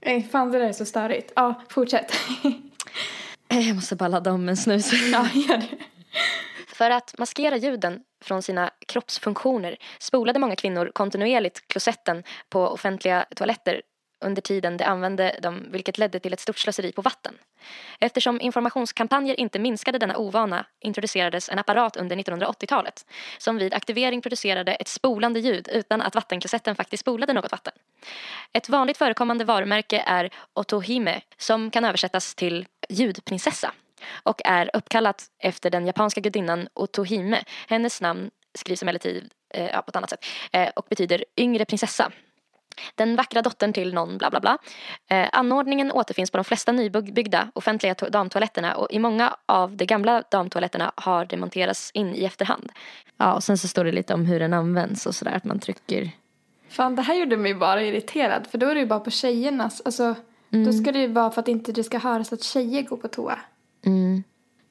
Nej, 0.04 0.28
fan 0.32 0.50
det 0.52 0.58
där 0.58 0.66
är 0.68 0.72
så 0.72 0.84
störigt. 0.84 1.32
Ja, 1.36 1.62
fortsätt. 1.68 2.12
Eh, 3.48 3.68
Jag 3.68 3.74
måste 3.74 3.96
bara 3.96 4.08
ladda 4.08 4.32
om 4.32 4.48
en 4.48 4.56
snus. 4.56 4.92
ja, 5.12 5.28
gör 5.34 5.56
det. 5.56 5.68
För 6.68 6.90
att 6.90 7.18
maskera 7.18 7.56
ljuden 7.56 8.00
från 8.24 8.42
sina 8.42 8.70
kroppsfunktioner 8.88 9.76
spolade 9.98 10.38
många 10.38 10.56
kvinnor 10.56 10.90
kontinuerligt 10.94 11.68
klosetten 11.68 12.22
på 12.48 12.60
offentliga 12.68 13.26
toaletter 13.36 13.82
under 14.22 14.42
tiden 14.42 14.76
de 14.76 14.84
använde 14.84 15.38
dem 15.42 15.66
vilket 15.70 15.98
ledde 15.98 16.18
till 16.20 16.32
ett 16.32 16.40
stort 16.40 16.58
slöseri 16.58 16.92
på 16.92 17.02
vatten. 17.02 17.34
Eftersom 17.98 18.40
informationskampanjer 18.40 19.40
inte 19.40 19.58
minskade 19.58 19.98
denna 19.98 20.16
ovana 20.16 20.66
introducerades 20.80 21.48
en 21.48 21.58
apparat 21.58 21.96
under 21.96 22.16
1980-talet 22.16 23.06
som 23.38 23.58
vid 23.58 23.74
aktivering 23.74 24.22
producerade 24.22 24.74
ett 24.74 24.88
spolande 24.88 25.40
ljud 25.40 25.68
utan 25.72 26.02
att 26.02 26.14
vattenklosetten 26.14 26.76
faktiskt 26.76 27.00
spolade 27.00 27.32
något 27.32 27.52
vatten. 27.52 27.72
Ett 28.52 28.68
vanligt 28.68 28.96
förekommande 28.96 29.44
varumärke 29.44 30.02
är 30.06 30.30
Otohime 30.54 31.20
som 31.36 31.70
kan 31.70 31.84
översättas 31.84 32.34
till 32.34 32.66
ljudprinsessa 32.88 33.72
och 34.22 34.40
är 34.44 34.70
uppkallat 34.76 35.26
efter 35.38 35.70
den 35.70 35.86
japanska 35.86 36.20
gudinnan 36.20 36.68
Otohime. 36.74 37.44
Hennes 37.68 38.00
namn 38.00 38.30
skrivs 38.54 38.82
emellertid 38.82 39.30
eh, 39.54 39.80
på 39.80 39.88
ett 39.88 39.96
annat 39.96 40.10
sätt 40.10 40.24
eh, 40.52 40.68
och 40.68 40.86
betyder 40.88 41.24
yngre 41.36 41.64
prinsessa. 41.64 42.12
Den 42.94 43.16
vackra 43.16 43.42
dottern 43.42 43.72
till 43.72 43.94
någon 43.94 44.18
bla 44.18 44.30
bla 44.30 44.40
bla. 44.40 44.58
Eh, 45.10 45.28
anordningen 45.32 45.92
återfinns 45.92 46.30
på 46.30 46.38
de 46.38 46.44
flesta 46.44 46.72
nybyggda 46.72 47.48
offentliga 47.54 47.94
to- 47.94 48.10
damtoaletterna 48.10 48.74
och 48.76 48.88
i 48.90 48.98
många 48.98 49.36
av 49.46 49.76
de 49.76 49.84
gamla 49.86 50.22
damtoaletterna 50.30 50.92
har 50.96 51.24
det 51.24 51.36
monterats 51.36 51.90
in 51.94 52.14
i 52.14 52.24
efterhand. 52.24 52.72
Ja, 53.16 53.34
och 53.34 53.44
sen 53.44 53.58
så 53.58 53.68
står 53.68 53.84
det 53.84 53.92
lite 53.92 54.14
om 54.14 54.26
hur 54.26 54.40
den 54.40 54.52
används 54.52 55.06
och 55.06 55.14
sådär, 55.14 55.32
att 55.32 55.44
man 55.44 55.58
trycker. 55.58 56.10
Fan, 56.68 56.96
det 56.96 57.02
här 57.02 57.14
gjorde 57.14 57.36
mig 57.36 57.54
bara 57.54 57.82
irriterad. 57.82 58.46
För 58.46 58.58
då 58.58 58.66
är 58.66 58.74
det 58.74 58.80
ju 58.80 58.86
bara 58.86 59.00
på 59.00 59.10
tjejernas. 59.10 59.82
Alltså, 59.84 60.14
Då 60.48 60.72
ska 60.72 60.92
det 60.92 60.98
ju 60.98 61.06
vara 61.06 61.30
för 61.30 61.40
att 61.40 61.48
inte 61.48 61.72
det 61.72 61.84
ska 61.84 61.98
höras 61.98 62.32
att 62.32 62.42
tjejer 62.42 62.82
går 62.82 62.96
på 62.96 63.08
toa. 63.08 63.38
Mm. 63.86 64.22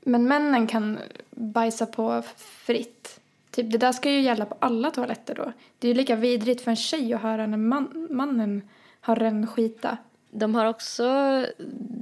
Men 0.05 0.27
männen 0.27 0.67
kan 0.67 0.99
bajsa 1.31 1.85
på 1.85 2.23
fritt. 2.37 3.19
Typ, 3.51 3.71
det 3.71 3.77
där 3.77 3.91
ska 3.91 4.11
ju 4.11 4.21
gälla 4.21 4.45
på 4.45 4.55
alla 4.59 4.91
toaletter 4.91 5.35
då. 5.35 5.51
Det 5.79 5.87
är 5.87 5.89
ju 5.89 5.97
lika 5.97 6.15
vidrigt 6.15 6.61
för 6.61 6.71
en 6.71 6.77
tjej 6.77 7.13
att 7.13 7.21
höra 7.21 7.47
när 7.47 7.57
man, 7.57 8.07
mannen 8.09 8.61
har 9.01 9.15
rännskita. 9.15 9.97
De 10.31 10.55
har 10.55 10.65
också, 10.65 11.05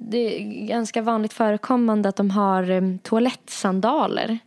det 0.09 0.17
är 0.17 0.67
ganska 0.67 1.01
vanligt 1.01 1.33
förekommande 1.33 2.09
att 2.09 2.15
de 2.15 2.29
har 2.31 2.69
eh, 2.71 2.81
toalettsandaler. 3.03 4.39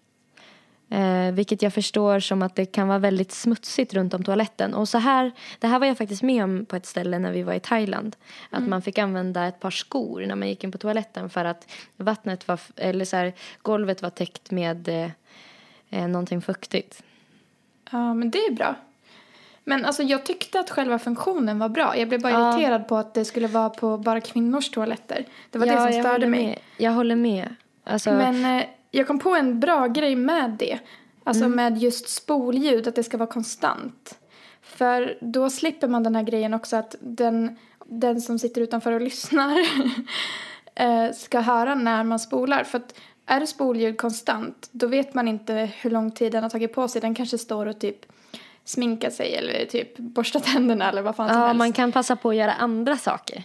Eh, 0.93 1.33
vilket 1.33 1.63
jag 1.63 1.75
förstår 1.75 2.21
som 2.21 2.43
att 2.43 2.55
det 2.55 2.67
kan 2.67 2.89
vara 2.89 2.99
väldigt 2.99 3.33
smutsigt 3.33 3.95
runt 3.95 4.15
om 4.15 4.25
toaletten. 4.25 4.75
Och 4.75 4.89
så 4.89 4.99
här, 4.99 5.33
det 5.59 5.67
här 5.67 5.79
var 5.79 5.87
jag 5.87 5.99
faktiskt 5.99 6.23
med 6.23 6.45
om 6.45 6.67
på 6.67 6.77
ett 6.77 6.87
ställe 6.87 7.19
när 7.19 7.33
vi 7.33 7.43
var 7.43 7.55
i 7.55 7.61
Thailand. 7.61 8.17
Att 8.51 8.69
man 8.69 8.83
fick 8.83 8.99
använda 8.99 9.47
ett 9.47 9.61
par 9.61 9.71
skor 9.71 10.25
när 10.27 10.37
man 10.37 10.49
gick 10.49 10.65
in 10.65 10.73
på 10.73 10.79
toaletten 10.79 11.31
för 11.31 11.45
att 11.45 11.71
vattnet 11.97 12.49
var, 12.49 12.61
eller 12.77 13.05
så 13.05 13.17
här, 13.17 13.33
golvet 13.63 14.03
var 14.03 14.11
täckt 14.11 14.51
med 14.51 15.11
eh, 15.93 16.09
någonting 16.09 16.43
fuktigt. 16.43 17.03
Ja, 17.91 18.15
men 18.15 18.31
det 18.31 18.39
är 18.39 18.53
bra. 18.53 18.75
Men 19.65 19.85
alltså 19.85 20.03
jag 20.03 20.27
tyckte 20.27 20.61
att 20.61 20.71
själva 20.71 20.99
funktionen 20.99 21.59
var 21.59 21.69
bra. 21.69 21.97
Jag 21.97 22.09
blev 22.09 22.21
bara 22.23 22.33
Ja. 22.33 22.53
irriterad 22.59 22.89
på 22.89 22.97
att 22.97 23.15
det 23.15 23.25
skulle 23.25 23.47
vara 23.47 23.71
på 23.71 23.99
bara 23.99 24.21
kvinnors 24.21 24.71
toaletter. 24.71 25.25
Det 25.51 25.59
var 25.59 25.67
Ja, 25.67 25.87
det 25.87 25.93
som 25.93 26.03
störde 26.03 26.27
mig. 26.27 26.47
Med. 26.47 26.59
Jag 26.77 26.93
håller 26.93 27.17
med. 27.17 27.55
Alltså, 27.85 28.11
Men 28.13 28.59
eh, 28.59 28.65
jag 28.91 29.07
kom 29.07 29.19
på 29.19 29.35
en 29.35 29.61
bra 29.61 29.87
grej 29.87 30.17
med 30.17 30.51
det. 30.51 30.79
Alltså 31.25 31.49
med 31.49 31.79
just 31.79 32.09
spolljud, 32.09 32.89
att 32.89 32.95
det 32.95 33.03
ska 33.03 33.17
vara 33.17 33.31
konstant. 33.31 34.19
För 34.63 35.19
då 35.21 35.51
slipper 35.51 35.89
man 35.89 36.03
den 36.03 36.17
här 36.17 36.23
grejen 36.23 36.55
också 36.55 36.77
att 36.77 36.95
den, 37.01 37.57
den 37.87 38.21
som 38.21 38.39
sitter 38.39 38.61
utanför 38.61 38.93
och 38.93 39.01
lyssnar 39.01 39.59
eh, 40.75 41.13
ska 41.15 41.41
höra 41.41 41.75
när 41.75 42.05
man 42.05 42.19
spolar. 42.19 42.65
För 42.65 42.79
att 42.79 42.95
är 43.27 43.41
det 43.41 43.47
spolljud 43.47 43.99
konstant, 43.99 44.69
då 44.73 44.87
vet 44.87 45.15
man 45.15 45.29
inte 45.29 45.71
hur 45.81 45.91
lång 45.91 46.11
tid 46.11 46.33
den 46.33 46.43
har 46.43 46.51
tagit 46.51 46.73
på 46.75 46.89
sig. 46.89 47.01
Den 47.01 47.15
kanske 47.15 47.39
står 47.39 47.67
och 47.67 47.79
typ 47.81 48.07
sminkar 48.65 49.11
sig 49.11 49.35
eller 49.35 49.65
typ 49.65 49.99
borstar 49.99 50.41
tänderna 50.41 50.89
eller 50.91 51.03
vad 51.03 51.17
fan 51.17 51.29
som 51.29 51.39
ja, 51.39 51.47
helst. 51.47 51.59
man 51.59 51.73
kan 51.73 51.93
passa 51.93 52.17
på 52.17 52.31
att 52.31 52.37
göra 52.37 52.53
andra 52.53 52.97
saker. 52.97 53.43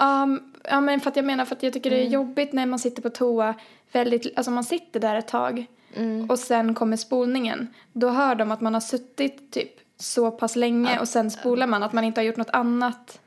Um, 0.00 0.52
ja 0.64 0.80
men 0.80 1.00
för 1.00 1.10
att 1.10 1.16
jag 1.16 1.24
menar 1.24 1.44
för 1.44 1.56
att 1.56 1.62
jag 1.62 1.72
tycker 1.72 1.90
det 1.90 1.96
är 1.96 2.00
Mm. 2.00 2.12
jobbigt 2.12 2.52
när 2.52 2.66
man 2.66 2.78
sitter 2.78 3.02
på 3.02 3.10
toa 3.10 3.54
väldigt, 3.92 4.36
alltså 4.36 4.50
man 4.50 4.64
sitter 4.64 5.00
där 5.00 5.14
ett 5.16 5.28
tag 5.28 5.66
Mm. 5.94 6.30
och 6.30 6.38
sen 6.38 6.74
kommer 6.74 6.96
spolningen. 6.96 7.74
Då 7.92 8.08
hör 8.08 8.34
de 8.34 8.50
att 8.50 8.60
man 8.60 8.74
har 8.74 8.80
suttit 8.80 9.52
typ 9.52 9.70
så 9.96 10.30
pass 10.30 10.56
länge 10.56 10.98
och 10.98 11.08
sen 11.08 11.30
spolar 11.30 11.66
man 11.66 11.82
att 11.82 11.92
man 11.92 12.04
inte 12.04 12.20
har 12.20 12.26
gjort 12.26 12.36
något 12.36 12.50
annat 12.50 13.20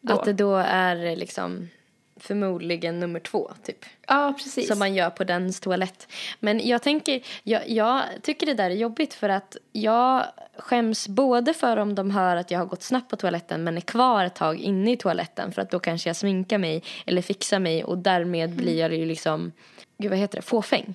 då. 0.00 0.14
Att 0.14 0.24
det 0.24 0.32
då 0.32 0.56
är 0.56 1.16
liksom 1.16 1.68
förmodligen 2.16 3.00
nummer 3.00 3.20
två, 3.20 3.50
typ. 3.62 3.84
ja 4.06 4.34
precis. 4.38 4.68
Som 4.68 4.78
man 4.78 4.94
gör 4.94 5.10
på 5.10 5.24
dens 5.24 5.60
toalett. 5.60 6.08
Men 6.40 6.68
jag 6.68 6.82
tänker, 6.82 7.22
jag, 7.42 7.68
jag 7.70 8.02
tycker 8.22 8.46
det 8.46 8.54
där 8.54 8.70
är 8.70 8.74
jobbigt 8.74 9.14
för 9.14 9.28
att 9.28 9.56
jag 9.72 10.24
skäms 10.58 11.08
både 11.08 11.54
för 11.54 11.76
om 11.76 11.94
de 11.94 12.10
hör 12.10 12.36
att 12.36 12.50
jag 12.50 12.58
har 12.58 12.66
gått 12.66 12.82
snabbt 12.82 13.10
på 13.10 13.16
toaletten 13.16 13.64
men 13.64 13.76
är 13.76 13.80
kvar 13.80 14.24
ett 14.24 14.34
tag 14.34 14.58
inne 14.58 14.92
i 14.92 14.96
toaletten 14.96 15.52
för 15.52 15.62
att 15.62 15.70
då 15.70 15.78
kanske 15.78 16.08
jag 16.08 16.16
sminkar 16.16 16.58
mig 16.58 16.82
eller 17.06 17.22
fixar 17.22 17.58
mig 17.58 17.84
och 17.84 17.98
därmed 17.98 18.56
blir 18.56 18.78
jag 18.78 18.94
ju 18.94 19.06
liksom, 19.06 19.52
gud 19.98 20.10
vad 20.10 20.18
heter 20.18 20.36
det, 20.36 20.42
fåfäng. 20.42 20.94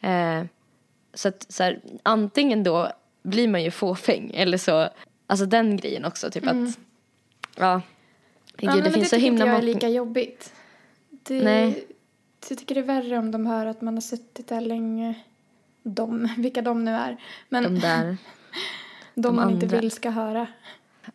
Eh, 0.00 0.44
så 1.14 1.28
att 1.28 1.46
så 1.48 1.62
här, 1.62 1.80
antingen 2.02 2.62
då 2.62 2.92
blir 3.22 3.48
man 3.48 3.62
ju 3.62 3.70
fåfäng 3.70 4.30
eller 4.34 4.58
så, 4.58 4.88
alltså 5.26 5.46
den 5.46 5.76
grejen 5.76 6.04
också, 6.04 6.30
typ 6.30 6.46
att, 6.46 6.78
ja. 7.56 7.82
Gud, 8.56 8.70
ja, 8.70 8.74
men 8.74 8.84
det 8.84 8.90
finns 8.90 9.08
så 9.08 9.16
tycker 9.16 9.24
himla 9.24 9.44
inte 9.44 9.50
jag 9.50 9.58
är 9.58 9.62
många... 9.62 9.74
lika 9.74 9.88
jobbigt. 9.88 10.52
Det, 11.10 11.42
Nej. 11.44 11.86
Jag 12.48 12.58
tycker 12.58 12.74
det 12.74 12.80
är 12.80 12.84
värre 12.84 13.18
om 13.18 13.30
de 13.30 13.46
hör 13.46 13.66
att 13.66 13.80
man 13.80 13.94
har 13.94 14.00
suttit 14.00 14.48
där 14.48 14.60
länge. 14.60 15.14
De, 15.82 16.28
vilka 16.38 16.62
de 16.62 16.84
nu 16.84 16.90
är. 16.90 17.16
Men 17.48 17.62
De 17.62 17.68
de, 17.74 17.80
där. 17.80 18.16
man 19.30 19.50
inte 19.50 19.66
andra. 19.66 19.80
vill 19.80 19.90
ska 19.90 20.10
höra. 20.10 20.46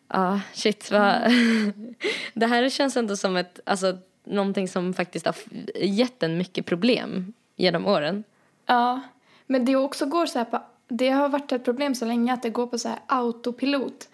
Ja, 0.08 0.40
shit 0.54 0.92
vad... 0.92 1.22
det 2.34 2.46
här 2.46 2.70
känns 2.70 2.98
ändå 2.98 3.18
som 3.18 3.36
ett, 3.36 3.60
alltså, 3.66 3.98
någonting 4.24 4.68
som 4.68 4.94
faktiskt 4.94 5.26
har 5.26 5.36
gett 5.76 6.24
en 6.24 6.38
mycket 6.38 6.66
problem 6.66 7.34
genom 7.56 7.86
åren. 7.86 8.24
Ja, 8.66 9.02
men 9.48 9.66
det 9.66 9.76
också 9.76 10.06
går 10.06 10.26
så 10.26 10.38
här 10.38 10.46
på, 10.46 10.62
det 10.88 11.10
har 11.10 11.30
varit 11.30 11.52
ett 11.52 11.66
problem 11.66 11.96
så 11.96 12.06
länge 12.06 12.34
att 12.34 12.44
det 12.44 12.50
går 12.50 12.68
på 12.68 12.78
så 12.78 12.90
här 12.90 13.00
autopilot. 13.08 14.10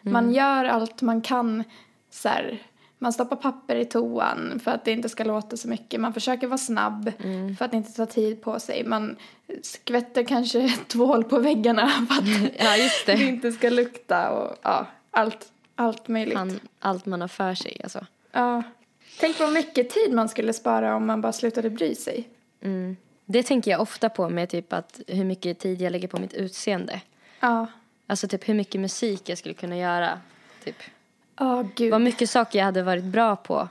Man 0.00 0.34
gör 0.34 0.64
allt 0.64 1.02
man 1.02 1.20
kan 1.20 1.64
så 2.10 2.28
här, 2.28 2.62
man 3.02 3.12
stoppar 3.12 3.36
papper 3.36 3.76
i 3.76 3.84
toan 3.84 4.60
för 4.64 4.70
att 4.70 4.84
det 4.84 4.92
inte 4.92 5.08
ska 5.08 5.24
låta 5.24 5.56
så 5.56 5.68
mycket. 5.68 6.00
Man 6.00 6.12
försöker 6.14 6.46
vara 6.46 6.58
snabb 6.58 7.12
för 7.58 7.64
att 7.64 7.74
inte 7.74 7.92
ta 7.92 8.06
tid 8.06 8.42
på 8.42 8.60
sig. 8.60 8.84
Man 8.84 9.16
skvätter 9.62 10.24
kanske 10.24 10.68
tvål 10.86 11.24
på 11.24 11.38
väggarna 11.38 11.88
för 12.08 12.14
att 12.14 12.52
Ja, 12.58 12.76
det 13.06 13.12
det. 13.12 13.22
inte 13.22 13.52
ska 13.52 13.70
lukta 13.70 14.30
och 14.30 14.56
ja, 14.62 14.86
allt, 15.10 15.52
allt 15.74 16.08
möjligt. 16.08 16.38
Han, 16.38 16.60
allt 16.78 17.06
man 17.06 17.20
har 17.20 17.28
för 17.28 17.54
sig 17.54 17.80
alltså. 17.82 18.06
Ja. 18.32 18.62
Tänk 19.20 19.40
vad 19.40 19.52
mycket 19.52 19.90
tid 19.90 20.12
man 20.12 20.28
skulle 20.28 20.52
spara 20.52 20.96
om 20.96 21.06
man 21.06 21.20
bara 21.20 21.32
slutade 21.32 21.70
bry 21.70 21.94
sig. 21.94 22.28
Mm. 22.60 22.96
Det 23.24 23.42
tänker 23.42 23.70
jag 23.70 23.80
ofta 23.80 24.08
på 24.08 24.28
med 24.28 24.48
typ 24.48 24.72
att 24.72 25.00
hur 25.06 25.24
mycket 25.24 25.58
tid 25.58 25.80
jag 25.82 25.92
lägger 25.92 26.08
på 26.08 26.20
mitt 26.20 26.34
utseende. 26.34 27.00
Ja. 27.40 27.66
Alltså 28.06 28.28
typ 28.28 28.48
hur 28.48 28.54
mycket 28.54 28.80
musik 28.80 29.28
jag 29.28 29.38
skulle 29.38 29.54
kunna 29.54 29.76
göra. 29.76 30.20
Typ. 30.64 30.76
Ja, 31.42 31.64
gud. 31.74 31.90
Vad 31.90 32.00
mycket 32.00 32.30
saker 32.30 32.58
jag 32.58 32.66
hade 32.66 32.82
varit 32.82 33.04
bra 33.04 33.36
på 33.36 33.68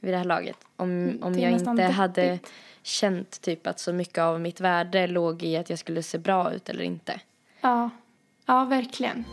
vid 0.00 0.12
det 0.14 0.18
här 0.18 0.24
laget. 0.24 0.56
Om, 0.76 1.18
om 1.22 1.32
det 1.32 1.44
är 1.44 1.50
jag 1.50 1.60
inte 1.60 1.82
hade 1.82 2.22
deppigt. 2.22 2.52
känt 2.82 3.40
typ 3.40 3.66
att 3.66 3.80
så 3.80 3.92
mycket 3.92 4.18
av 4.18 4.40
mitt 4.40 4.60
värde 4.60 5.06
låg 5.06 5.42
i 5.42 5.56
att 5.56 5.70
jag 5.70 5.78
skulle 5.78 6.02
se 6.02 6.18
bra 6.18 6.52
ut 6.52 6.68
eller 6.68 6.82
inte. 6.82 7.20
Ja, 7.60 7.90
ja 8.46 8.64
verkligen. 8.64 9.24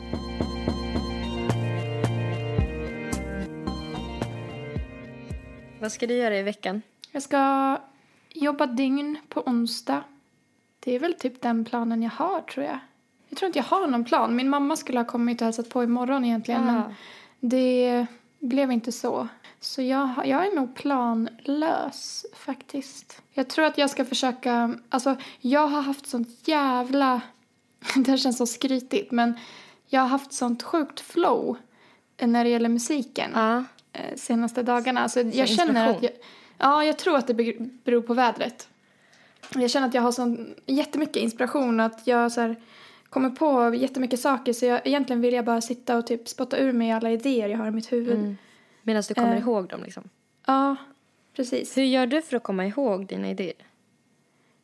Vad 5.80 5.92
ska 5.92 6.08
du 6.08 6.14
göra 6.14 6.38
i 6.38 6.44
veckan? 6.44 6.82
Jag 7.12 7.24
ska 7.24 7.78
jobba 8.30 8.66
dygn 8.66 9.18
på 9.30 9.42
onsdag. 9.42 10.04
Det 10.80 10.96
är 10.96 11.00
väl 11.00 11.14
typ 11.14 11.42
den 11.42 11.66
planen 11.66 12.04
jag 12.04 12.12
har 12.12 12.42
tror 12.42 12.66
jag. 12.66 12.80
Jag 13.30 13.38
tror 13.38 13.48
inte 13.48 13.60
jag 13.60 13.64
har 13.64 13.88
någon 13.88 14.06
plan. 14.06 14.36
Min 14.36 14.50
mamma 14.50 14.76
skulle 14.76 15.00
ha 15.00 15.06
kommit 15.06 15.42
och 15.42 15.46
hälsat 15.46 15.70
på 15.70 15.84
imorgon 15.84 16.26
egentligen 16.26 16.70
Ah. 16.70 16.72
men 16.72 16.96
det 17.40 18.06
blev 18.40 18.72
inte 18.72 18.92
så. 18.92 19.28
Så 19.60 19.82
jag, 19.82 20.10
jag 20.26 20.48
är 20.48 20.56
nog 20.56 20.76
planlös 20.76 22.26
faktiskt. 22.34 23.22
Jag 23.34 23.48
tror 23.48 23.66
att 23.66 23.78
jag 23.78 23.90
ska 23.90 24.06
försöka, 24.06 24.76
alltså 24.90 25.16
jag 25.40 25.68
har 25.68 25.82
haft 25.82 26.08
sånt 26.08 26.48
jävla, 26.48 27.22
det 27.96 28.12
här 28.12 28.18
känns 28.18 28.38
så 28.38 28.46
skrytigt 28.46 29.12
men 29.12 29.34
jag 29.88 30.02
har 30.02 30.08
haft 30.08 30.34
sånt 30.34 30.64
sjukt 30.64 31.00
flow 31.00 31.58
när 32.22 32.44
det 32.44 32.50
gäller 32.50 32.70
musiken 32.70 33.32
eh, 33.94 34.16
senaste 34.16 34.64
dagarna. 34.64 35.02
Alltså, 35.02 35.22
jag 35.22 35.50
känner 35.50 35.90
att 35.90 36.04
jag, 36.04 36.12
ja, 36.58 36.84
jag 36.84 36.98
tror 36.98 37.18
att 37.18 37.28
det 37.28 37.34
be- 37.34 37.70
beror 37.84 38.02
på 38.02 38.14
vädret. 38.14 38.68
Jag 39.56 39.70
känner 39.70 39.88
att 39.88 39.94
jag 39.94 40.02
har 40.02 40.12
sån 40.12 40.56
jättemycket 40.66 41.16
inspiration 41.16 41.80
att 41.80 42.08
jag 42.08 42.32
så 42.32 42.42
här, 42.42 42.56
kommer 43.10 43.30
på 43.30 43.76
jättemycket 43.76 44.20
saker 44.20 44.54
så 44.54 44.66
jag, 44.66 44.88
egentligen 44.88 45.22
vill 45.22 45.34
jag 45.34 45.46
bara 45.46 45.62
sitta 45.62 45.98
och 45.98 46.08
typ 46.08 46.28
spotta 46.28 46.58
ur 46.58 46.72
mig 46.74 46.92
alla 46.92 47.12
idéer 47.12 47.50
jag 47.50 47.58
har 47.58 47.68
i 47.68 47.72
mitt 47.72 47.92
huvud. 47.92 48.36
Medan 48.84 49.04
du 49.08 49.14
kommer 49.14 49.36
Eh. 49.36 49.40
ihåg 49.42 49.68
dem 49.68 49.84
liksom. 49.84 50.10
Ja, 50.46 50.76
precis. 51.36 51.78
Hur 51.78 51.84
gör 51.84 52.08
du 52.08 52.22
för 52.22 52.38
att 52.38 52.44
komma 52.44 52.66
ihåg 52.66 53.08
dina 53.08 53.30
idéer? 53.30 53.54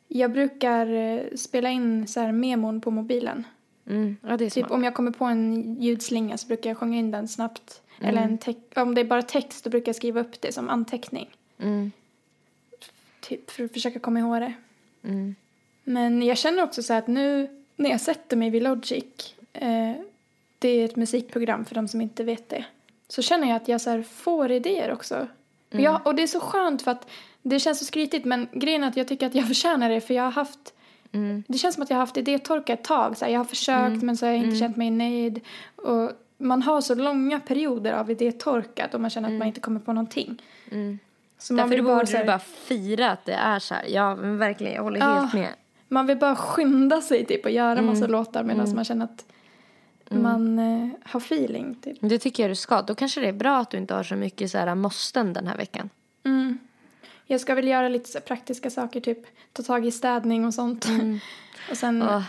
Jag 0.08 0.32
brukar 0.32 0.86
eh, 0.92 1.20
spela 1.36 1.70
in 1.70 2.06
så 2.08 2.20
här 2.20 2.32
memon 2.32 2.80
på 2.80 2.90
mobilen. 2.90 3.44
Mm. 3.86 4.16
Ja, 4.22 4.38
Typ 4.38 4.52
smart. 4.52 4.70
om 4.70 4.84
jag 4.84 4.94
kommer 4.94 5.10
på 5.10 5.24
en 5.24 5.74
ljudslinga 5.82 6.38
så 6.38 6.46
brukar 6.46 6.70
jag 6.70 6.76
sjunga 6.78 6.98
in 6.98 7.10
den 7.10 7.28
snabbt. 7.28 7.82
Eller 8.00 8.22
en 8.22 8.38
om 8.82 8.94
det 8.94 9.00
är 9.00 9.04
bara 9.04 9.22
text 9.22 9.64
då 9.64 9.70
brukar 9.70 9.88
jag 9.88 9.96
skriva 9.96 10.20
upp 10.20 10.40
det 10.40 10.52
som 10.52 10.68
anteckning. 10.68 11.30
Mm. 11.58 11.92
Typ 13.20 13.50
för 13.50 13.64
att 13.64 13.72
försöka 13.72 13.98
komma 13.98 14.18
ihåg 14.18 14.40
det. 14.40 14.52
Mm. 15.04 15.34
Men 15.84 16.22
jag 16.22 16.38
känner 16.38 16.62
också 16.62 16.82
så 16.82 16.92
här 16.92 16.98
att 16.98 17.06
nu 17.08 17.48
när 17.76 17.90
jag 17.90 18.00
sätter 18.00 18.36
mig 18.36 18.50
vid 18.50 18.62
Logic, 18.62 19.34
eh, 19.52 19.92
det 20.58 20.68
är 20.68 20.84
ett 20.84 20.96
musikprogram 20.96 21.64
för 21.64 21.74
de 21.74 21.88
som 21.88 22.00
inte 22.00 22.24
vet 22.24 22.48
det, 22.48 22.64
så 23.08 23.22
känner 23.22 23.48
jag 23.48 23.56
att 23.56 23.68
jag 23.68 23.80
så 23.80 23.90
här 23.90 24.02
får 24.02 24.50
idéer 24.50 24.92
också. 24.92 25.26
Och, 25.72 25.80
jag, 25.80 26.06
och 26.06 26.14
det 26.14 26.22
är 26.22 26.26
så 26.26 26.40
skönt 26.40 26.82
för 26.82 26.90
att 26.90 27.06
det 27.42 27.58
känns 27.60 27.78
så 27.78 27.84
skrytigt 27.84 28.24
men 28.24 28.48
grejen 28.52 28.84
är 28.84 28.88
att 28.88 28.96
jag 28.96 29.08
tycker 29.08 29.26
att 29.26 29.34
jag 29.34 29.46
förtjänar 29.52 29.90
det 29.90 30.00
för 30.00 30.14
jag 30.14 30.22
har 30.22 30.30
haft 30.30 30.72
Det 31.46 31.58
känns 31.58 31.74
som 31.74 31.82
att 31.82 31.90
jag 31.90 31.96
har 31.96 32.00
haft 32.02 32.16
idétorka 32.16 32.72
ett 32.72 32.84
tag. 32.84 33.16
Så 33.16 33.24
här, 33.24 33.32
jag 33.32 33.40
har 33.40 33.44
försökt 33.44 34.02
men 34.02 34.16
så 34.16 34.26
har 34.26 34.32
jag 34.32 34.42
inte 34.44 34.56
känt 34.56 34.76
mig 34.76 34.90
nöjd. 34.90 35.40
Och 35.76 36.10
man 36.38 36.62
har 36.62 36.80
så 36.80 36.94
långa 36.94 37.40
perioder 37.40 37.92
av 37.92 38.10
idétorka 38.10 38.88
då 38.92 38.98
man 38.98 39.10
känner 39.10 39.28
att 39.28 39.38
man 39.38 39.48
inte 39.48 39.60
kommer 39.60 39.80
på 39.80 39.92
någonting. 39.92 40.42
Så 41.38 41.52
man 41.52 41.56
Därför 41.56 41.68
vill 41.70 41.82
borde 41.82 41.96
bara, 41.96 42.06
så 42.06 42.12
du 42.12 42.18
här, 42.18 42.24
bara 42.26 42.38
fira 42.38 43.10
att 43.10 43.24
det 43.24 43.32
är 43.32 43.58
så 43.58 43.74
här. 43.74 43.84
Ja, 43.88 44.16
men 44.16 44.38
verkligen. 44.38 44.74
Jag 44.74 44.82
håller 44.82 44.98
Ja. 45.00 45.14
helt 45.14 45.34
med. 45.34 45.48
Man 45.88 46.06
vill 46.06 46.16
bara 46.16 46.36
skynda 46.36 47.00
sig 47.00 47.26
typ 47.26 47.44
och 47.44 47.50
göra 47.50 47.82
massa 47.82 48.06
låtar 48.06 48.44
medan 48.44 48.74
man 48.74 48.84
känner 48.84 49.04
att 49.04 49.24
man 50.08 50.58
eh, 50.58 50.88
har 51.02 51.20
feeling. 51.20 51.74
Typ. 51.74 51.98
Det 52.00 52.18
tycker 52.18 52.42
jag 52.42 52.50
du 52.50 52.54
ska. 52.54 52.82
Då 52.82 52.94
kanske 52.94 53.20
det 53.20 53.28
är 53.28 53.32
bra 53.32 53.58
att 53.58 53.70
du 53.70 53.76
inte 53.76 53.94
har 53.94 54.02
så 54.02 54.16
mycket 54.16 54.50
så 54.50 54.58
här 54.58 54.74
måsten 54.74 55.32
den 55.32 55.46
här 55.46 55.56
veckan. 55.56 55.90
Mm. 56.24 56.58
Jag 57.26 57.40
ska 57.40 57.54
väl 57.54 57.68
göra 57.68 57.88
lite 57.88 58.20
praktiska 58.20 58.70
saker, 58.70 59.00
typ 59.00 59.18
ta 59.52 59.62
tag 59.62 59.86
i 59.86 59.90
städning 59.90 60.44
och 60.44 60.54
sånt. 60.54 60.86
och 61.70 61.76
sen 61.76 62.02
Åh. 62.02 62.22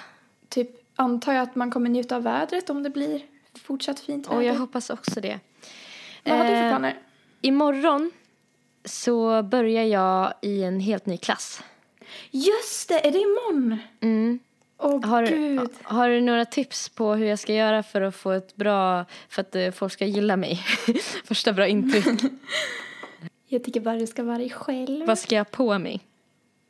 typ 0.50 0.70
antar 0.96 1.34
jag 1.34 1.44
att 1.44 1.56
man 1.56 1.72
kommer 1.72 1.90
njuta 1.90 2.16
av 2.16 2.24
vädret 2.24 2.70
om 2.70 2.84
det 2.84 2.90
blir 2.90 3.22
fortsatt 3.64 4.00
fint 4.00 4.28
väder. 4.28 4.38
Och 4.38 4.44
jag 4.44 4.56
hoppas 4.56 4.90
också 4.90 5.22
det. 5.22 5.40
Vad 6.24 6.38
har 6.38 6.44
du 6.44 6.50
för 6.50 6.64
Eh, 6.64 6.70
planer? 6.70 7.00
Imorgon 7.42 8.12
så 8.86 9.44
börjar 9.44 9.84
jag 9.84 10.34
i 10.42 10.64
en 10.64 10.80
helt 10.80 11.06
ny 11.06 11.18
klass. 11.18 11.64
Just 12.32 12.90
det, 12.90 13.08
är 13.08 13.12
det 13.12 13.18
imorgon? 13.20 13.78
Mm. 14.02 14.40
Åh 14.80 15.06
Har, 15.06 15.26
gud. 15.28 15.70
har 15.84 16.10
du 16.10 16.22
några 16.22 16.46
tips 16.46 16.90
på 16.90 17.14
hur 17.14 17.26
jag 17.26 17.40
ska 17.40 17.54
göra 17.54 17.84
för 17.84 18.02
att 18.02 18.16
få 18.16 18.32
ett 18.32 18.56
bra, 18.56 19.06
för 19.30 19.42
att 19.42 19.56
eh, 19.56 19.72
folk 19.72 19.94
ska 19.94 20.06
gilla 20.06 20.38
mig? 20.38 20.60
Första 21.26 21.54
bra 21.54 21.68
intryck. 21.68 22.06
Jag 23.50 23.64
tycker 23.64 23.80
bara 23.80 23.96
du 23.96 24.08
ska 24.08 24.24
vara 24.24 24.38
dig 24.38 24.50
själv. 24.50 25.06
vad 25.08 25.20
ska 25.20 25.36
jag 25.36 25.52
på 25.52 25.80
mig? 25.80 26.00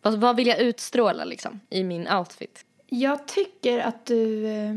Vad, 0.01 0.15
vad 0.19 0.35
vill 0.35 0.47
jag 0.47 0.59
utstråla 0.59 1.25
liksom 1.25 1.59
i 1.69 1.83
min 1.83 2.07
outfit? 2.07 2.65
Jag 2.89 3.27
tycker 3.27 3.79
att 3.79 4.05
du... 4.05 4.45
eh, 4.47 4.75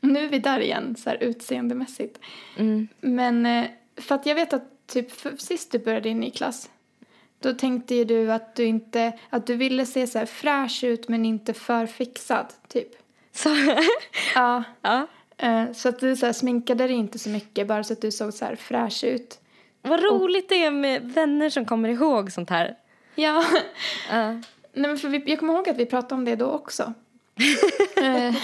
Nu 0.00 0.24
är 0.24 0.28
vi 0.28 0.38
där 0.38 0.60
igen, 0.60 0.96
så 0.98 1.10
här 1.10 1.16
utseendemässigt. 1.22 2.18
Mm. 2.58 2.88
Men 3.00 3.46
eh, 3.46 3.64
för 3.96 4.14
att 4.14 4.26
jag 4.26 4.34
vet 4.34 4.52
att 4.52 4.86
typ 4.86 5.10
för, 5.12 5.36
sist 5.36 5.72
du 5.72 5.78
började 5.78 6.08
i 6.08 6.14
ny 6.14 6.30
klass 6.30 6.70
då 7.42 7.52
tänkte 7.54 7.94
ju 7.94 8.04
du 8.04 8.32
att 8.32 8.54
du 8.54 8.64
inte, 8.64 9.12
att 9.30 9.46
du 9.46 9.56
ville 9.56 9.86
se 9.86 10.06
så 10.06 10.18
här 10.18 10.26
fräsch 10.26 10.84
ut 10.84 11.08
men 11.08 11.24
inte 11.24 11.54
för 11.54 11.86
fixad, 11.86 12.46
typ. 12.68 12.88
Så, 13.32 13.48
Ja. 14.34 14.62
ja. 14.82 15.06
eh, 15.36 15.72
Så 15.72 15.88
att 15.88 16.00
du 16.00 16.16
så 16.16 16.26
här 16.26 16.32
sminkade 16.32 16.86
dig 16.86 16.96
inte 16.96 17.18
så 17.18 17.28
mycket 17.28 17.66
bara 17.68 17.84
så 17.84 17.92
att 17.92 18.00
du 18.00 18.10
såg 18.12 18.34
så 18.34 18.44
här 18.44 18.56
fräsch 18.56 19.04
ut. 19.04 19.38
Vad 19.82 20.02
roligt 20.02 20.48
det 20.48 20.64
är 20.64 20.70
med 20.70 21.02
vänner 21.02 21.50
som 21.50 21.64
kommer 21.64 21.88
ihåg 21.88 22.32
sånt 22.32 22.50
här. 22.50 22.76
Ja. 23.14 23.44
Ja. 24.10 24.30
Nej, 24.74 24.90
men 24.90 24.98
för 24.98 25.08
vi, 25.08 25.22
jag 25.26 25.38
kommer 25.38 25.54
ihåg 25.54 25.68
att 25.68 25.76
vi 25.76 25.86
pratade 25.86 26.14
om 26.14 26.24
det 26.24 26.36
då 26.36 26.46
också. 26.50 26.92
eh, 27.96 28.34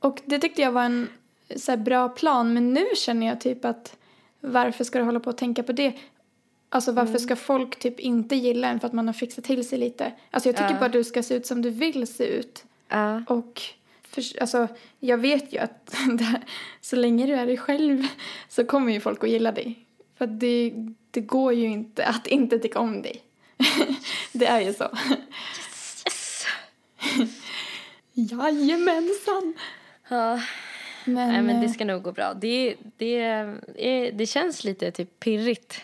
och 0.00 0.20
det 0.24 0.38
tyckte 0.38 0.62
jag 0.62 0.72
var 0.72 0.82
en 0.82 1.08
så 1.56 1.76
bra 1.76 2.08
plan. 2.08 2.54
Men 2.54 2.74
nu 2.74 2.86
känner 2.96 3.26
jag 3.26 3.40
typ 3.40 3.64
att 3.64 3.96
varför 4.40 4.84
ska 4.84 4.98
du 4.98 5.04
hålla 5.04 5.20
på 5.20 5.30
och 5.30 5.36
tänka 5.38 5.62
på 5.62 5.72
det? 5.72 5.92
Alltså 6.74 6.92
varför 6.92 7.18
ska 7.18 7.36
folk 7.36 7.78
typ 7.78 8.00
inte 8.00 8.36
gilla 8.36 8.68
en 8.68 8.80
för 8.80 8.86
att 8.86 8.92
man 8.92 9.06
har 9.06 9.12
fixat 9.12 9.44
till 9.44 9.68
sig 9.68 9.78
lite? 9.78 10.12
Alltså 10.30 10.48
jag 10.48 10.56
tycker 10.56 10.70
Ja. 10.70 10.80
bara 10.80 10.88
du 10.88 11.04
ska 11.04 11.22
se 11.22 11.34
ut 11.34 11.46
som 11.46 11.62
du 11.62 11.70
vill 11.70 12.06
se 12.06 12.24
ut. 12.24 12.64
Ja. 12.88 13.22
Och 13.28 13.62
för, 14.02 14.22
alltså, 14.40 14.68
jag 15.00 15.18
vet 15.18 15.52
ju 15.52 15.58
att 15.58 15.86
det, 16.18 16.42
så 16.80 16.96
länge 16.96 17.26
du 17.26 17.34
är 17.34 17.46
dig 17.46 17.56
själv 17.56 18.06
så 18.48 18.64
kommer 18.64 18.92
ju 18.92 19.00
folk 19.00 19.24
att 19.24 19.30
gilla 19.30 19.52
dig. 19.52 19.86
För 20.18 20.26
det, 20.26 20.72
det 21.10 21.20
går 21.20 21.52
ju 21.52 21.66
inte 21.66 22.06
att 22.06 22.26
inte 22.26 22.58
tycka 22.58 22.78
om 22.78 23.02
dig. 23.02 23.22
det 24.32 24.46
är 24.46 24.60
ju 24.60 24.72
så. 24.72 24.84
Yes. 26.04 26.46
Jajamensan! 28.12 29.54
Ja. 30.08 30.40
Men, 31.04 31.28
Nej, 31.28 31.42
men 31.42 31.60
det 31.60 31.66
eh, 31.66 31.72
ska 31.72 31.84
nog 31.84 32.02
gå 32.02 32.12
bra. 32.12 32.34
Det, 32.34 32.76
det, 32.96 33.44
det 34.12 34.26
känns 34.26 34.64
lite 34.64 34.90
typ 34.90 35.20
pirrigt. 35.20 35.80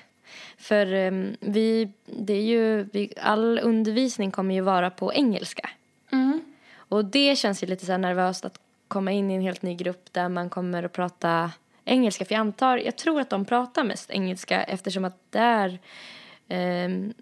För 0.59 0.93
em, 0.95 1.37
vi, 1.41 1.91
det 2.05 2.33
är 2.33 2.43
ju, 2.43 2.83
vi, 2.93 3.13
all 3.21 3.59
undervisning 3.63 4.31
kommer 4.31 4.55
ju 4.55 4.61
vara 4.61 4.91
på 4.91 5.13
engelska. 5.13 5.71
mm, 6.13 6.41
Och 6.75 7.05
det 7.05 7.37
känns 7.39 7.63
ju 7.63 7.67
lite 7.67 7.87
så 7.87 7.97
nervöst 7.97 8.45
att 8.45 8.61
komma 8.89 9.13
in 9.13 9.31
i 9.31 9.35
en 9.35 9.41
helt 9.41 9.63
ny 9.63 9.75
grupp 9.75 10.13
där 10.13 10.29
man 10.29 10.51
kommer 10.51 10.83
att 10.83 10.93
prata 10.93 11.53
engelska. 11.85 12.25
För 12.25 12.35
jag 12.35 12.41
antar, 12.41 12.77
jag 12.77 12.97
tror 12.97 13.21
att 13.21 13.31
de 13.31 13.45
pratar 13.45 13.85
mest 13.85 14.11
engelska 14.11 14.63
eftersom 14.63 15.05
att 15.05 15.19
det 15.31 15.39
är 15.39 15.79
ehm, 16.49 17.15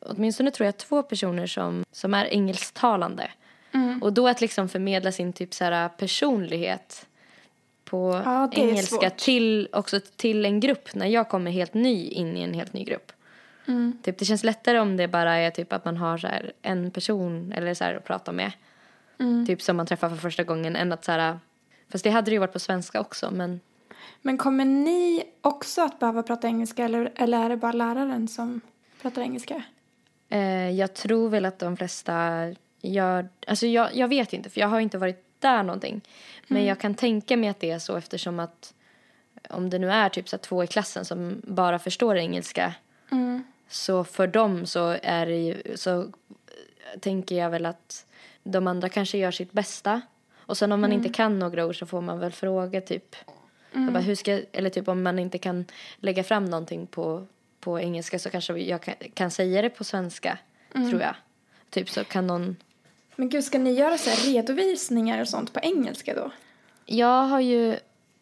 åtminstone 0.00 0.50
tror 0.50 0.64
jag 0.64 0.76
två 0.76 1.02
personer 1.02 1.46
som, 1.46 1.84
som 1.92 2.14
är 2.14 2.24
engelsktalande. 2.24 3.30
mm. 3.72 4.02
Och 4.02 4.12
då 4.12 4.28
att 4.28 4.40
liksom 4.40 4.68
förmedla 4.68 5.12
sin 5.12 5.32
typ 5.32 5.54
så 5.54 5.64
här 5.64 5.88
personlighet 5.88 7.06
på 7.90 8.22
Ja, 8.24 8.48
engelska 8.52 9.10
till, 9.10 9.68
också 9.72 10.00
till 10.16 10.44
en 10.44 10.60
grupp 10.60 10.94
när 10.94 11.06
jag 11.06 11.28
kommer 11.28 11.50
helt 11.50 11.74
ny 11.74 12.08
in 12.08 12.36
i 12.36 12.42
en 12.42 12.54
helt 12.54 12.72
ny 12.72 12.84
grupp. 12.84 13.12
Mm. 13.68 13.98
Typ, 14.02 14.18
det 14.18 14.24
känns 14.24 14.44
lättare 14.44 14.78
om 14.78 14.96
det 14.96 15.08
bara 15.08 15.34
är 15.36 15.50
typ 15.50 15.72
att 15.72 15.84
man 15.84 15.96
har 15.96 16.18
så 16.18 16.28
en 16.62 16.90
person 16.90 17.52
eller 17.52 17.74
så 17.74 17.84
att 17.84 18.04
prata 18.04 18.32
med. 18.32 18.52
Mm. 19.20 19.46
Typ 19.46 19.62
som 19.62 19.76
man 19.76 19.86
träffar 19.86 20.08
för 20.08 20.16
första 20.16 20.44
gången 20.44 20.76
än 20.76 20.92
att 20.92 21.04
så 21.04 21.12
här, 21.12 21.38
fast 21.88 22.04
det 22.04 22.10
hade 22.10 22.30
det 22.30 22.32
ju 22.32 22.38
varit 22.38 22.52
på 22.52 22.58
svenska 22.58 23.00
också 23.00 23.30
men 23.30 23.60
Men 24.22 24.38
kommer 24.38 24.64
ni 24.64 25.24
också 25.40 25.82
att 25.82 25.98
behöva 25.98 26.22
prata 26.22 26.46
engelska 26.46 26.84
eller, 26.84 27.12
eller 27.16 27.44
är 27.44 27.48
det 27.48 27.56
bara 27.56 27.72
läraren 27.72 28.28
som 28.28 28.60
pratar 29.02 29.22
engelska? 29.22 29.62
eh, 30.28 30.70
jag 30.70 30.94
tror 30.94 31.28
väl 31.28 31.44
att 31.44 31.58
de 31.58 31.76
flesta 31.76 32.46
gör, 32.82 33.28
alltså 33.46 33.66
jag, 33.66 33.94
jag 33.94 34.08
vet 34.08 34.32
inte 34.32 34.50
för 34.50 34.60
jag 34.60 34.68
har 34.68 34.80
inte 34.80 34.98
varit 34.98 35.24
där 35.40 35.62
någonting. 35.62 36.00
Men 36.46 36.64
jag 36.64 36.80
kan 36.80 36.94
tänka 36.94 37.36
mig 37.36 37.48
att 37.48 37.60
det 37.60 37.70
är 37.70 37.78
så 37.78 37.96
eftersom 37.96 38.40
att 38.40 38.74
om 39.50 39.70
det 39.70 39.78
nu 39.78 39.90
är 39.90 40.08
typ 40.08 40.28
så 40.28 40.38
två 40.38 40.64
i 40.64 40.66
klassen 40.66 41.04
som 41.04 41.42
bara 41.44 41.78
förstår 41.78 42.16
engelska 42.16 42.74
Mm. 43.10 43.44
så 43.68 44.04
för 44.04 44.26
dem 44.26 44.66
så 44.66 44.96
är 45.02 45.26
det 45.26 45.36
ju, 45.36 45.76
så 45.76 46.00
eh, 46.00 47.00
tänker 47.00 47.36
jag 47.36 47.50
väl 47.50 47.66
att 47.66 48.06
de 48.42 48.66
andra 48.66 48.88
kanske 48.88 49.18
gör 49.18 49.30
sitt 49.30 49.52
bästa. 49.52 50.00
Och 50.36 50.56
sen 50.58 50.72
om 50.72 50.80
man 50.80 50.92
inte 50.92 51.08
kan 51.08 51.38
några 51.38 51.66
ord 51.66 51.78
så 51.78 51.86
får 51.86 52.00
man 52.00 52.18
väl 52.18 52.32
fråga 52.32 52.80
typ. 52.80 53.16
Jag 53.72 53.92
bara, 53.92 54.02
hur 54.02 54.14
ska, 54.14 54.40
eller 54.52 54.70
typ 54.70 54.88
om 54.88 55.02
man 55.02 55.18
inte 55.18 55.38
kan 55.38 55.64
lägga 55.96 56.24
fram 56.24 56.44
någonting 56.44 56.86
på, 56.86 57.26
på 57.60 57.80
engelska 57.80 58.18
så 58.18 58.30
kanske 58.30 58.58
jag 58.58 58.82
kan, 58.82 58.94
kan 59.14 59.30
säga 59.30 59.62
det 59.62 59.70
på 59.70 59.84
svenska, 59.84 60.38
tror 60.72 61.00
jag. 61.00 61.14
Typ 61.70 61.90
så 61.90 62.04
kan 62.04 62.26
någon 62.26 62.56
Men 63.18 63.28
gud, 63.28 63.44
ska 63.44 63.58
ni 63.58 63.72
göra 63.72 63.98
så 63.98 64.10
här 64.10 64.32
redovisningar 64.32 65.20
och 65.20 65.28
sånt 65.28 65.52
på 65.52 65.60
engelska 65.60 66.14
då? 66.14 66.30
Jag 66.86 67.22
har 67.22 67.40
ju... 67.40 67.76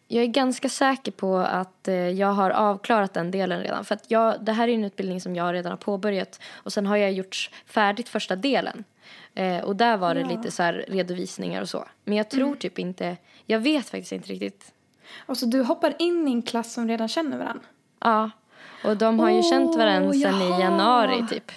Jag 0.09 0.23
är 0.23 0.27
ganska 0.27 0.69
säker 0.69 1.13
på 1.13 1.37
att 1.37 1.89
eh, 1.89 1.95
jag 1.95 2.33
har 2.33 2.51
avklarat 2.51 3.15
den 3.15 3.31
delen 3.31 3.61
redan. 3.61 3.85
För 3.85 3.95
att 3.95 4.11
jag, 4.11 4.45
det 4.45 4.53
här 4.53 4.69
är 4.69 4.75
en 4.75 4.85
utbildning 4.85 5.21
som 5.21 5.37
jag 5.37 5.55
redan 5.55 5.73
har 5.73 5.77
påbörjat. 5.77 6.41
Och 6.53 6.73
sen 6.73 6.87
har 6.87 6.97
jag 6.97 7.13
gjort 7.13 7.51
färdigt 7.67 8.09
första 8.09 8.37
delen. 8.37 8.85
Eh, 9.35 9.59
och 9.59 9.77
där 9.77 9.97
var 9.97 10.15
det 10.15 10.25
lite 10.25 10.51
så 10.51 10.63
här 10.63 10.85
redovisningar 10.89 11.63
och 11.63 11.69
så. 11.69 11.85
Men 12.05 12.17
jag 12.17 12.31
tror 12.31 12.55
typ 12.55 12.79
inte... 12.79 13.17
Jag 13.47 13.59
vet 13.59 13.89
faktiskt 13.89 14.13
inte 14.13 14.29
riktigt. 14.29 14.73
Och 15.27 15.37
så 15.37 15.47
du 15.47 15.63
hoppar 15.63 15.95
in 15.99 16.29
i 16.29 16.33
en 16.33 16.43
klass 16.43 16.73
som 16.73 16.89
redan 16.89 17.09
känner 17.09 17.39
varandra? 17.39 17.65
Ja. 18.01 18.31
Och 18.85 18.97
de 18.97 19.19
har 19.19 19.31
ju 19.31 19.39
Åh, 19.39 19.51
känt 19.51 19.77
varandra 19.77 20.13
sedan 20.13 20.43
i 20.43 20.61
januari 20.61 21.27
typ. 21.31 21.53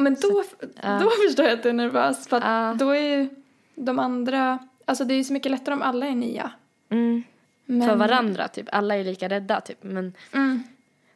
Men 0.00 0.14
då, 0.20 0.42
då 0.82 1.10
förstår 1.26 1.44
jag 1.44 1.54
att 1.54 1.62
du 1.62 1.68
är 1.68 1.72
nervös. 1.72 2.28
För 2.28 2.36
att 2.36 2.42
Ja. 2.44 2.74
då 2.78 2.90
är 2.90 3.18
ju 3.18 3.28
de 3.74 3.98
andra... 3.98 4.58
Alltså 4.84 5.04
det 5.04 5.14
är 5.14 5.16
ju 5.16 5.24
så 5.24 5.32
mycket 5.32 5.52
lättare 5.52 5.74
om 5.74 5.82
alla 5.82 6.06
är 6.06 6.14
nya. 6.14 6.52
Mm. 6.88 7.22
Men, 7.64 7.88
För 7.88 7.96
varandra 7.96 8.48
typ. 8.48 8.68
Alla 8.72 8.96
är 8.96 9.04
lika 9.04 9.28
rädda 9.28 9.60
typ. 9.60 9.78
Men 9.82 10.14
Mm. 10.32 10.62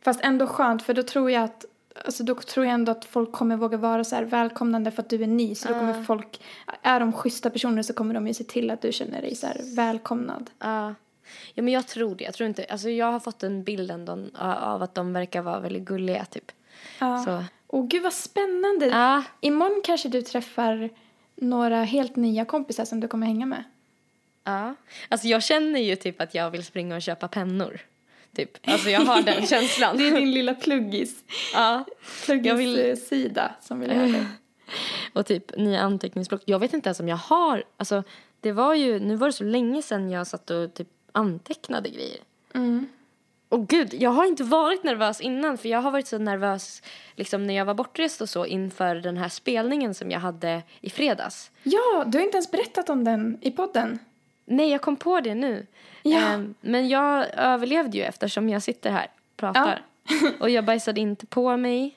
Fast 0.03 0.21
ändå 0.23 0.47
skönt 0.47 0.83
för 0.83 0.95
då 0.95 1.03
tror 1.03 1.31
jag 1.31 1.43
att 1.43 1.65
Alltså 2.05 2.25
då 2.25 2.35
tror 2.35 2.67
jag 2.67 2.75
ändå 2.75 2.93
att 2.93 3.05
folk 3.05 3.33
kommer 3.33 3.57
våga 3.57 3.77
vara 3.77 4.05
så 4.05 4.17
här 4.17 4.25
välkomnande 4.25 4.91
för 4.91 5.03
att 5.03 5.09
du 5.09 5.23
är 5.23 5.27
ny. 5.27 5.55
Så 5.55 5.69
då 5.69 5.75
kommer 5.75 6.03
folk, 6.03 6.41
är 6.83 7.01
de 7.01 7.13
schyssta 7.13 7.51
personer 7.51 7.83
så 7.83 7.93
kommer 7.93 8.15
de 8.15 8.27
ju 8.27 8.35
se 8.35 8.45
till 8.45 8.71
att 8.71 8.83
du 8.83 8.93
känner 8.93 9.21
dig 9.23 9.35
så 9.35 9.47
här 9.47 9.61
välkomnad. 9.77 10.51
Ja. 10.59 10.95
Ja, 11.55 11.63
men 11.63 11.69
jag 11.69 11.87
tror 11.87 12.15
det. 12.15 12.25
Jag 12.25 12.35
tror 12.35 12.49
inte... 12.49 12.67
Alltså 12.71 12.89
jag 12.89 13.13
har 13.13 13.21
fått 13.21 13.43
en 13.43 13.65
bild 13.65 13.91
ändå 13.91 14.19
av 14.39 14.83
att 14.83 14.95
de 14.95 15.13
verkar 15.13 15.43
vara 15.43 15.61
väldigt 15.61 15.85
gulliga 15.85 16.25
typ. 16.25 16.53
Ja. 16.99 17.25
Så. 17.25 17.45
Åh 17.75 17.87
gud 17.87 18.03
vad 18.03 18.13
spännande. 18.13 18.87
Ja. 18.87 19.23
Imorgon 19.41 19.81
kanske 19.85 20.09
du 20.09 20.23
träffar 20.23 20.91
några 21.37 21.83
helt 21.85 22.17
nya 22.17 22.45
kompisar 22.45 22.85
som 22.85 23.01
du 23.01 23.09
kommer 23.09 23.27
hänga 23.27 23.47
med. 23.47 23.65
Ja. 24.45 24.75
Alltså 25.09 25.27
jag 25.29 25.43
känner 25.43 25.81
ju 25.81 25.97
typ 25.97 26.21
att 26.21 26.35
jag 26.35 26.51
vill 26.51 26.65
springa 26.65 26.97
och 26.97 27.03
köpa 27.03 27.29
pennor. 27.29 27.81
Typ. 28.37 28.51
Alltså 28.69 28.91
jag 28.91 29.01
har 29.01 29.23
den 29.23 29.47
känslan. 29.47 29.97
Det 29.97 30.09
är 30.09 30.17
din 30.17 30.31
lilla 30.31 30.55
pluggis. 30.55 31.25
ja. 31.55 31.85
Jag 32.29 32.35
vill- 32.57 32.75
Pluggis-sida 32.75 33.55
som 33.61 33.81
vill 33.81 33.91
ha 33.91 34.03
det. 34.03 34.27
Och 35.13 35.27
typ 35.27 35.57
nya 35.57 35.81
anteckningsblock. 35.81 36.43
Jag 36.45 36.59
vet 36.59 36.73
inte 36.75 36.89
ens 36.89 37.01
om 37.01 37.09
jag 37.09 37.17
har, 37.17 37.65
alltså 37.77 38.03
det 38.41 38.53
var 38.53 38.75
ju, 38.75 38.99
nu 39.01 39.17
var 39.17 39.27
det 39.27 39.33
så 39.33 39.45
länge 39.45 39.83
sedan 39.83 40.11
jag 40.11 40.27
satt 40.27 40.51
och 40.51 40.75
typ 40.75 40.89
antecknade 41.13 41.89
grejer. 41.89 42.19
Mm. 42.55 42.87
Och 43.55 43.69
gud, 43.69 43.95
jag 43.95 44.11
har 44.11 44.25
inte 44.25 44.45
varit 44.45 44.85
nervös 44.85 45.21
innan 45.21 45.59
för 45.59 45.69
jag 45.69 45.83
har 45.83 45.91
varit 45.91 46.07
så 46.07 46.19
nervös 46.19 46.83
liksom 47.17 47.47
när 47.47 47.55
jag 47.55 47.65
var 47.65 47.75
bortrest 47.75 48.21
och 48.21 48.29
så 48.29 48.47
inför 48.47 48.95
den 48.95 49.17
här 49.17 49.29
spelningen 49.29 49.95
som 49.95 50.11
jag 50.11 50.21
hade 50.21 50.63
i 50.81 50.91
fredags. 50.91 51.51
Ja, 51.63 52.05
du 52.07 52.19
har 52.19 52.25
inte 52.25 52.37
ens 52.37 52.51
berättat 52.51 52.89
om 52.89 53.05
den 53.05 53.39
i 53.41 53.51
podden. 53.51 53.99
Nej, 54.45 54.71
jag 54.71 54.81
kom 54.81 54.97
på 54.97 55.21
det 55.21 55.35
nu. 55.35 55.67
Ja. 56.03 56.19
Ehm, 56.19 56.55
men 56.61 56.89
jag 56.89 57.27
överlevde 57.37 57.99
ju 57.99 58.05
eftersom 58.05 58.49
jag 58.49 58.63
sitter 58.63 58.91
här 58.91 59.07
och 59.07 59.37
pratar. 59.37 59.83
och 60.41 60.51
jag 60.51 60.65
bajsade 60.65 61.01
inte 61.01 61.27
på 61.27 61.57
mig. 61.57 61.97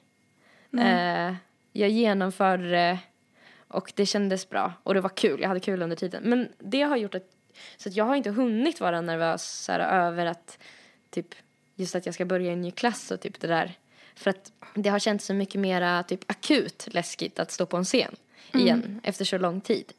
Eh, 0.79 1.33
jag 1.73 1.89
genomförde 1.89 2.69
det 2.69 2.99
och 3.67 3.93
det 3.95 4.05
kändes 4.05 4.49
bra. 4.49 4.73
Och 4.83 4.93
det 4.93 5.01
var 5.01 5.09
kul, 5.09 5.41
jag 5.41 5.47
hade 5.47 5.59
kul 5.59 5.81
under 5.81 5.95
tiden. 5.95 6.23
Men 6.23 6.49
det 6.57 6.81
har 6.81 6.97
gjort 6.97 7.15
att, 7.15 7.29
så 7.77 7.89
att 7.89 7.95
jag 7.95 8.05
har 8.05 8.15
inte 8.15 8.29
hunnit 8.29 8.79
vara 8.79 9.01
nervös 9.01 9.67
här, 9.67 9.79
över 9.79 10.25
att 10.25 10.59
typ 11.09 11.35
just 11.77 11.95
att 11.95 12.05
jag 12.05 12.15
ska 12.15 12.25
börja 12.25 12.49
i 12.49 12.53
en 12.53 12.61
ny 12.61 12.71
klass 12.71 13.11
och 13.11 13.19
typ 13.21 13.39
det 13.39 13.47
där. 13.47 13.71
För 14.15 14.29
att 14.29 14.51
det 14.73 14.89
har 14.89 14.99
känts 14.99 15.25
så 15.25 15.33
mycket 15.33 15.61
mera 15.61 16.03
typ 16.03 16.31
akut 16.31 16.87
läskigt 16.91 17.39
att 17.39 17.51
stå 17.51 17.65
på 17.65 17.77
en 17.77 17.83
scen 17.83 18.15
igen 18.53 18.99
efter 19.03 19.25
så 19.25 19.37
lång 19.37 19.61
tid. 19.61 19.93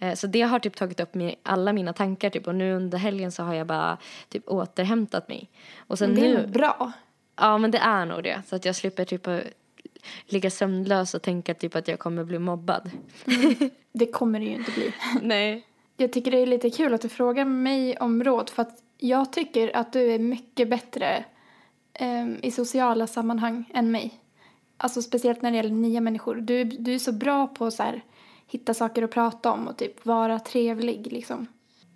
Eh, 0.00 0.14
Så 0.14 0.26
det 0.26 0.42
har 0.42 0.58
typ 0.58 0.76
tagit 0.76 1.00
upp 1.00 1.14
mi- 1.14 1.34
alla 1.42 1.72
mina 1.72 1.92
tankar 1.92 2.30
typ 2.30 2.46
och 2.46 2.54
nu 2.54 2.72
under 2.74 2.98
helgen 2.98 3.32
så 3.32 3.42
har 3.42 3.54
jag 3.54 3.66
bara 3.66 3.98
typ 4.28 4.48
återhämtat 4.48 5.28
mig. 5.28 5.50
Och 5.78 5.98
sen 5.98 6.14
Det 6.14 6.20
är 6.26 6.34
nu, 6.34 6.46
bra. 6.46 6.92
ja 7.36 7.58
men 7.58 7.70
det 7.70 7.78
är 7.78 8.06
nog 8.06 8.22
det. 8.22 8.42
Så 8.46 8.56
att 8.56 8.64
jag 8.64 8.76
slipper 8.76 9.04
typ 9.04 9.28
ligga 10.26 10.50
sömnlös 10.50 11.14
och 11.14 11.22
tänka 11.22 11.54
typ 11.54 11.76
att 11.76 11.88
jag 11.88 11.98
kommer 11.98 12.24
bli 12.24 12.38
mobbad. 12.38 12.90
Det 13.92 14.06
kommer 14.06 14.38
det 14.40 14.44
ju 14.46 14.52
inte 14.54 14.70
bli. 14.70 14.92
Nej. 15.22 15.66
Jag 15.96 16.12
tycker 16.12 16.30
det 16.30 16.38
är 16.38 16.46
lite 16.46 16.70
kul 16.70 16.94
att 16.94 17.00
du 17.02 17.08
frågar 17.08 17.44
mig 17.44 17.96
om 17.96 18.24
råd 18.24 18.50
för 18.50 18.62
att 18.62 18.78
jag 19.00 19.32
tycker 19.32 19.76
att 19.76 19.92
du 19.92 20.12
är 20.12 20.18
mycket 20.18 20.68
bättre 20.68 21.24
em, 21.94 22.38
i 22.42 22.50
sociala 22.50 23.06
sammanhang 23.06 23.70
än 23.74 23.90
mig. 23.90 24.14
Alltså 24.76 25.02
speciellt 25.02 25.42
när 25.42 25.50
det 25.50 25.56
gäller 25.56 25.70
nya 25.70 26.00
människor. 26.00 26.34
Du, 26.34 26.64
du 26.64 26.94
är 26.94 26.98
så 26.98 27.12
bra 27.12 27.46
på 27.46 27.64
att 27.66 27.74
så 27.74 27.82
här, 27.82 28.02
hitta 28.46 28.74
saker 28.74 29.02
att 29.02 29.10
prata 29.10 29.52
om 29.52 29.68
och 29.68 29.76
typ 29.76 30.06
vara 30.06 30.38
trevlig 30.38 31.12
liksom. 31.12 31.46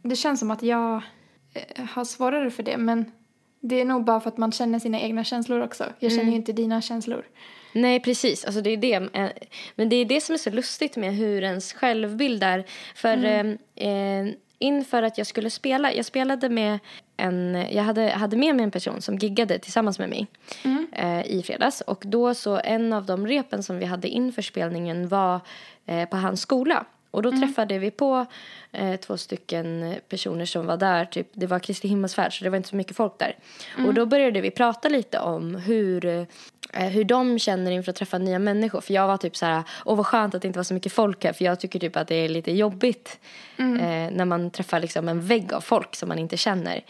Det 0.03 0.17
känns 0.17 0.41
som 0.41 0.51
att 0.51 0.63
jag 0.63 1.03
eh, 1.55 1.85
har 1.85 2.05
svårare 2.05 2.51
för 2.51 2.63
det 2.63 2.77
men 2.77 3.13
det 3.61 3.81
är 3.81 3.85
nog 3.85 4.05
bara 4.05 4.21
för 4.21 4.29
att 4.29 4.37
man 4.39 4.53
känner 4.53 4.79
sina 4.79 5.01
egna 5.01 5.25
känslor 5.25 5.61
också. 5.63 5.85
Jag 5.99 6.13
känner 6.13 6.31
ju 6.31 6.37
inte 6.37 6.53
dina 6.53 6.81
känslor. 6.81 7.27
Nej, 7.73 8.01
precis. 8.01 8.45
Alltså, 8.45 8.61
det 8.61 8.71
är 8.71 8.77
det. 8.77 8.95
eh, 8.95 9.31
Men 9.75 9.89
det 9.89 9.97
är 9.97 10.05
det 10.05 10.21
som 10.21 10.33
är 10.33 10.39
så 10.39 10.51
lustigt 10.51 10.97
med 10.97 11.15
hur 11.15 11.43
ens 11.43 11.73
självbild 11.73 12.43
är. 12.43 12.65
För 12.95 13.25
eh, 13.25 13.89
eh, 13.89 14.27
inför 14.65 15.03
att 15.03 15.19
jag 15.19 15.27
skulle 15.27 15.51
spela, 15.51 15.93
jag 15.93 16.05
spelade 16.05 16.49
med 16.49 16.79
en, 17.17 17.67
jag 17.71 17.83
hade, 17.83 18.11
hade 18.11 18.37
med 18.37 18.57
mig 18.57 18.65
en 18.65 18.71
person 18.71 19.01
som 19.03 19.19
giggade 19.19 19.59
tillsammans 19.59 19.99
med 19.99 20.09
mig 20.09 20.27
eh, 20.93 21.27
i 21.27 21.43
fredags. 21.43 21.81
Och 21.81 22.03
då 22.07 22.35
så 22.35 22.61
en 22.65 22.93
av 22.93 23.07
de 23.07 23.27
repen 23.27 23.63
som 23.63 23.79
vi 23.79 23.85
hade 23.85 24.09
inför 24.09 24.43
spelningen 24.43 25.09
var 25.09 25.41
eh, 25.87 26.09
på 26.09 26.17
hans 26.17 26.41
skola. 26.41 26.87
Och 27.15 27.23
då 27.23 27.31
träffade 27.31 27.79
vi 27.79 27.91
på 27.91 28.27
eh, 28.73 28.97
två 28.97 29.17
stycken 29.17 29.95
personer 30.09 30.45
som 30.45 30.67
var 30.67 30.77
där. 30.77 31.05
Typ, 31.05 31.29
det 31.33 31.47
var 31.47 31.59
Kristi 31.59 31.89
himmelsfärd 31.89 32.39
så 32.39 32.45
det 32.45 32.51
var 32.51 32.57
inte 32.57 32.69
så 32.69 32.77
mycket 32.77 32.97
folk 32.97 33.19
där. 33.19 33.37
Och 33.87 33.95
då 33.95 34.07
började 34.07 34.41
vi 34.41 34.51
prata 34.51 34.89
lite 34.89 35.19
om 35.19 35.55
hur, 35.55 36.05
eh, 36.73 36.87
hur 36.87 37.05
de 37.05 37.39
känner 37.39 37.71
inför 37.71 37.91
att 37.91 37.97
träffa 37.97 38.19
nya 38.19 38.39
människor. 38.39 38.81
För 38.81 38.95
jag 38.95 39.07
var 39.07 39.17
typ 39.17 39.37
så 39.37 39.47
här, 39.47 39.63
åh 39.85 39.97
vad 39.97 40.07
skönt 40.07 40.35
att 40.35 40.43
det 40.43 40.49
inte 40.49 40.59
var 40.59 40.65
så 40.65 40.75
mycket 40.75 40.93
folk 40.93 41.25
här. 41.25 41.33
För 41.33 41.45
jag 41.45 41.61
tycker 41.61 41.79
typ 41.79 41.97
att 41.97 42.09
det 42.09 42.15
är 42.15 42.29
lite 42.29 42.53
jobbigt 42.53 43.21
eh, 43.59 44.11
när 44.13 44.25
man 44.25 44.51
träffar 44.51 44.81
liksom 44.81 45.09
en 45.09 45.21
vägg 45.21 45.53
av 45.53 45.61
folk 45.61 45.97
som 45.97 46.09
man 46.09 46.19
inte 46.19 46.37
känner. 46.37 46.85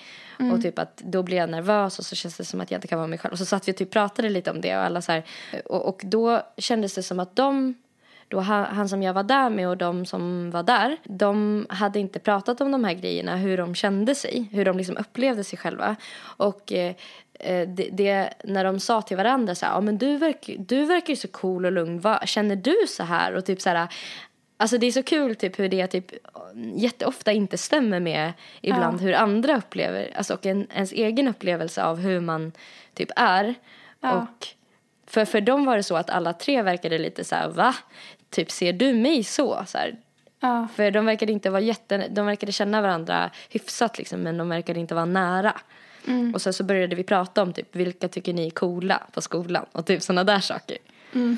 Och 0.53 0.62
typ 0.62 0.79
att 0.79 0.97
då 0.97 1.22
blir 1.22 1.37
jag 1.37 1.51
nervös 1.51 1.99
och 1.99 2.05
så 2.05 2.16
känns 2.16 2.37
det 2.37 2.45
som 2.45 2.61
att 2.61 2.70
jag 2.70 2.79
inte 2.79 2.89
kan 2.89 2.99
vara 2.99 3.09
mig 3.09 3.18
själv. 3.18 3.33
Och 3.33 3.39
så 3.39 3.47
satt 3.47 3.68
vi 3.68 3.72
och 3.72 3.77
typ 3.77 3.91
pratade 3.91 4.29
lite 4.29 4.51
om 4.51 4.61
det 4.61 4.77
och 4.77 4.83
alla 4.83 5.03
så 5.03 5.12
här. 5.12 5.25
Och, 5.64 5.89
och 5.89 6.03
då 6.05 6.43
kändes 6.57 6.95
det 6.95 7.03
som 7.03 7.20
att 7.20 7.37
de 7.37 7.75
då 8.29 8.41
han, 8.41 8.64
han 8.64 8.89
som 8.89 9.03
jag 9.03 9.14
var 9.14 9.22
där 9.22 9.51
med 9.51 9.68
och 9.68 9.77
de 9.77 10.07
som 10.07 10.51
var 10.51 10.62
där, 10.62 10.97
de 11.05 11.66
hade 11.68 11.99
inte 11.99 12.18
pratat 12.18 12.61
om 12.61 12.72
de 12.72 12.85
här 12.85 12.95
grejerna, 12.95 13.37
hur 13.37 13.57
de 13.57 13.75
kände 13.75 14.14
sig, 14.14 14.49
hur 14.53 14.64
de 14.64 14.79
liksom 14.79 14.97
upplevde 14.97 15.45
sig 15.45 15.59
själva. 15.59 15.97
Och 16.22 16.72
eh, 16.72 16.95
eh, 17.41 17.68
det, 17.68 17.89
det, 17.93 18.35
när 18.45 18.64
de 18.64 18.81
sa 18.81 19.03
till 19.03 19.16
varandra 19.16 19.55
så 19.55 19.66
här, 19.66 19.72
ja 19.72 19.81
men 19.81 19.99
du 19.99 20.16
verkar, 20.16 20.55
du 20.59 20.85
verkar 20.85 21.11
ju 21.11 21.16
så 21.16 21.29
cool 21.29 21.64
och 21.64 21.72
lugn, 21.72 22.01
Vad, 22.01 22.29
känner 22.29 22.57
du 22.57 22.77
så 22.89 23.03
här? 23.03 23.35
Och 23.35 23.45
typ 23.45 23.61
så 23.61 23.70
här, 23.70 23.89
alltså 24.57 24.79
det 24.79 24.87
är 24.87 24.93
så 24.93 25.03
kul 25.03 25.35
typ 25.35 25.59
hur 25.59 25.68
det 25.68 25.87
typ 25.87 26.12
jätteofta 26.75 27.33
inte 27.33 27.59
stämmer 27.59 28.01
med 28.01 28.33
ibland 28.61 29.01
hur 29.01 29.12
andra 29.12 29.57
upplever, 29.57 30.11
alltså 30.16 30.35
och 30.35 30.47
en, 30.47 30.66
ens 30.75 30.93
egen 30.93 31.29
upplevelse 31.29 31.85
av 31.85 31.99
hur 31.99 32.20
man 32.20 32.53
typ 32.95 33.11
är. 33.16 33.55
Och 34.01 34.47
för, 35.15 35.25
för 35.25 35.41
dem 35.41 35.65
var 35.65 35.77
det 35.77 35.83
så 35.83 35.97
att 35.97 36.11
alla 36.11 36.33
tre 36.33 36.62
verkade 36.62 36.99
lite 36.99 37.25
så 37.25 37.35
här, 37.35 37.49
va? 37.49 37.75
Typ, 38.31 38.51
ser 38.51 38.73
du 38.73 38.95
mig 38.95 39.25
så? 39.25 39.65
så 39.67 39.79
här. 39.79 39.97
Ja. 40.41 40.69
För 40.75 40.91
de 40.91 41.07
verkade 41.07 41.33
inte 41.33 41.51
vara 41.51 41.61
jätte, 41.61 42.09
de 42.09 42.27
verkade 42.27 42.53
känna 42.53 42.83
varandra 42.83 43.31
hyfsat 43.51 43.99
liksom, 43.99 44.21
men 44.21 44.39
de 44.39 44.49
verkade 44.49 44.81
inte 44.81 44.95
vara 44.95 45.05
nära. 45.05 45.55
Och 46.35 46.43
sen 46.43 46.53
så 46.53 46.65
började 46.65 46.97
vi 46.97 47.05
prata 47.05 47.43
om 47.43 47.53
typ, 47.53 47.77
vilka 47.77 48.09
tycker 48.09 48.33
ni 48.33 48.47
är 48.47 48.51
coola 48.51 49.03
på 49.12 49.21
skolan? 49.21 49.67
Och 49.73 49.87
typ 49.87 50.03
sådana 50.03 50.25
där 50.25 50.41
saker. 50.41 50.79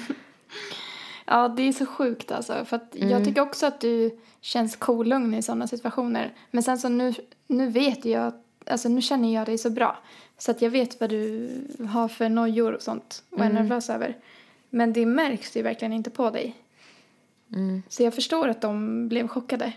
Ja, 1.29 1.49
det 1.49 1.63
är 1.63 1.73
så 1.73 1.87
sjukt 1.87 2.33
alltså. 2.33 2.65
För 2.65 2.77
att 2.77 2.89
jag 2.93 3.25
tycker 3.25 3.41
också 3.41 3.67
att 3.67 3.81
du 3.81 4.19
känns 4.41 4.77
kolugn 4.77 5.35
i 5.35 5.43
sådana 5.43 5.67
situationer. 5.67 6.33
Men 6.51 6.63
sen 6.63 6.79
så 6.79 6.89
nu, 6.89 7.15
nu 7.47 7.69
vet 7.69 8.05
jag, 8.05 8.33
alltså 8.67 8.89
nu 8.89 9.03
känner 9.03 9.35
jag 9.35 9.47
dig 9.47 9.59
så 9.59 9.71
bra. 9.71 9.99
Så 10.39 10.51
att 10.51 10.63
jag 10.63 10.71
vet 10.71 11.01
vad 11.01 11.11
du 11.11 11.51
har 11.89 12.09
för 12.09 12.29
nojor 12.29 12.73
och 12.73 12.83
sånt 12.83 13.23
och 13.31 13.45
är 13.45 13.51
nervös 13.53 13.91
över. 13.91 14.17
Men 14.71 14.93
det 14.93 15.07
märks 15.07 15.57
ju 15.57 15.63
verkligen 15.63 15.93
inte 15.93 16.11
på 16.11 16.31
dig. 16.31 16.55
Så 17.89 18.03
jag 18.03 18.15
förstår 18.15 18.49
att 18.49 18.61
de 18.61 19.09
blev 19.09 19.29
chockade 19.29 19.73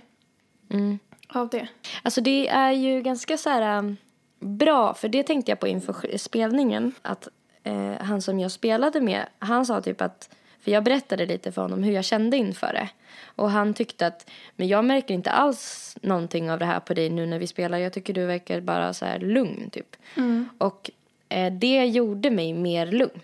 av 1.28 1.50
det. 1.50 1.68
Alltså 2.04 2.22
det 2.22 2.48
är 2.48 2.72
ju 2.72 3.02
ganska 3.02 3.38
så 3.38 3.50
här 3.50 3.78
um, 3.78 3.98
bra, 4.40 4.94
för 4.94 5.10
det 5.10 5.24
tänkte 5.24 5.52
jag 5.52 5.60
på 5.60 5.68
inför 5.68 6.18
spelningen. 6.18 6.92
Att 7.02 7.28
eh, 7.64 7.94
han 8.00 8.22
som 8.22 8.40
jag 8.40 8.52
spelade 8.52 9.02
med, 9.02 9.26
han 9.40 9.66
sa 9.66 9.82
typ 9.82 10.02
att, 10.02 10.36
för 10.62 10.72
jag 10.72 10.84
berättade 10.84 11.26
lite 11.26 11.52
för 11.52 11.62
honom 11.62 11.84
hur 11.84 11.92
jag 11.92 12.06
kände 12.06 12.38
inför 12.38 12.74
det. 12.74 12.90
Och 13.26 13.52
han 13.52 13.74
tyckte 13.74 14.08
att, 14.08 14.30
men 14.56 14.68
jag 14.68 14.86
märker 14.86 15.14
inte 15.14 15.32
alls 15.32 15.98
någonting 16.02 16.52
av 16.52 16.60
det 16.60 16.66
här 16.66 16.80
på 16.80 16.94
dig 16.94 17.10
nu 17.10 17.26
när 17.26 17.40
vi 17.40 17.48
spelar. 17.48 17.78
Jag 17.78 17.94
tycker 17.94 18.14
du 18.14 18.26
verkar 18.26 18.62
bara 18.62 18.94
så 18.94 19.06
här 19.06 19.20
lugn 19.20 19.70
typ. 19.70 19.96
Och 20.58 20.92
eh, 21.30 21.54
det 21.54 21.86
gjorde 21.86 22.30
mig 22.32 22.54
mer 22.54 22.86
lugn. 22.92 23.20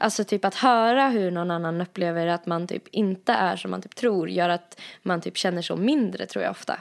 Alltså 0.00 0.24
typ 0.24 0.44
att 0.44 0.54
höra 0.54 1.08
hur 1.08 1.30
någon 1.30 1.50
annan 1.50 1.80
upplever 1.80 2.26
att 2.26 2.46
man 2.46 2.66
typ 2.66 2.88
inte 2.88 3.32
är 3.32 3.56
som 3.56 3.70
man 3.70 3.82
typ 3.82 3.94
tror 3.94 4.30
gör 4.30 4.48
att 4.48 4.80
man 5.02 5.20
typ 5.20 5.36
känner 5.36 5.62
så 5.62 5.76
mindre 5.76 6.26
tror 6.26 6.44
jag 6.44 6.50
ofta. 6.50 6.78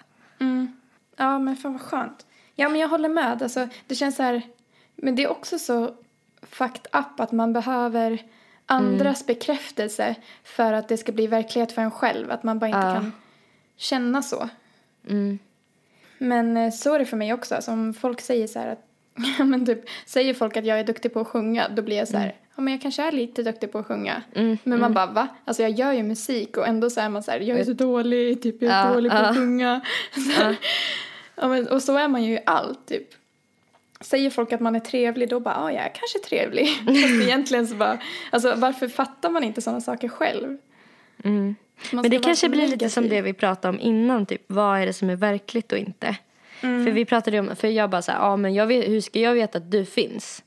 Ja, 1.18 1.40
men 1.40 1.56
fan 1.56 1.72
vad 1.72 1.82
skönt. 1.82 2.26
Ja, 2.56 2.70
men 2.70 2.82
jag 2.82 2.88
håller 2.88 3.10
med. 3.10 3.42
Alltså, 3.44 3.68
det 3.88 3.96
känns 3.96 4.16
så 4.16 4.24
här... 4.24 4.42
Men 4.96 5.16
det 5.16 5.24
är 5.24 5.32
också 5.32 5.60
så 5.60 5.96
fucked 6.42 6.88
up 6.92 7.20
att 7.20 7.32
man 7.32 7.54
behöver 7.54 8.24
andras 8.72 9.26
bekräftelse 9.26 10.16
för 10.44 10.74
att 10.74 10.88
det 10.88 10.98
ska 10.98 11.12
bli 11.12 11.28
verklighet 11.28 11.72
för 11.72 11.82
en 11.82 11.92
själv. 11.92 12.32
Att 12.32 12.44
man 12.44 12.60
bara 12.60 12.68
inte 12.68 12.80
kan 12.80 13.12
känna 13.78 14.22
så. 14.22 14.50
Men 16.18 16.58
eh, 16.58 16.72
så 16.72 16.94
är 16.94 17.00
det 17.00 17.06
för 17.06 17.18
mig 17.18 17.34
också. 17.34 17.56
Alltså, 17.56 17.72
om 17.72 17.94
folk 17.94 18.22
säger 18.22 18.48
så 18.48 18.60
här 18.60 18.68
att... 18.68 18.86
Ja, 19.38 19.44
men 19.46 19.66
typ, 19.66 19.80
säger 20.06 20.34
folk 20.34 20.58
att 20.58 20.66
jag 20.66 20.80
är 20.80 20.84
duktig 20.84 21.14
på 21.14 21.20
att 21.20 21.28
sjunga, 21.28 21.70
då 21.70 21.82
blir 21.82 21.98
jag 21.98 22.08
så 22.08 22.18
här... 22.18 22.36
Ja, 22.56 22.62
men 22.62 22.74
jag 22.74 22.82
kanske 22.82 23.04
är 23.04 23.12
lite 23.12 23.44
duktig 23.44 23.72
på 23.72 23.80
att 23.80 23.86
sjunga. 23.86 24.22
Men 24.64 24.80
man 24.80 24.94
bara, 24.94 25.06
va? 25.06 25.28
Alltså 25.46 25.64
jag 25.64 25.72
gör 25.72 25.92
ju 25.92 26.04
musik 26.04 26.58
och 26.58 26.68
ändå 26.68 26.90
så 26.90 27.02
är 27.02 27.10
man 27.10 27.24
så 27.24 27.32
här, 27.32 27.40
jag 27.40 27.60
är 27.60 27.64
så 27.64 27.74
dålig, 27.74 28.42
typ 28.42 28.62
jag 28.62 28.72
är 28.72 28.88
Ja, 28.88 28.94
dålig 28.94 29.12
på 29.12 29.18
ja. 29.18 29.22
att 29.22 29.36
sjunga. 29.36 29.82
Så 30.14 30.32
här. 30.42 30.56
Ja, 31.36 31.48
men, 31.48 31.68
och 31.68 31.84
så 31.84 31.98
är 31.98 32.08
man 32.08 32.24
ju 32.24 32.34
i 32.34 32.40
allt, 32.46 32.88
typ. 32.88 33.08
Säger 34.02 34.30
folk 34.30 34.54
att 34.54 34.62
man 34.62 34.76
är 34.76 34.80
trevlig, 34.80 35.30
då 35.30 35.40
bara, 35.40 35.56
ja, 35.56 35.72
jag 35.72 35.84
är 35.84 35.92
kanske 35.94 36.20
trevlig. 36.20 36.68
Fast 36.86 37.28
egentligen 37.28 37.68
så 37.68 37.76
bara, 37.76 37.98
alltså 38.30 38.56
varför 38.56 38.88
fattar 38.88 39.30
man 39.30 39.44
inte 39.44 39.62
sådana 39.62 39.82
saker 39.82 40.08
själv? 40.08 40.58
Man 41.24 41.56
Men 41.92 42.12
det 42.12 42.20
kanske 42.20 42.50
blir 42.50 42.68
lite 42.68 42.90
som 42.90 43.04
negativ. 43.04 43.24
det 43.24 43.30
vi 43.30 43.34
pratade 43.34 43.70
om 43.70 43.80
innan, 43.80 44.26
typ 44.26 44.42
vad 44.48 44.80
är 44.80 44.86
det 44.86 44.94
som 44.94 45.10
är 45.10 45.16
verkligt 45.16 45.72
och 45.72 45.78
inte? 45.78 46.16
För 46.60 46.92
vi 46.92 47.06
pratade 47.06 47.40
om, 47.40 47.56
för 47.56 47.68
jag 47.68 47.90
bara 47.90 48.02
så 48.02 48.12
här, 48.12 48.20
ja 48.20 48.38
men 48.38 48.54
jag 48.54 48.68
vet, 48.68 48.88
hur 48.90 49.02
ska 49.02 49.20
jag 49.20 49.34
veta 49.34 49.58
att 49.58 49.72
du 49.72 49.86
finns? 49.86 50.44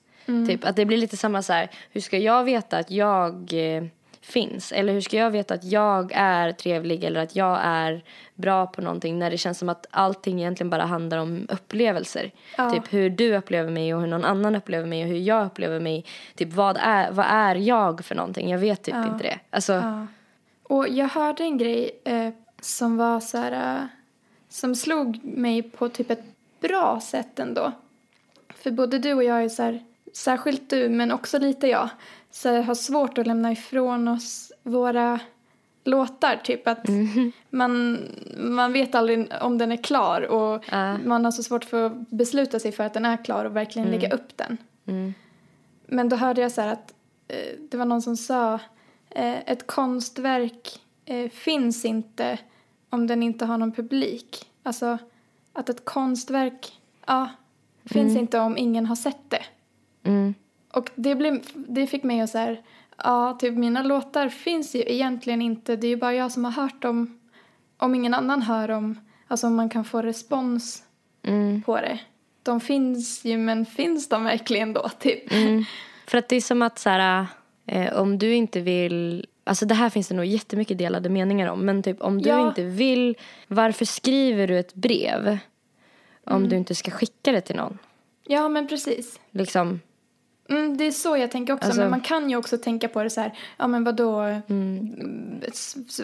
Typ 0.48 0.64
att 0.64 0.76
det 0.76 0.84
blir 0.84 0.96
lite 0.98 1.16
samma 1.16 1.42
så 1.42 1.52
här, 1.52 1.70
hur 1.92 2.00
ska 2.00 2.18
jag 2.18 2.44
veta 2.44 2.78
att 2.78 2.90
jag 2.90 3.52
eh, 3.52 3.84
finns? 4.24 4.72
Eller 4.72 4.92
hur 4.92 5.00
ska 5.00 5.16
jag 5.16 5.30
veta 5.30 5.54
att 5.54 5.64
jag 5.64 6.12
är 6.14 6.52
trevlig 6.52 7.04
eller 7.04 7.20
att 7.20 7.36
jag 7.36 7.58
är 7.62 8.04
bra 8.34 8.66
på 8.66 8.80
någonting 8.82 9.18
när 9.18 9.30
det 9.30 9.38
känns 9.38 9.58
som 9.58 9.68
att 9.68 9.86
allting 9.90 10.38
egentligen 10.40 10.70
bara 10.70 10.84
handlar 10.84 11.18
om 11.18 11.46
upplevelser. 11.50 12.30
Ja. 12.56 12.70
Typ 12.70 12.92
hur 12.92 13.10
du 13.10 13.36
upplever 13.36 13.70
mig 13.70 13.94
och 13.94 14.00
hur 14.00 14.06
någon 14.08 14.24
annan 14.24 14.56
upplever 14.56 14.86
mig 14.86 15.02
och 15.02 15.08
hur 15.08 15.18
jag 15.18 15.46
upplever 15.46 15.80
mig. 15.80 16.04
Typ 16.34 16.52
vad 16.52 16.76
är, 16.80 17.10
vad 17.10 17.26
är 17.28 17.54
jag 17.54 18.04
för 18.04 18.14
någonting? 18.14 18.50
Jag 18.50 18.58
vet 18.58 18.82
typ 18.82 18.94
Ja. 18.94 19.06
inte 19.12 19.24
det. 19.24 19.38
Alltså, 19.50 19.72
Ja. 19.72 20.06
Och 20.62 20.88
jag 20.88 21.08
hörde 21.08 21.42
en 21.42 21.58
grej 21.58 21.90
eh, 22.04 22.28
som 22.60 22.96
var 22.96 23.20
så 23.20 23.38
här... 23.38 23.76
Eh, 23.76 23.86
som 24.48 24.74
slog 24.74 25.24
mig 25.24 25.62
på 25.62 25.88
typ 25.88 26.10
ett 26.10 26.24
bra 26.60 27.00
sätt 27.00 27.38
ändå. 27.38 27.72
För 28.48 28.70
både 28.70 28.98
du 28.98 29.12
och 29.14 29.24
jag 29.24 29.44
är 29.44 29.48
så 29.48 29.62
här, 29.62 29.84
särskilt 30.12 30.70
du 30.70 30.88
men 30.88 31.12
också 31.12 31.38
lite 31.38 31.66
jag, 31.66 31.88
så 32.34 32.60
har 32.62 32.74
svårt 32.74 33.18
att 33.18 33.26
lämna 33.26 33.52
ifrån 33.52 34.08
oss 34.08 34.52
våra 34.62 35.20
låtar. 35.84 36.40
Typ 36.44 36.68
att 36.68 36.88
man, 37.50 37.98
man 38.36 38.72
vet 38.72 38.94
aldrig 38.94 39.28
om 39.40 39.58
den 39.58 39.72
är 39.72 39.76
klar 39.82 40.20
och 40.22 40.64
Ja. 40.70 40.98
man 40.98 41.24
har 41.24 41.32
så 41.32 41.42
svårt 41.42 41.64
för 41.64 41.86
att 41.86 42.10
besluta 42.10 42.58
sig 42.58 42.72
för 42.72 42.84
att 42.84 42.94
den 42.94 43.04
är 43.04 43.24
klar 43.24 43.44
och 43.44 43.56
verkligen 43.56 43.90
lägga 43.90 44.10
upp 44.10 44.36
den. 44.36 44.56
mm, 44.86 45.14
Men 45.86 46.08
då 46.08 46.16
hörde 46.16 46.40
jag 46.40 46.52
så 46.52 46.60
här 46.60 46.72
att 46.72 46.94
eh, 47.28 47.58
det 47.70 47.76
var 47.76 47.84
någon 47.84 48.02
som 48.02 48.16
sa 48.16 48.54
eh, 49.10 49.50
ett 49.50 49.66
konstverk 49.66 50.80
eh, 51.04 51.30
finns 51.30 51.84
inte 51.84 52.38
om 52.90 53.06
den 53.06 53.22
inte 53.22 53.44
har 53.44 53.58
någon 53.58 53.72
publik. 53.72 54.50
Alltså 54.62 54.98
att 55.52 55.68
ett 55.68 55.84
konstverk 55.84 56.80
ja, 57.06 57.28
finns 57.84 58.16
inte 58.16 58.38
om 58.38 58.56
ingen 58.58 58.86
har 58.86 58.96
sett 58.96 59.30
det. 59.30 59.42
Mm, 60.74 60.82
Och 60.82 60.90
det, 60.94 61.14
blev, 61.14 61.42
det 61.54 61.86
fick 61.86 62.02
mig 62.02 62.20
att 62.20 62.30
så 62.30 62.38
här, 62.38 62.62
ja, 62.96 63.36
typ 63.40 63.54
mina 63.54 63.82
låtar 63.82 64.28
finns 64.28 64.74
ju 64.74 64.82
egentligen 64.86 65.42
inte. 65.42 65.76
Det 65.76 65.86
är 65.86 65.88
ju 65.88 65.96
bara 65.96 66.14
jag 66.14 66.32
som 66.32 66.44
har 66.44 66.52
hört 66.52 66.82
dem. 66.82 67.18
Om 67.76 67.94
ingen 67.94 68.14
annan 68.14 68.42
hör 68.42 68.68
dem, 68.68 69.00
alltså 69.28 69.46
om 69.46 69.54
man 69.56 69.68
kan 69.68 69.84
få 69.84 70.02
respons 70.02 70.82
mm, 71.22 71.62
på 71.62 71.76
det. 71.76 71.98
De 72.42 72.60
finns 72.60 73.24
ju, 73.24 73.38
men 73.38 73.66
finns 73.66 74.08
de 74.08 74.24
verkligen 74.24 74.72
då, 74.72 74.88
typ? 74.88 75.32
mm. 75.32 75.64
För 76.06 76.18
att 76.18 76.28
det 76.28 76.36
är 76.36 76.40
som 76.40 76.62
att 76.62 76.78
så 76.78 76.90
här, 76.90 77.26
eh, 77.66 77.94
om 78.00 78.18
du 78.18 78.34
inte 78.34 78.60
vill 78.60 79.26
Alltså 79.46 79.66
det 79.66 79.74
här 79.74 79.90
finns 79.90 80.08
det 80.08 80.14
nog 80.14 80.24
jättemycket 80.24 80.78
delade 80.78 81.08
meningar 81.08 81.48
om. 81.48 81.64
Men 81.64 81.82
typ 81.82 82.00
om 82.00 82.22
du 82.22 82.28
Ja. 82.28 82.48
inte 82.48 82.62
vill, 82.62 83.16
varför 83.48 83.84
skriver 83.84 84.46
du 84.46 84.58
ett 84.58 84.74
brev? 84.74 85.38
Om 86.26 86.48
du 86.48 86.56
inte 86.56 86.74
ska 86.74 86.90
skicka 86.90 87.32
det 87.32 87.40
till 87.40 87.56
någon. 87.56 87.78
Ja, 88.26 88.48
men 88.48 88.68
precis. 88.68 89.20
Liksom, 89.30 89.80
Mm, 90.48 90.76
det 90.76 90.84
är 90.84 90.90
så 90.90 91.16
jag 91.16 91.30
tänker 91.30 91.52
också, 91.52 91.66
Alltså- 91.66 91.80
men 91.80 91.90
man 91.90 92.00
kan 92.00 92.30
ju 92.30 92.36
också 92.36 92.58
tänka 92.58 92.88
på 92.88 93.02
det 93.02 93.10
så 93.10 93.20
här, 93.20 93.32
ja 93.56 93.66
men 93.66 93.84
vadå, 93.84 94.20
mm. 94.48 95.40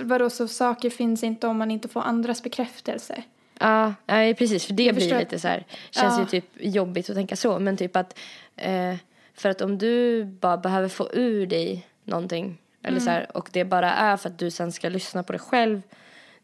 vadå 0.03 0.31
så 0.31 0.49
saker 0.49 0.91
finns 0.91 1.23
inte 1.25 1.47
om 1.47 1.59
man 1.59 1.71
inte 1.71 1.89
får 1.89 2.01
andras 2.01 2.43
bekräftelse. 2.43 3.23
Ja, 3.59 3.95
nej, 4.07 4.35
precis. 4.35 4.65
För 4.67 4.73
det 4.75 4.83
Jag 4.83 4.95
blir 4.95 5.05
förstår. 5.05 5.19
lite 5.19 5.39
så 5.39 5.49
här, 5.49 5.67
känns 5.91 6.15
Ja. 6.15 6.21
ju 6.21 6.27
typ 6.27 6.45
jobbigt 6.61 7.11
att 7.11 7.17
tänka 7.17 7.37
så. 7.37 7.59
Men 7.59 7.77
typ 7.77 7.97
att, 7.97 8.19
eh, 8.57 8.95
för 9.35 9.49
att 9.49 9.61
om 9.61 9.79
du 9.79 10.25
bara 10.25 10.57
behöver 10.57 10.89
få 10.89 11.09
ur 11.13 11.47
dig 11.47 11.87
någonting. 12.05 12.59
Eller 12.83 12.97
Mm. 12.99 13.05
så 13.05 13.11
här, 13.11 13.37
och 13.37 13.49
det 13.53 13.65
bara 13.65 13.93
är 13.93 14.17
för 14.17 14.29
att 14.29 14.39
du 14.39 14.51
sen 14.51 14.73
ska 14.73 14.89
lyssna 14.89 15.23
på 15.23 15.33
det 15.33 15.39
själv. 15.39 15.83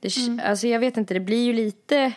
Det, 0.00 0.16
Mm. 0.16 0.40
Alltså 0.44 0.66
jag 0.66 0.80
vet 0.80 0.96
inte, 0.96 1.14
det 1.14 1.20
blir 1.20 1.44
ju 1.44 1.52
lite 1.52 2.12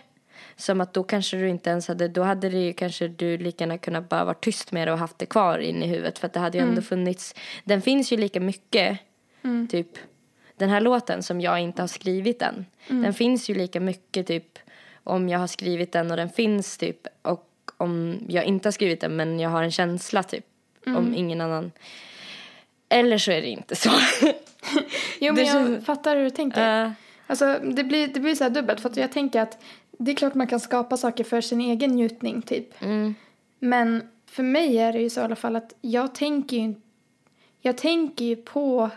som 0.60 0.82
att 0.82 0.93
då 0.93 1.03
kanske 1.03 1.38
du 1.38 1.49
inte 1.49 1.70
ens 1.70 1.88
hade, 1.88 2.07
då 2.07 2.24
hade 2.24 2.49
det 2.49 2.57
ju 2.57 2.74
kanske 2.74 3.07
du 3.07 3.38
lika 3.38 3.64
gärna 3.64 3.78
kunnat 3.78 4.10
bara 4.10 4.24
vara 4.24 4.34
tyst 4.34 4.72
med 4.72 4.88
det 4.88 4.91
och 4.91 4.97
haft 4.99 5.20
det 5.20 5.26
kvar 5.26 5.60
in 5.60 5.84
i 5.84 5.88
huvudet. 5.88 6.20
För 6.20 6.28
att 6.28 6.34
det 6.34 6.39
hade 6.39 6.57
ju 6.57 6.62
Mm. 6.62 6.70
ändå 6.70 6.82
funnits, 6.82 7.36
den 7.64 7.82
finns 7.82 8.12
ju 8.14 8.18
lika 8.18 8.39
mycket, 8.39 8.99
typ 9.70 9.88
den 10.57 10.70
här 10.70 10.82
låten 10.82 11.24
som 11.24 11.41
jag 11.41 11.60
inte 11.60 11.82
har 11.82 11.88
skrivit 11.88 12.41
än. 12.41 12.66
Mm. 12.89 13.03
Den 13.03 13.14
finns 13.14 13.49
ju 13.49 13.53
lika 13.55 13.80
mycket 13.80 14.28
typ 14.28 14.60
om 15.03 15.30
jag 15.30 15.39
har 15.39 15.47
skrivit 15.47 15.91
den 15.91 16.12
och 16.12 16.18
den 16.18 16.30
finns 16.30 16.78
typ 16.78 17.07
och 17.22 17.45
om 17.78 18.20
jag 18.30 18.43
inte 18.45 18.68
har 18.68 18.72
skrivit 18.72 19.01
den 19.01 19.16
men 19.16 19.39
jag 19.39 19.49
har 19.49 19.64
en 19.64 19.72
känsla 19.72 20.24
typ 20.24 20.45
Mm. 20.86 20.97
om 20.97 21.16
ingen 21.16 21.41
annan. 21.41 21.72
Eller 22.89 23.18
så 23.18 23.32
är 23.32 23.41
det 23.41 23.47
inte 23.47 23.76
så. 23.76 23.89
Jo, 25.20 25.34
men 25.34 25.45
jag 25.45 25.84
fattar 25.86 26.16
hur 26.16 26.24
du 26.24 26.30
tänker. 26.30 26.86
Eh, 26.86 26.91
Alltså, 27.28 27.60
det 27.64 27.84
blir, 27.84 28.07
det 28.07 28.20
blir 28.20 28.36
så 28.36 28.43
här 28.43 28.51
dubbelt, 28.51 28.80
för 28.82 28.89
att 28.89 28.97
jag 28.97 29.12
tänker 29.12 29.41
att 29.41 29.57
det 30.01 30.11
är 30.11 30.15
klart 30.15 30.35
man 30.35 30.47
kan 30.47 30.59
skapa 30.59 30.97
saker 30.97 31.23
för 31.23 31.41
sin 31.41 31.61
egen 31.61 31.91
njutning, 31.91 32.41
typ. 32.41 32.81
mm, 32.81 33.15
Men 33.59 34.03
för 34.25 34.43
mig 34.43 34.77
är 34.77 34.93
det 34.93 34.99
ju 34.99 35.09
så 35.09 35.21
i 35.21 35.23
alla 35.23 35.35
fall 35.35 35.55
att 35.55 35.73
jag 35.81 36.15
tänker 36.15 36.57
ju, 36.57 36.73
jag 37.61 37.77
tänker 37.77 38.25
ju 38.25 38.35
på 38.35 38.89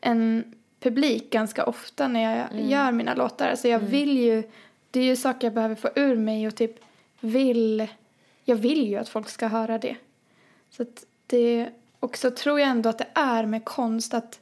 en 0.00 0.54
publik 0.80 1.30
ganska 1.30 1.64
ofta 1.64 2.08
när 2.08 2.22
jag 2.22 2.60
gör 2.70 2.92
mina 2.92 3.14
låtar. 3.14 3.48
Alltså 3.48 3.68
jag 3.68 3.78
vill 3.78 4.18
ju, 4.18 4.42
det 4.90 5.00
är 5.00 5.04
ju 5.04 5.16
saker 5.16 5.46
jag 5.46 5.54
behöver 5.54 5.74
få 5.74 5.88
ur 5.96 6.16
mig 6.16 6.46
och 6.46 6.54
typ 6.54 6.74
vill, 7.20 7.88
jag 8.44 8.56
vill 8.56 8.88
ju 8.88 8.96
att 8.96 9.08
folk 9.08 9.28
ska 9.28 9.46
höra 9.46 9.78
det. 9.78 9.96
Så 10.70 10.84
det, 11.26 11.68
och 12.00 12.16
så 12.16 12.30
tror 12.30 12.60
jag 12.60 12.68
ändå 12.68 12.88
att 12.88 12.98
det 12.98 13.08
är 13.14 13.46
med 13.46 13.64
konst 13.64 14.14
att 14.14 14.40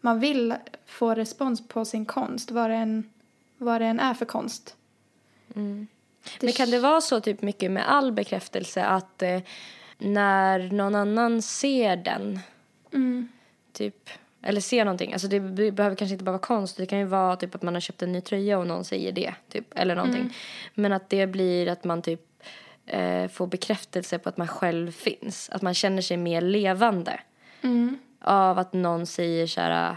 man 0.00 0.20
vill 0.20 0.54
få 0.86 1.14
respons 1.14 1.68
på 1.68 1.84
sin 1.84 2.04
konst, 2.04 2.50
vad 2.50 2.70
det 2.70 2.76
än, 2.76 3.10
vad 3.58 3.80
det 3.80 3.86
än 3.86 4.00
är 4.00 4.14
för 4.14 4.24
konst. 4.24 4.74
Men 6.40 6.52
kan 6.52 6.70
det 6.70 6.78
vara 6.78 7.00
så 7.00 7.20
typ 7.20 7.42
mycket 7.42 7.70
med 7.70 7.90
all 7.90 8.12
bekräftelse 8.12 8.84
att 8.84 9.22
eh, 9.22 9.40
när 9.98 10.58
någon 10.72 10.94
annan 10.94 11.42
ser 11.42 11.96
den 11.96 12.40
Mm. 12.94 13.28
typ 13.72 14.10
eller 14.42 14.60
ser 14.60 14.84
någonting, 14.84 15.12
alltså 15.12 15.28
det 15.28 15.40
be- 15.40 15.70
behöver 15.72 15.96
kanske 15.96 16.12
inte 16.12 16.24
bara 16.24 16.32
vara 16.32 16.42
konst, 16.42 16.76
det 16.76 16.86
kan 16.86 16.98
ju 16.98 17.04
vara 17.04 17.36
typ 17.36 17.54
att 17.54 17.62
man 17.62 17.74
har 17.74 17.80
köpt 17.80 18.02
en 18.02 18.12
ny 18.12 18.20
tröja 18.20 18.58
och 18.58 18.66
någon 18.66 18.84
säger 18.84 19.12
det, 19.12 19.34
typ, 19.48 19.78
eller 19.78 19.94
någonting. 19.96 20.34
Men 20.74 20.92
att 20.92 21.10
det 21.10 21.26
blir 21.26 21.68
att 21.68 21.84
man 21.84 22.02
typ 22.02 22.20
eh, 22.86 23.28
får 23.28 23.46
bekräftelse 23.46 24.18
på 24.18 24.28
att 24.28 24.36
man 24.36 24.48
själv 24.48 24.92
finns, 24.92 25.50
att 25.52 25.62
man 25.62 25.74
känner 25.74 26.02
sig 26.02 26.16
mer 26.16 26.40
levande 26.40 27.20
Mm. 27.62 27.98
av 28.20 28.58
att 28.58 28.72
någon 28.72 29.06
säger 29.06 29.46
så 29.46 29.60
här, 29.60 29.96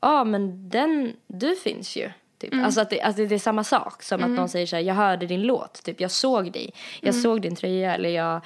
ja 0.00 0.24
men 0.24 0.68
den, 0.68 1.12
du 1.26 1.56
finns 1.56 1.96
ju. 1.96 2.10
Typ. 2.40 2.54
Alltså 2.64 2.80
att 2.80 2.90
det, 2.90 3.00
att 3.02 3.16
det 3.16 3.32
är 3.32 3.38
samma 3.38 3.64
sak 3.64 4.02
som 4.02 4.24
att 4.24 4.30
någon 4.30 4.48
säger 4.48 4.66
så 4.66 4.76
här, 4.76 4.82
jag 4.82 4.94
hörde 4.94 5.26
din 5.26 5.42
låt, 5.42 5.82
typ 5.82 6.00
jag 6.00 6.10
såg 6.10 6.52
dig, 6.52 6.72
jag 7.00 7.14
såg 7.14 7.42
din 7.42 7.56
tröja 7.56 7.94
eller 7.94 8.08
jag 8.08 8.40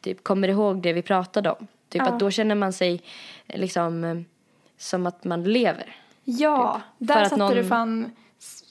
typ 0.00 0.24
kommer 0.24 0.48
ihåg 0.48 0.82
det 0.82 0.92
vi 0.92 1.02
pratade 1.02 1.50
om. 1.50 1.66
Typ 1.88 2.02
Ja. 2.02 2.08
att 2.08 2.20
då 2.20 2.30
känner 2.30 2.54
man 2.54 2.72
sig 2.72 3.02
liksom 3.46 4.24
som 4.78 5.06
att 5.06 5.24
man 5.24 5.44
lever. 5.44 5.96
Ja, 6.24 6.80
Typ. 6.98 7.08
där 7.08 7.24
satte 7.24 7.36
någon- 7.36 7.54
du 7.54 7.64
fan 7.64 8.12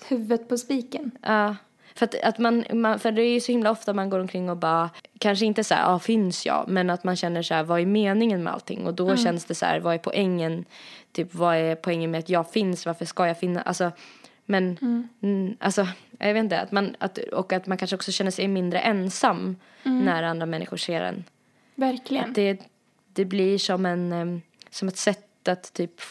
huvudet 0.09 0.49
på 0.49 0.57
spiken. 0.57 1.11
Ja. 1.21 1.55
För 1.95 2.05
att, 2.05 2.15
att 2.23 2.37
man, 2.39 2.63
man, 2.73 2.99
för 2.99 3.11
det 3.11 3.21
är 3.21 3.33
ju 3.33 3.39
så 3.39 3.51
himla 3.51 3.71
ofta 3.71 3.93
man 3.93 4.09
går 4.09 4.19
omkring 4.19 4.49
och 4.49 4.57
bara, 4.57 4.89
kanske 5.19 5.45
inte 5.45 5.63
så 5.63 5.73
här, 5.73 5.81
ja 5.91 5.99
finns 5.99 6.45
jag, 6.45 6.65
men 6.67 6.89
att 6.89 7.03
man 7.03 7.15
känner 7.15 7.41
så 7.41 7.53
här, 7.53 7.63
vad 7.63 7.79
är 7.81 7.85
meningen 7.85 8.43
med 8.43 8.53
allting? 8.53 8.87
Och 8.87 8.93
då 8.93 9.15
känns 9.15 9.45
det 9.45 9.55
så 9.55 9.65
här, 9.65 9.79
vad 9.79 9.93
är 9.93 9.97
poängen? 9.97 10.65
Typ 11.11 11.33
vad 11.35 11.55
är 11.55 11.75
poängen 11.75 12.11
med 12.11 12.19
att 12.19 12.29
jag 12.29 12.51
finns, 12.51 12.85
varför 12.85 13.05
ska 13.05 13.27
jag 13.27 13.39
finnas? 13.39 13.63
Alltså, 13.65 13.91
men, 14.49 14.77
mm, 15.21 15.57
alltså, 15.59 15.87
jag 16.19 16.33
vet 16.33 16.43
inte, 16.43 16.59
att 16.59 16.71
man, 16.71 16.95
att, 16.99 17.17
och 17.17 17.53
att 17.53 17.67
man 17.67 17.77
kanske 17.77 17.95
också 17.95 18.11
känner 18.11 18.31
sig 18.31 18.47
mindre 18.47 18.79
ensam 18.79 19.55
när 19.83 20.23
andra 20.23 20.45
människor 20.45 20.77
ser 20.77 21.01
en. 21.01 21.23
Verkligen. 21.75 22.29
Att 22.29 22.35
det, 22.35 22.59
det 23.13 23.25
blir 23.25 23.57
som, 23.57 23.85
en, 23.85 24.41
som 24.69 24.87
ett 24.87 24.97
sätt 24.97 25.47
att 25.47 25.73
typ 25.73 26.01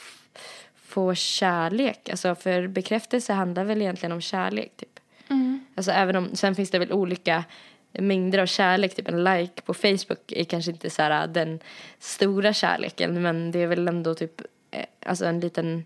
få 0.74 1.14
kärlek. 1.14 2.08
Alltså 2.08 2.34
för 2.34 2.66
bekräftelse 2.66 3.32
handlar 3.32 3.64
väl 3.64 3.82
egentligen 3.82 4.12
om 4.12 4.20
kärlek 4.20 4.76
typ. 4.76 5.00
Mm. 5.28 5.60
Alltså 5.74 5.90
även 5.90 6.16
om, 6.16 6.28
sen 6.34 6.54
finns 6.54 6.70
det 6.70 6.78
väl 6.78 6.92
olika 6.92 7.44
mängder 7.92 8.38
av 8.38 8.46
kärlek. 8.46 8.94
Typ 8.94 9.08
en 9.08 9.24
like 9.24 9.62
på 9.62 9.74
Facebook 9.74 10.32
är 10.32 10.44
kanske 10.44 10.70
inte 10.70 10.90
så 10.90 11.02
här 11.02 11.26
den 11.26 11.60
stora 11.98 12.52
kärleken. 12.52 13.22
Men 13.22 13.50
det 13.50 13.58
är 13.58 13.66
väl 13.66 13.88
ändå 13.88 14.14
typ, 14.14 14.40
eh, 14.70 14.84
alltså 15.06 15.24
en 15.24 15.40
liten, 15.40 15.84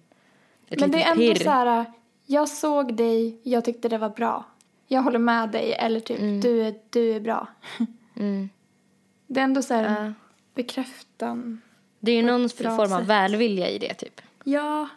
ett 0.68 0.80
Men 0.80 0.90
det 0.90 1.02
är 1.02 1.10
ändå 1.10 1.34
pirr. 1.34 1.44
så 1.44 1.50
här, 1.50 1.84
jag 2.32 2.48
såg 2.48 2.94
dig, 2.94 3.38
jag 3.42 3.64
tyckte 3.64 3.88
det 3.88 3.98
var 3.98 4.08
bra. 4.08 4.44
Jag 4.86 5.02
håller 5.02 5.18
med 5.18 5.50
dig, 5.50 5.72
eller 5.72 6.00
typ, 6.00 6.42
du, 6.42 6.62
är, 6.62 6.74
du 6.90 7.12
är 7.12 7.20
bra. 7.20 7.46
Mm. 8.16 8.48
Det 9.26 9.40
är 9.40 9.44
ändå 9.44 9.62
så 9.62 9.74
här 9.74 10.04
Ja. 10.04 10.12
bekräftan. 10.54 11.60
Det 12.00 12.12
är 12.12 12.16
ju 12.16 12.22
någon 12.22 12.48
form 12.48 12.92
av 12.92 13.06
välvilja 13.06 13.68
i 13.70 13.78
det 13.78 13.94
typ. 13.94 14.20
Ja, 14.44 14.88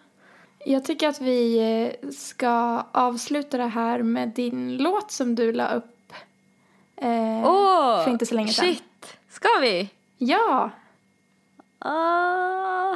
jag 0.66 0.86
tycker 0.86 1.08
att 1.10 1.22
vi 1.22 1.58
eh, 2.04 2.10
ska 2.10 2.84
avsluta 2.92 3.58
det 3.58 3.68
här 3.68 4.04
med 4.04 4.30
din 4.30 4.78
låt 4.78 5.12
som 5.12 5.36
du 5.36 5.52
la 5.52 5.74
upp 5.74 6.14
eh, 6.98 7.44
Åh! 7.50 8.04
för 8.04 8.12
inte 8.12 8.26
så 8.26 8.36
länge 8.36 8.54
sedan. 8.54 8.66
Shit! 8.66 9.18
Ska 9.30 9.48
vi? 9.62 9.90
Ja! 10.18 10.70
Oh 11.80 12.96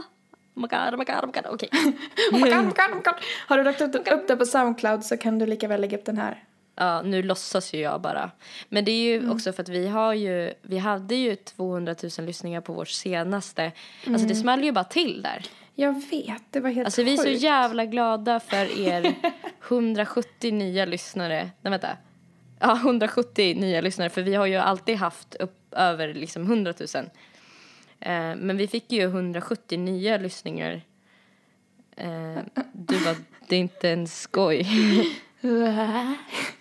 my 0.62 0.68
god, 0.68 0.94
oh 0.94 0.98
my 0.98 1.06
god, 1.06 1.16
oh 1.24 1.26
my 1.26 1.32
god. 1.42 1.46
Okej. 1.54 1.70
Oh 2.32 2.40
my 2.40 2.40
God, 2.50 2.54
oh 2.54 2.64
my 2.64 2.72
God, 2.72 2.90
oh 2.92 2.96
my 2.96 3.02
God. 3.04 3.14
Har 3.48 3.58
du 3.58 3.64
lagt 3.64 3.82
upp, 3.82 3.96
upp 3.96 4.28
det 4.28 4.36
på 4.38 4.46
Soundcloud 4.46 5.04
så 5.06 5.18
kan 5.18 5.40
du 5.40 5.46
lika 5.46 5.68
väl 5.68 5.82
lägga 5.82 5.98
upp 5.98 6.06
den 6.06 6.18
här. 6.18 6.44
Ja, 6.76 7.02
nu 7.02 7.24
låtsas 7.24 7.74
ju 7.74 7.80
jag 7.80 8.02
bara. 8.02 8.32
Men 8.70 8.86
det 8.86 8.92
är 8.92 9.04
ju 9.04 9.18
Mm. 9.18 9.32
också 9.32 9.54
för 9.54 9.64
att 9.64 9.70
vi 9.70 9.88
har 9.88 10.14
ju, 10.14 10.54
vi 10.62 10.78
hade 10.78 11.16
ju 11.16 11.36
200 11.36 11.96
000 12.18 12.26
lyssningar 12.28 12.62
på 12.62 12.74
vårt 12.74 12.88
senaste. 12.90 13.72
Alltså 14.08 14.28
det 14.28 14.36
small 14.36 14.64
ju 14.64 14.72
bara 14.72 14.84
till 14.84 15.22
där. 15.22 15.46
Jag 15.76 15.94
vet, 16.12 16.44
det 16.50 16.60
var 16.60 16.70
helt 16.70 16.86
Alltså 16.86 17.04
vi 17.04 17.14
är 17.14 17.18
så 17.18 17.24
sjukt. 17.24 17.42
jävla 17.42 17.86
glada 17.86 18.40
för 18.40 18.80
er 18.80 19.16
170 19.68 20.52
nya 20.54 20.86
lyssnare. 20.86 21.50
Nej 21.62 21.72
vänta. 21.72 21.98
Ja, 22.60 22.76
170 22.76 23.56
nya 23.60 23.82
lyssnare 23.82 24.10
för 24.10 24.22
vi 24.22 24.36
har 24.36 24.46
ju 24.46 24.56
alltid 24.56 24.96
haft 24.96 25.36
upp 25.36 25.74
över 25.74 26.14
liksom 26.14 26.44
100 26.44 26.74
000. 26.96 27.06
Eh, 28.02 28.36
men 28.36 28.58
vi 28.58 28.68
fick 28.68 28.92
ju 28.92 29.04
170 29.04 29.80
nya 29.80 30.18
lyssningar. 30.18 30.82
Eh, 31.98 32.38
du 32.72 33.00
bara, 33.04 33.16
det 33.48 33.56
är 33.56 33.60
inte 33.60 33.90
en 33.90 34.08
skoj. 34.08 34.68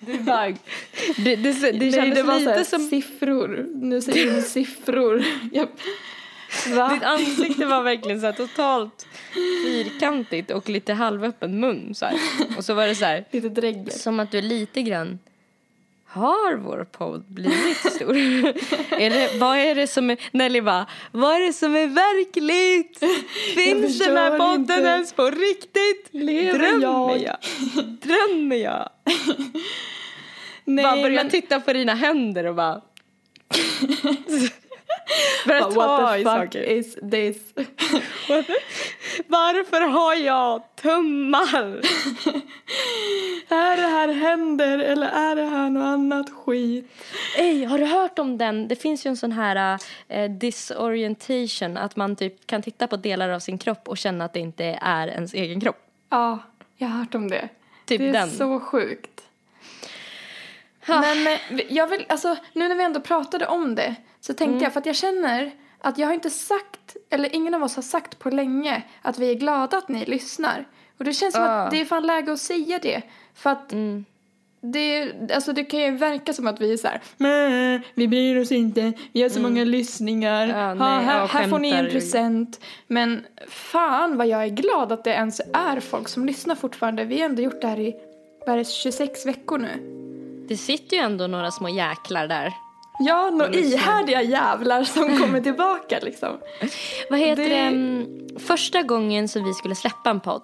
Du 0.01 0.19
bara, 0.19 0.49
det, 1.17 1.37
det, 1.37 1.37
det, 1.37 1.73
Nej, 1.73 1.93
kändes 1.93 2.19
det 2.19 2.23
var 2.23 2.39
lite 2.39 2.65
som... 2.65 2.81
siffror. 2.81 3.67
Nu 3.75 4.01
säger 4.01 4.35
du 4.35 4.43
siffror. 4.43 5.25
Jag, 5.53 5.69
va? 6.77 6.95
Ditt 6.95 7.03
ansikte 7.03 7.67
var 7.67 7.83
verkligen 7.83 8.21
så 8.21 8.33
totalt 8.33 9.07
fyrkantigt 9.65 10.51
och 10.51 10.69
lite 10.69 10.93
halvöppen 10.93 11.61
mun 11.61 11.95
så 11.95 12.07
här. 12.07 12.17
Och 12.57 12.65
så 12.65 12.75
var 12.75 12.87
det 12.87 12.95
så 12.95 13.05
här, 13.05 13.25
Lite 13.31 13.49
dregel. 13.49 13.91
som 13.91 14.21
att 14.21 14.31
du 14.31 14.41
lite 14.41 14.83
grann 14.83 15.19
har 16.09 16.57
vår 16.57 16.85
podd 16.85 17.25
blivit 17.29 17.77
stor? 17.77 18.17
är 18.99 19.11
det, 19.11 19.39
vad 19.39 19.59
är 19.59 19.75
det 19.75 19.87
som 19.87 20.11
är, 20.11 20.19
Nelly 20.33 20.61
bara, 20.61 20.87
vad 21.13 21.35
är 21.35 21.41
det 21.47 21.53
som 21.53 21.77
är 21.77 21.87
verkligt? 21.87 22.99
Finns 23.55 23.99
den 23.99 24.17
här 24.17 24.39
podden 24.39 24.61
inte. 24.61 24.73
ens 24.75 25.13
på 25.13 25.31
riktigt? 25.31 26.09
Lever 26.11 26.59
Drömmer 26.59 27.17
jag? 27.17 27.23
jag? 27.23 27.39
Drömmer 27.85 28.57
jag? 28.57 28.89
Nej, 30.65 30.85
bara 30.85 31.03
börja 31.03 31.23
men 31.23 31.31
titta 31.31 31.61
på 31.61 31.73
dina 31.73 31.95
händer 31.95 32.47
och 32.47 32.55
bara... 32.55 32.83
börja 35.47 35.65
But 35.65 35.75
ta 35.75 35.87
what 35.99 36.17
the 36.19 36.25
fuck 36.25 36.33
saker. 36.33 36.63
is 36.63 36.95
this? 36.95 37.37
Varför 39.27 39.81
har 39.81 40.15
jag 40.15 40.63
tummar? 40.77 41.81
är 43.49 43.77
det 43.77 43.83
här 43.83 44.13
händer 44.13 44.79
eller 44.79 45.07
är 45.07 45.37
det 45.37 45.45
här 45.45 45.71
något 45.71 45.83
annat 45.85 46.31
skit? 46.31 46.91
Ey, 47.39 47.65
har 47.65 47.79
du 47.79 47.85
hört 47.85 48.19
om 48.19 48.39
den? 48.39 48.69
Det 48.69 48.77
finns 48.77 49.07
ju 49.07 49.09
en 49.09 49.17
sån 49.17 49.33
här 49.33 49.79
eh, 50.09 50.31
disorientation, 50.31 51.77
att 51.77 51.97
man 51.97 52.17
typ 52.17 52.47
kan 52.47 52.63
titta 52.63 52.87
på 52.87 52.97
delar 52.97 53.29
av 53.29 53.41
sin 53.41 53.59
kropp 53.59 53.89
och 53.89 53.99
känna 53.99 54.25
att 54.25 54.33
det 54.33 54.41
inte 54.41 54.79
är 54.83 55.09
ens 55.09 55.35
egen 55.35 55.61
kropp. 55.61 55.79
Ja, 56.11 56.39
jag 56.77 56.89
har 56.89 56.99
hört 56.99 57.15
om 57.15 57.31
det. 57.31 57.49
Typ 57.87 57.99
det 57.99 58.09
är 58.09 58.13
den. 58.13 58.31
så 58.31 58.61
sjukt. 58.61 59.18
Men 60.89 61.39
jag 61.69 61.87
vill, 61.87 62.05
alltså 62.09 62.37
nu 62.53 62.69
när 62.69 62.75
vi 62.77 62.83
ändå 62.85 63.01
pratade 63.01 63.47
om 63.47 63.75
det 63.75 63.95
så 64.21 64.35
tänkte 64.35 64.45
Mm. 64.53 64.63
jag, 64.63 64.73
för 64.73 64.81
att 64.81 64.87
jag 64.87 64.97
känner 64.97 65.51
att 65.81 65.99
jag 65.99 66.07
har 66.07 66.15
inte 66.15 66.31
sagt, 66.31 66.97
eller 67.11 67.35
ingen 67.35 67.55
av 67.55 67.63
oss 67.63 67.77
har 67.77 67.83
sagt 67.83 68.19
på 68.19 68.31
länge 68.31 68.83
att 69.03 69.19
vi 69.19 69.31
är 69.31 69.35
glada 69.35 69.77
att 69.79 69.89
ni 69.89 70.05
lyssnar. 70.05 70.67
Och 70.99 71.05
det 71.05 71.13
känns 71.13 71.35
som 71.35 71.43
Ah. 71.45 71.47
att 71.47 71.71
det 71.71 71.81
är 71.81 71.85
fan 71.85 72.07
läge 72.07 72.33
att 72.33 72.41
säga 72.41 72.79
det. 72.83 73.03
För 73.35 73.51
att 73.51 73.73
Mm. 73.73 74.05
det, 74.61 75.13
alltså 75.35 75.53
det 75.53 75.65
kan 75.65 75.81
ju 75.81 75.91
verka 75.91 76.33
som 76.33 76.47
att 76.47 76.61
vi 76.61 76.73
är 76.73 76.77
så 76.77 76.89
här, 76.89 77.01
"Meh, 77.17 77.81
vi 77.95 78.09
bryr 78.09 78.41
oss 78.41 78.53
inte, 78.53 78.93
vi 79.13 79.23
har 79.23 79.29
så 79.29 79.41
många 79.41 79.65
lyssningar, 79.65 80.45
Mm. 80.45 80.57
Ja, 80.59 80.67
ha, 80.67 80.97
nej, 80.97 81.05
här, 81.05 81.27
här 81.27 81.49
får 81.49 81.59
ni 81.59 81.71
en 81.71 81.91
present. 81.91 82.61
Men 82.87 83.27
fan 83.49 84.17
vad 84.17 84.27
jag 84.27 84.43
är 84.45 84.49
glad 84.49 84.93
att 84.93 85.05
det 85.05 85.11
ens 85.11 85.41
är 85.55 85.81
folk 85.81 86.09
som 86.09 86.27
lyssnar 86.27 86.55
fortfarande. 86.55 87.05
Vi 87.05 87.19
har 87.21 87.25
ändå 87.29 87.43
gjort 87.43 87.61
det 87.61 87.67
här 87.69 87.81
i 87.81 87.97
bara 88.47 88.65
26 88.65 89.27
veckor 89.27 89.59
nu. 89.59 89.95
Det 90.49 90.57
sitter 90.57 90.97
ju 90.97 91.03
ändå 91.03 91.27
några 91.27 91.51
små 91.51 91.69
jäklar 91.69 92.27
där. 92.29 92.53
Ja, 93.01 93.31
några 93.31 93.53
ihärdiga 93.55 94.23
jävlar 94.23 94.85
som 94.85 95.19
kommer 95.19 95.41
tillbaka 95.41 95.99
liksom. 96.03 96.39
Vad 97.11 97.21
heter 97.21 97.43
det? 97.43 97.49
Det- 97.49 97.57
mm, 97.57 98.29
Första 98.39 98.83
gången 98.83 99.29
som 99.29 99.45
vi 99.45 99.55
skulle 99.55 99.75
släppa 99.75 100.11
en 100.11 100.21
podd, 100.21 100.43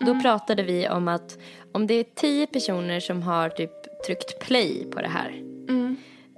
då 0.00 0.20
pratade 0.20 0.62
vi 0.62 0.88
om 0.88 1.08
att 1.08 1.38
om 1.72 1.86
det 1.86 1.94
är 1.94 2.04
tio 2.14 2.46
personer 2.46 3.00
som 3.00 3.22
har 3.22 3.48
typ 3.48 3.70
tryckt 4.06 4.38
play 4.38 4.86
på 4.92 5.00
det 5.02 5.08
här. 5.08 5.42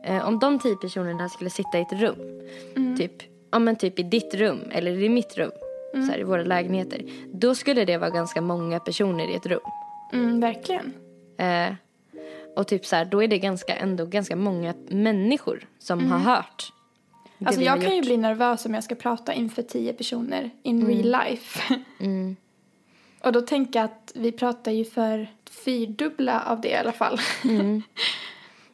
Eh, 0.04 0.28
om 0.28 0.38
de 0.38 0.58
tio 0.58 0.76
personerna 0.76 1.28
skulle 1.28 1.50
sitta 1.50 1.78
i 1.78 1.80
ett 1.82 1.92
rum, 1.92 2.16
typ, 2.96 3.12
ja, 3.50 3.58
men 3.58 3.76
typ 3.76 3.98
i 3.98 4.02
ditt 4.02 4.34
rum 4.34 4.60
eller 4.72 4.90
i 5.02 5.08
mitt 5.08 5.36
rum, 5.38 5.50
så 5.92 6.12
här, 6.12 6.18
i 6.18 6.22
våra 6.22 6.42
lägenheter. 6.42 7.02
Då 7.32 7.54
skulle 7.54 7.84
det 7.84 7.96
vara 7.98 8.10
ganska 8.10 8.40
många 8.40 8.80
personer 8.80 9.28
i 9.30 9.34
ett 9.34 9.46
rum. 9.46 9.60
Mm, 10.12 10.40
verkligen. 10.40 10.92
Eh, 11.38 11.74
och 12.58 12.66
typ 12.66 12.86
så 12.86 12.96
här, 12.96 13.04
då 13.04 13.22
är 13.22 13.28
det 13.28 13.38
ganska, 13.38 13.76
ändå 13.76 14.06
ganska 14.06 14.36
många 14.36 14.74
människor 14.88 15.66
som 15.78 16.10
har 16.10 16.18
hört. 16.18 16.72
det 17.38 17.46
Alltså 17.46 17.62
jag 17.62 17.82
kan 17.82 17.96
ju 17.96 18.02
bli 18.02 18.16
nervös 18.16 18.66
om 18.66 18.74
jag 18.74 18.84
ska 18.84 18.94
prata 18.94 19.32
inför 19.34 19.62
tio 19.62 19.92
personer 19.92 20.50
in 20.62 20.86
real 20.86 21.24
life. 21.28 21.74
Och 23.22 23.32
då 23.32 23.40
tänker 23.40 23.78
jag 23.78 23.84
att 23.84 24.12
vi 24.14 24.32
pratar 24.32 24.72
ju 24.72 24.84
för 24.84 25.28
fyrdubbla 25.50 26.42
av 26.46 26.60
det 26.60 26.68
i 26.68 26.74
alla 26.76 26.92
fall. 26.92 27.18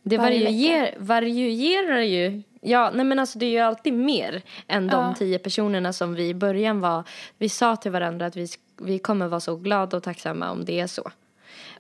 Det 0.07 0.18
varje 0.18 0.45
varierar, 0.45 0.95
varierar 0.99 2.01
ju. 2.01 2.43
Ja, 2.61 2.91
nej 2.95 3.05
men 3.05 3.18
alltså 3.18 3.39
det 3.39 3.47
är 3.47 3.51
ju 3.51 3.59
alltid 3.59 3.93
mer 3.95 4.43
än 4.68 4.87
de 4.87 4.97
Ja. 4.97 5.14
tio 5.18 5.39
personerna 5.39 5.93
som 5.93 6.14
vi 6.14 6.28
i 6.28 6.35
början 6.35 6.80
var. 6.80 7.05
Vi 7.39 7.49
sa 7.49 7.76
till 7.76 7.91
varandra 7.91 8.26
att 8.26 8.37
vi, 8.37 8.49
vi 8.80 8.99
kommer 8.99 9.28
vara 9.28 9.41
så 9.41 9.57
glada 9.57 9.97
och 9.97 10.03
tacksamma 10.03 10.51
om 10.51 10.64
det 10.64 10.80
är 10.80 10.87
så. 10.87 11.11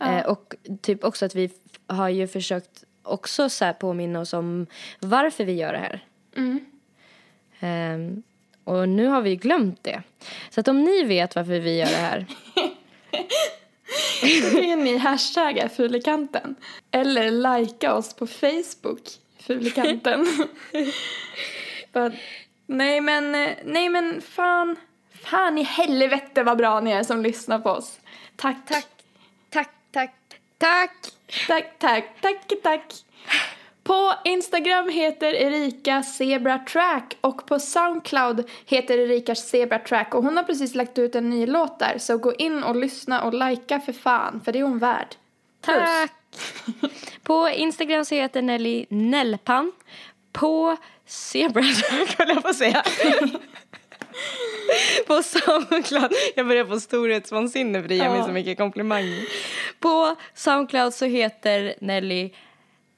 Eh, 0.00 0.26
och 0.26 0.54
typ 0.82 1.04
också 1.04 1.26
att 1.26 1.34
vi 1.34 1.50
har 1.86 2.08
ju 2.08 2.26
försökt 2.26 2.84
också 3.02 3.48
så 3.48 3.64
här 3.64 3.72
påminna 3.72 4.20
oss 4.20 4.32
om 4.32 4.66
varför 5.00 5.44
vi 5.44 5.52
gör 5.52 5.72
det 5.72 5.78
här. 5.78 6.04
Ehm, 7.60 8.22
och 8.64 8.88
nu 8.88 9.06
har 9.06 9.22
vi 9.22 9.36
glömt 9.36 9.84
det. 9.84 10.02
Så 10.50 10.60
att 10.60 10.68
om 10.68 10.84
ni 10.84 11.04
vet 11.04 11.36
varför 11.36 11.58
vi 11.58 11.78
gör 11.78 11.86
det 11.86 11.96
här. 11.96 12.26
Då 14.52 14.62
kan 14.62 14.84
ni 14.84 14.96
hashtagga 14.96 15.68
Fulikanten. 15.68 16.56
Eller 16.90 17.30
likea 17.30 17.94
oss 17.94 18.14
på 18.14 18.26
Facebook, 18.26 19.08
Fulikanten. 19.40 20.26
But, 21.92 22.12
nej 22.66 23.00
men, 23.00 23.32
nej 23.64 23.88
men 23.88 24.20
fan. 24.20 24.76
Fan 25.24 25.58
i 25.58 25.62
helvete 25.62 26.42
vad 26.42 26.58
bra 26.58 26.80
ni 26.80 26.90
är 26.90 27.02
som 27.02 27.22
lyssnar 27.22 27.58
på 27.58 27.70
oss. 27.70 28.00
Tack. 28.36 28.56
Tack. 28.68 28.86
Tack, 29.50 29.70
tack. 29.92 30.14
Tack. 30.58 30.96
Tack, 31.46 31.78
tack, 31.78 32.20
tack, 32.20 32.52
tack. 32.62 32.94
På 33.84 34.14
Instagram 34.24 34.88
heter 34.88 35.34
Erika 35.34 36.02
Zebra 36.02 36.58
Track 36.58 37.16
och 37.20 37.46
på 37.46 37.58
Soundcloud 37.58 38.50
heter 38.66 38.98
Erika 38.98 39.34
Zebra 39.34 39.78
Track 39.78 40.14
och 40.14 40.24
hon 40.24 40.36
har 40.36 40.44
precis 40.44 40.74
lagt 40.74 40.98
ut 40.98 41.14
en 41.14 41.30
ny 41.30 41.46
låt 41.46 41.78
där 41.78 41.98
så 41.98 42.18
gå 42.18 42.34
in 42.34 42.62
och 42.62 42.76
lyssna 42.76 43.22
och 43.22 43.34
likea 43.34 43.80
för 43.80 43.92
fan 43.92 44.40
för 44.44 44.52
det 44.52 44.58
är 44.58 44.62
hon 44.62 44.78
värd. 44.78 45.16
Puss. 45.60 45.74
Tack! 45.76 46.12
På 47.22 47.48
Instagram 47.48 48.04
så 48.04 48.14
heter 48.14 48.42
Nelly 48.42 48.86
Nellpan. 48.88 49.72
På 50.32 50.76
Zebra 51.06 51.62
höll 52.18 52.28
jag 52.28 52.42
på 52.42 52.48
att 52.48 52.56
säga. 52.56 52.82
På 55.06 55.22
Soundcloud. 55.22 56.12
Jag 56.36 56.46
börjar 56.48 56.64
få 56.64 56.80
storhetsvansinne 56.80 57.82
för 57.82 57.88
det 57.88 57.94
ger 57.94 58.08
mig 58.08 58.18
Ja. 58.18 58.26
så 58.26 58.32
mycket 58.32 58.58
komplimanger. 58.58 59.24
På 59.80 60.16
Soundcloud 60.34 60.94
så 60.94 61.04
heter 61.04 61.74
Nelly 61.80 62.30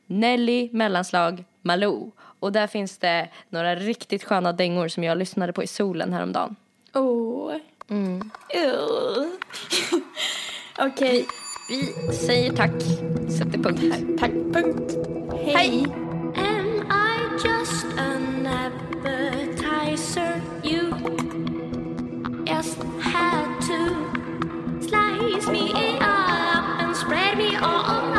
Nelly 0.06 0.68
mellanslag 0.72 1.44
Malou. 1.62 2.10
Och 2.40 2.52
där 2.52 2.66
finns 2.66 2.98
det 2.98 3.28
några 3.48 3.74
riktigt 3.76 4.24
sköna 4.24 4.52
dängor 4.52 4.88
som 4.88 5.04
jag 5.04 5.18
lyssnade 5.18 5.52
på 5.52 5.62
i 5.62 5.66
solen 5.66 6.12
häromdagen. 6.12 6.56
Åh. 6.94 7.54
Mm. 7.90 8.30
Oh. 8.54 9.26
Okej, 10.86 11.26
Vi 11.68 12.12
säger 12.16 12.52
tack. 12.52 12.82
Sätter 13.38 13.58
punkt 13.58 13.82
här. 13.82 14.18
tack. 14.18 14.30
Punkt. 14.30 14.94
Hej. 15.44 15.86
Am 16.36 16.82
slicer, 19.96 20.42
you. 20.62 20.90
Just 22.44 22.82
had 23.00 23.60
to 23.62 24.86
slice 24.86 25.48
me 25.48 25.98
up 26.00 26.80
and 26.80 26.94
spread 26.96 27.38
me 27.38 27.56
all 27.56 28.15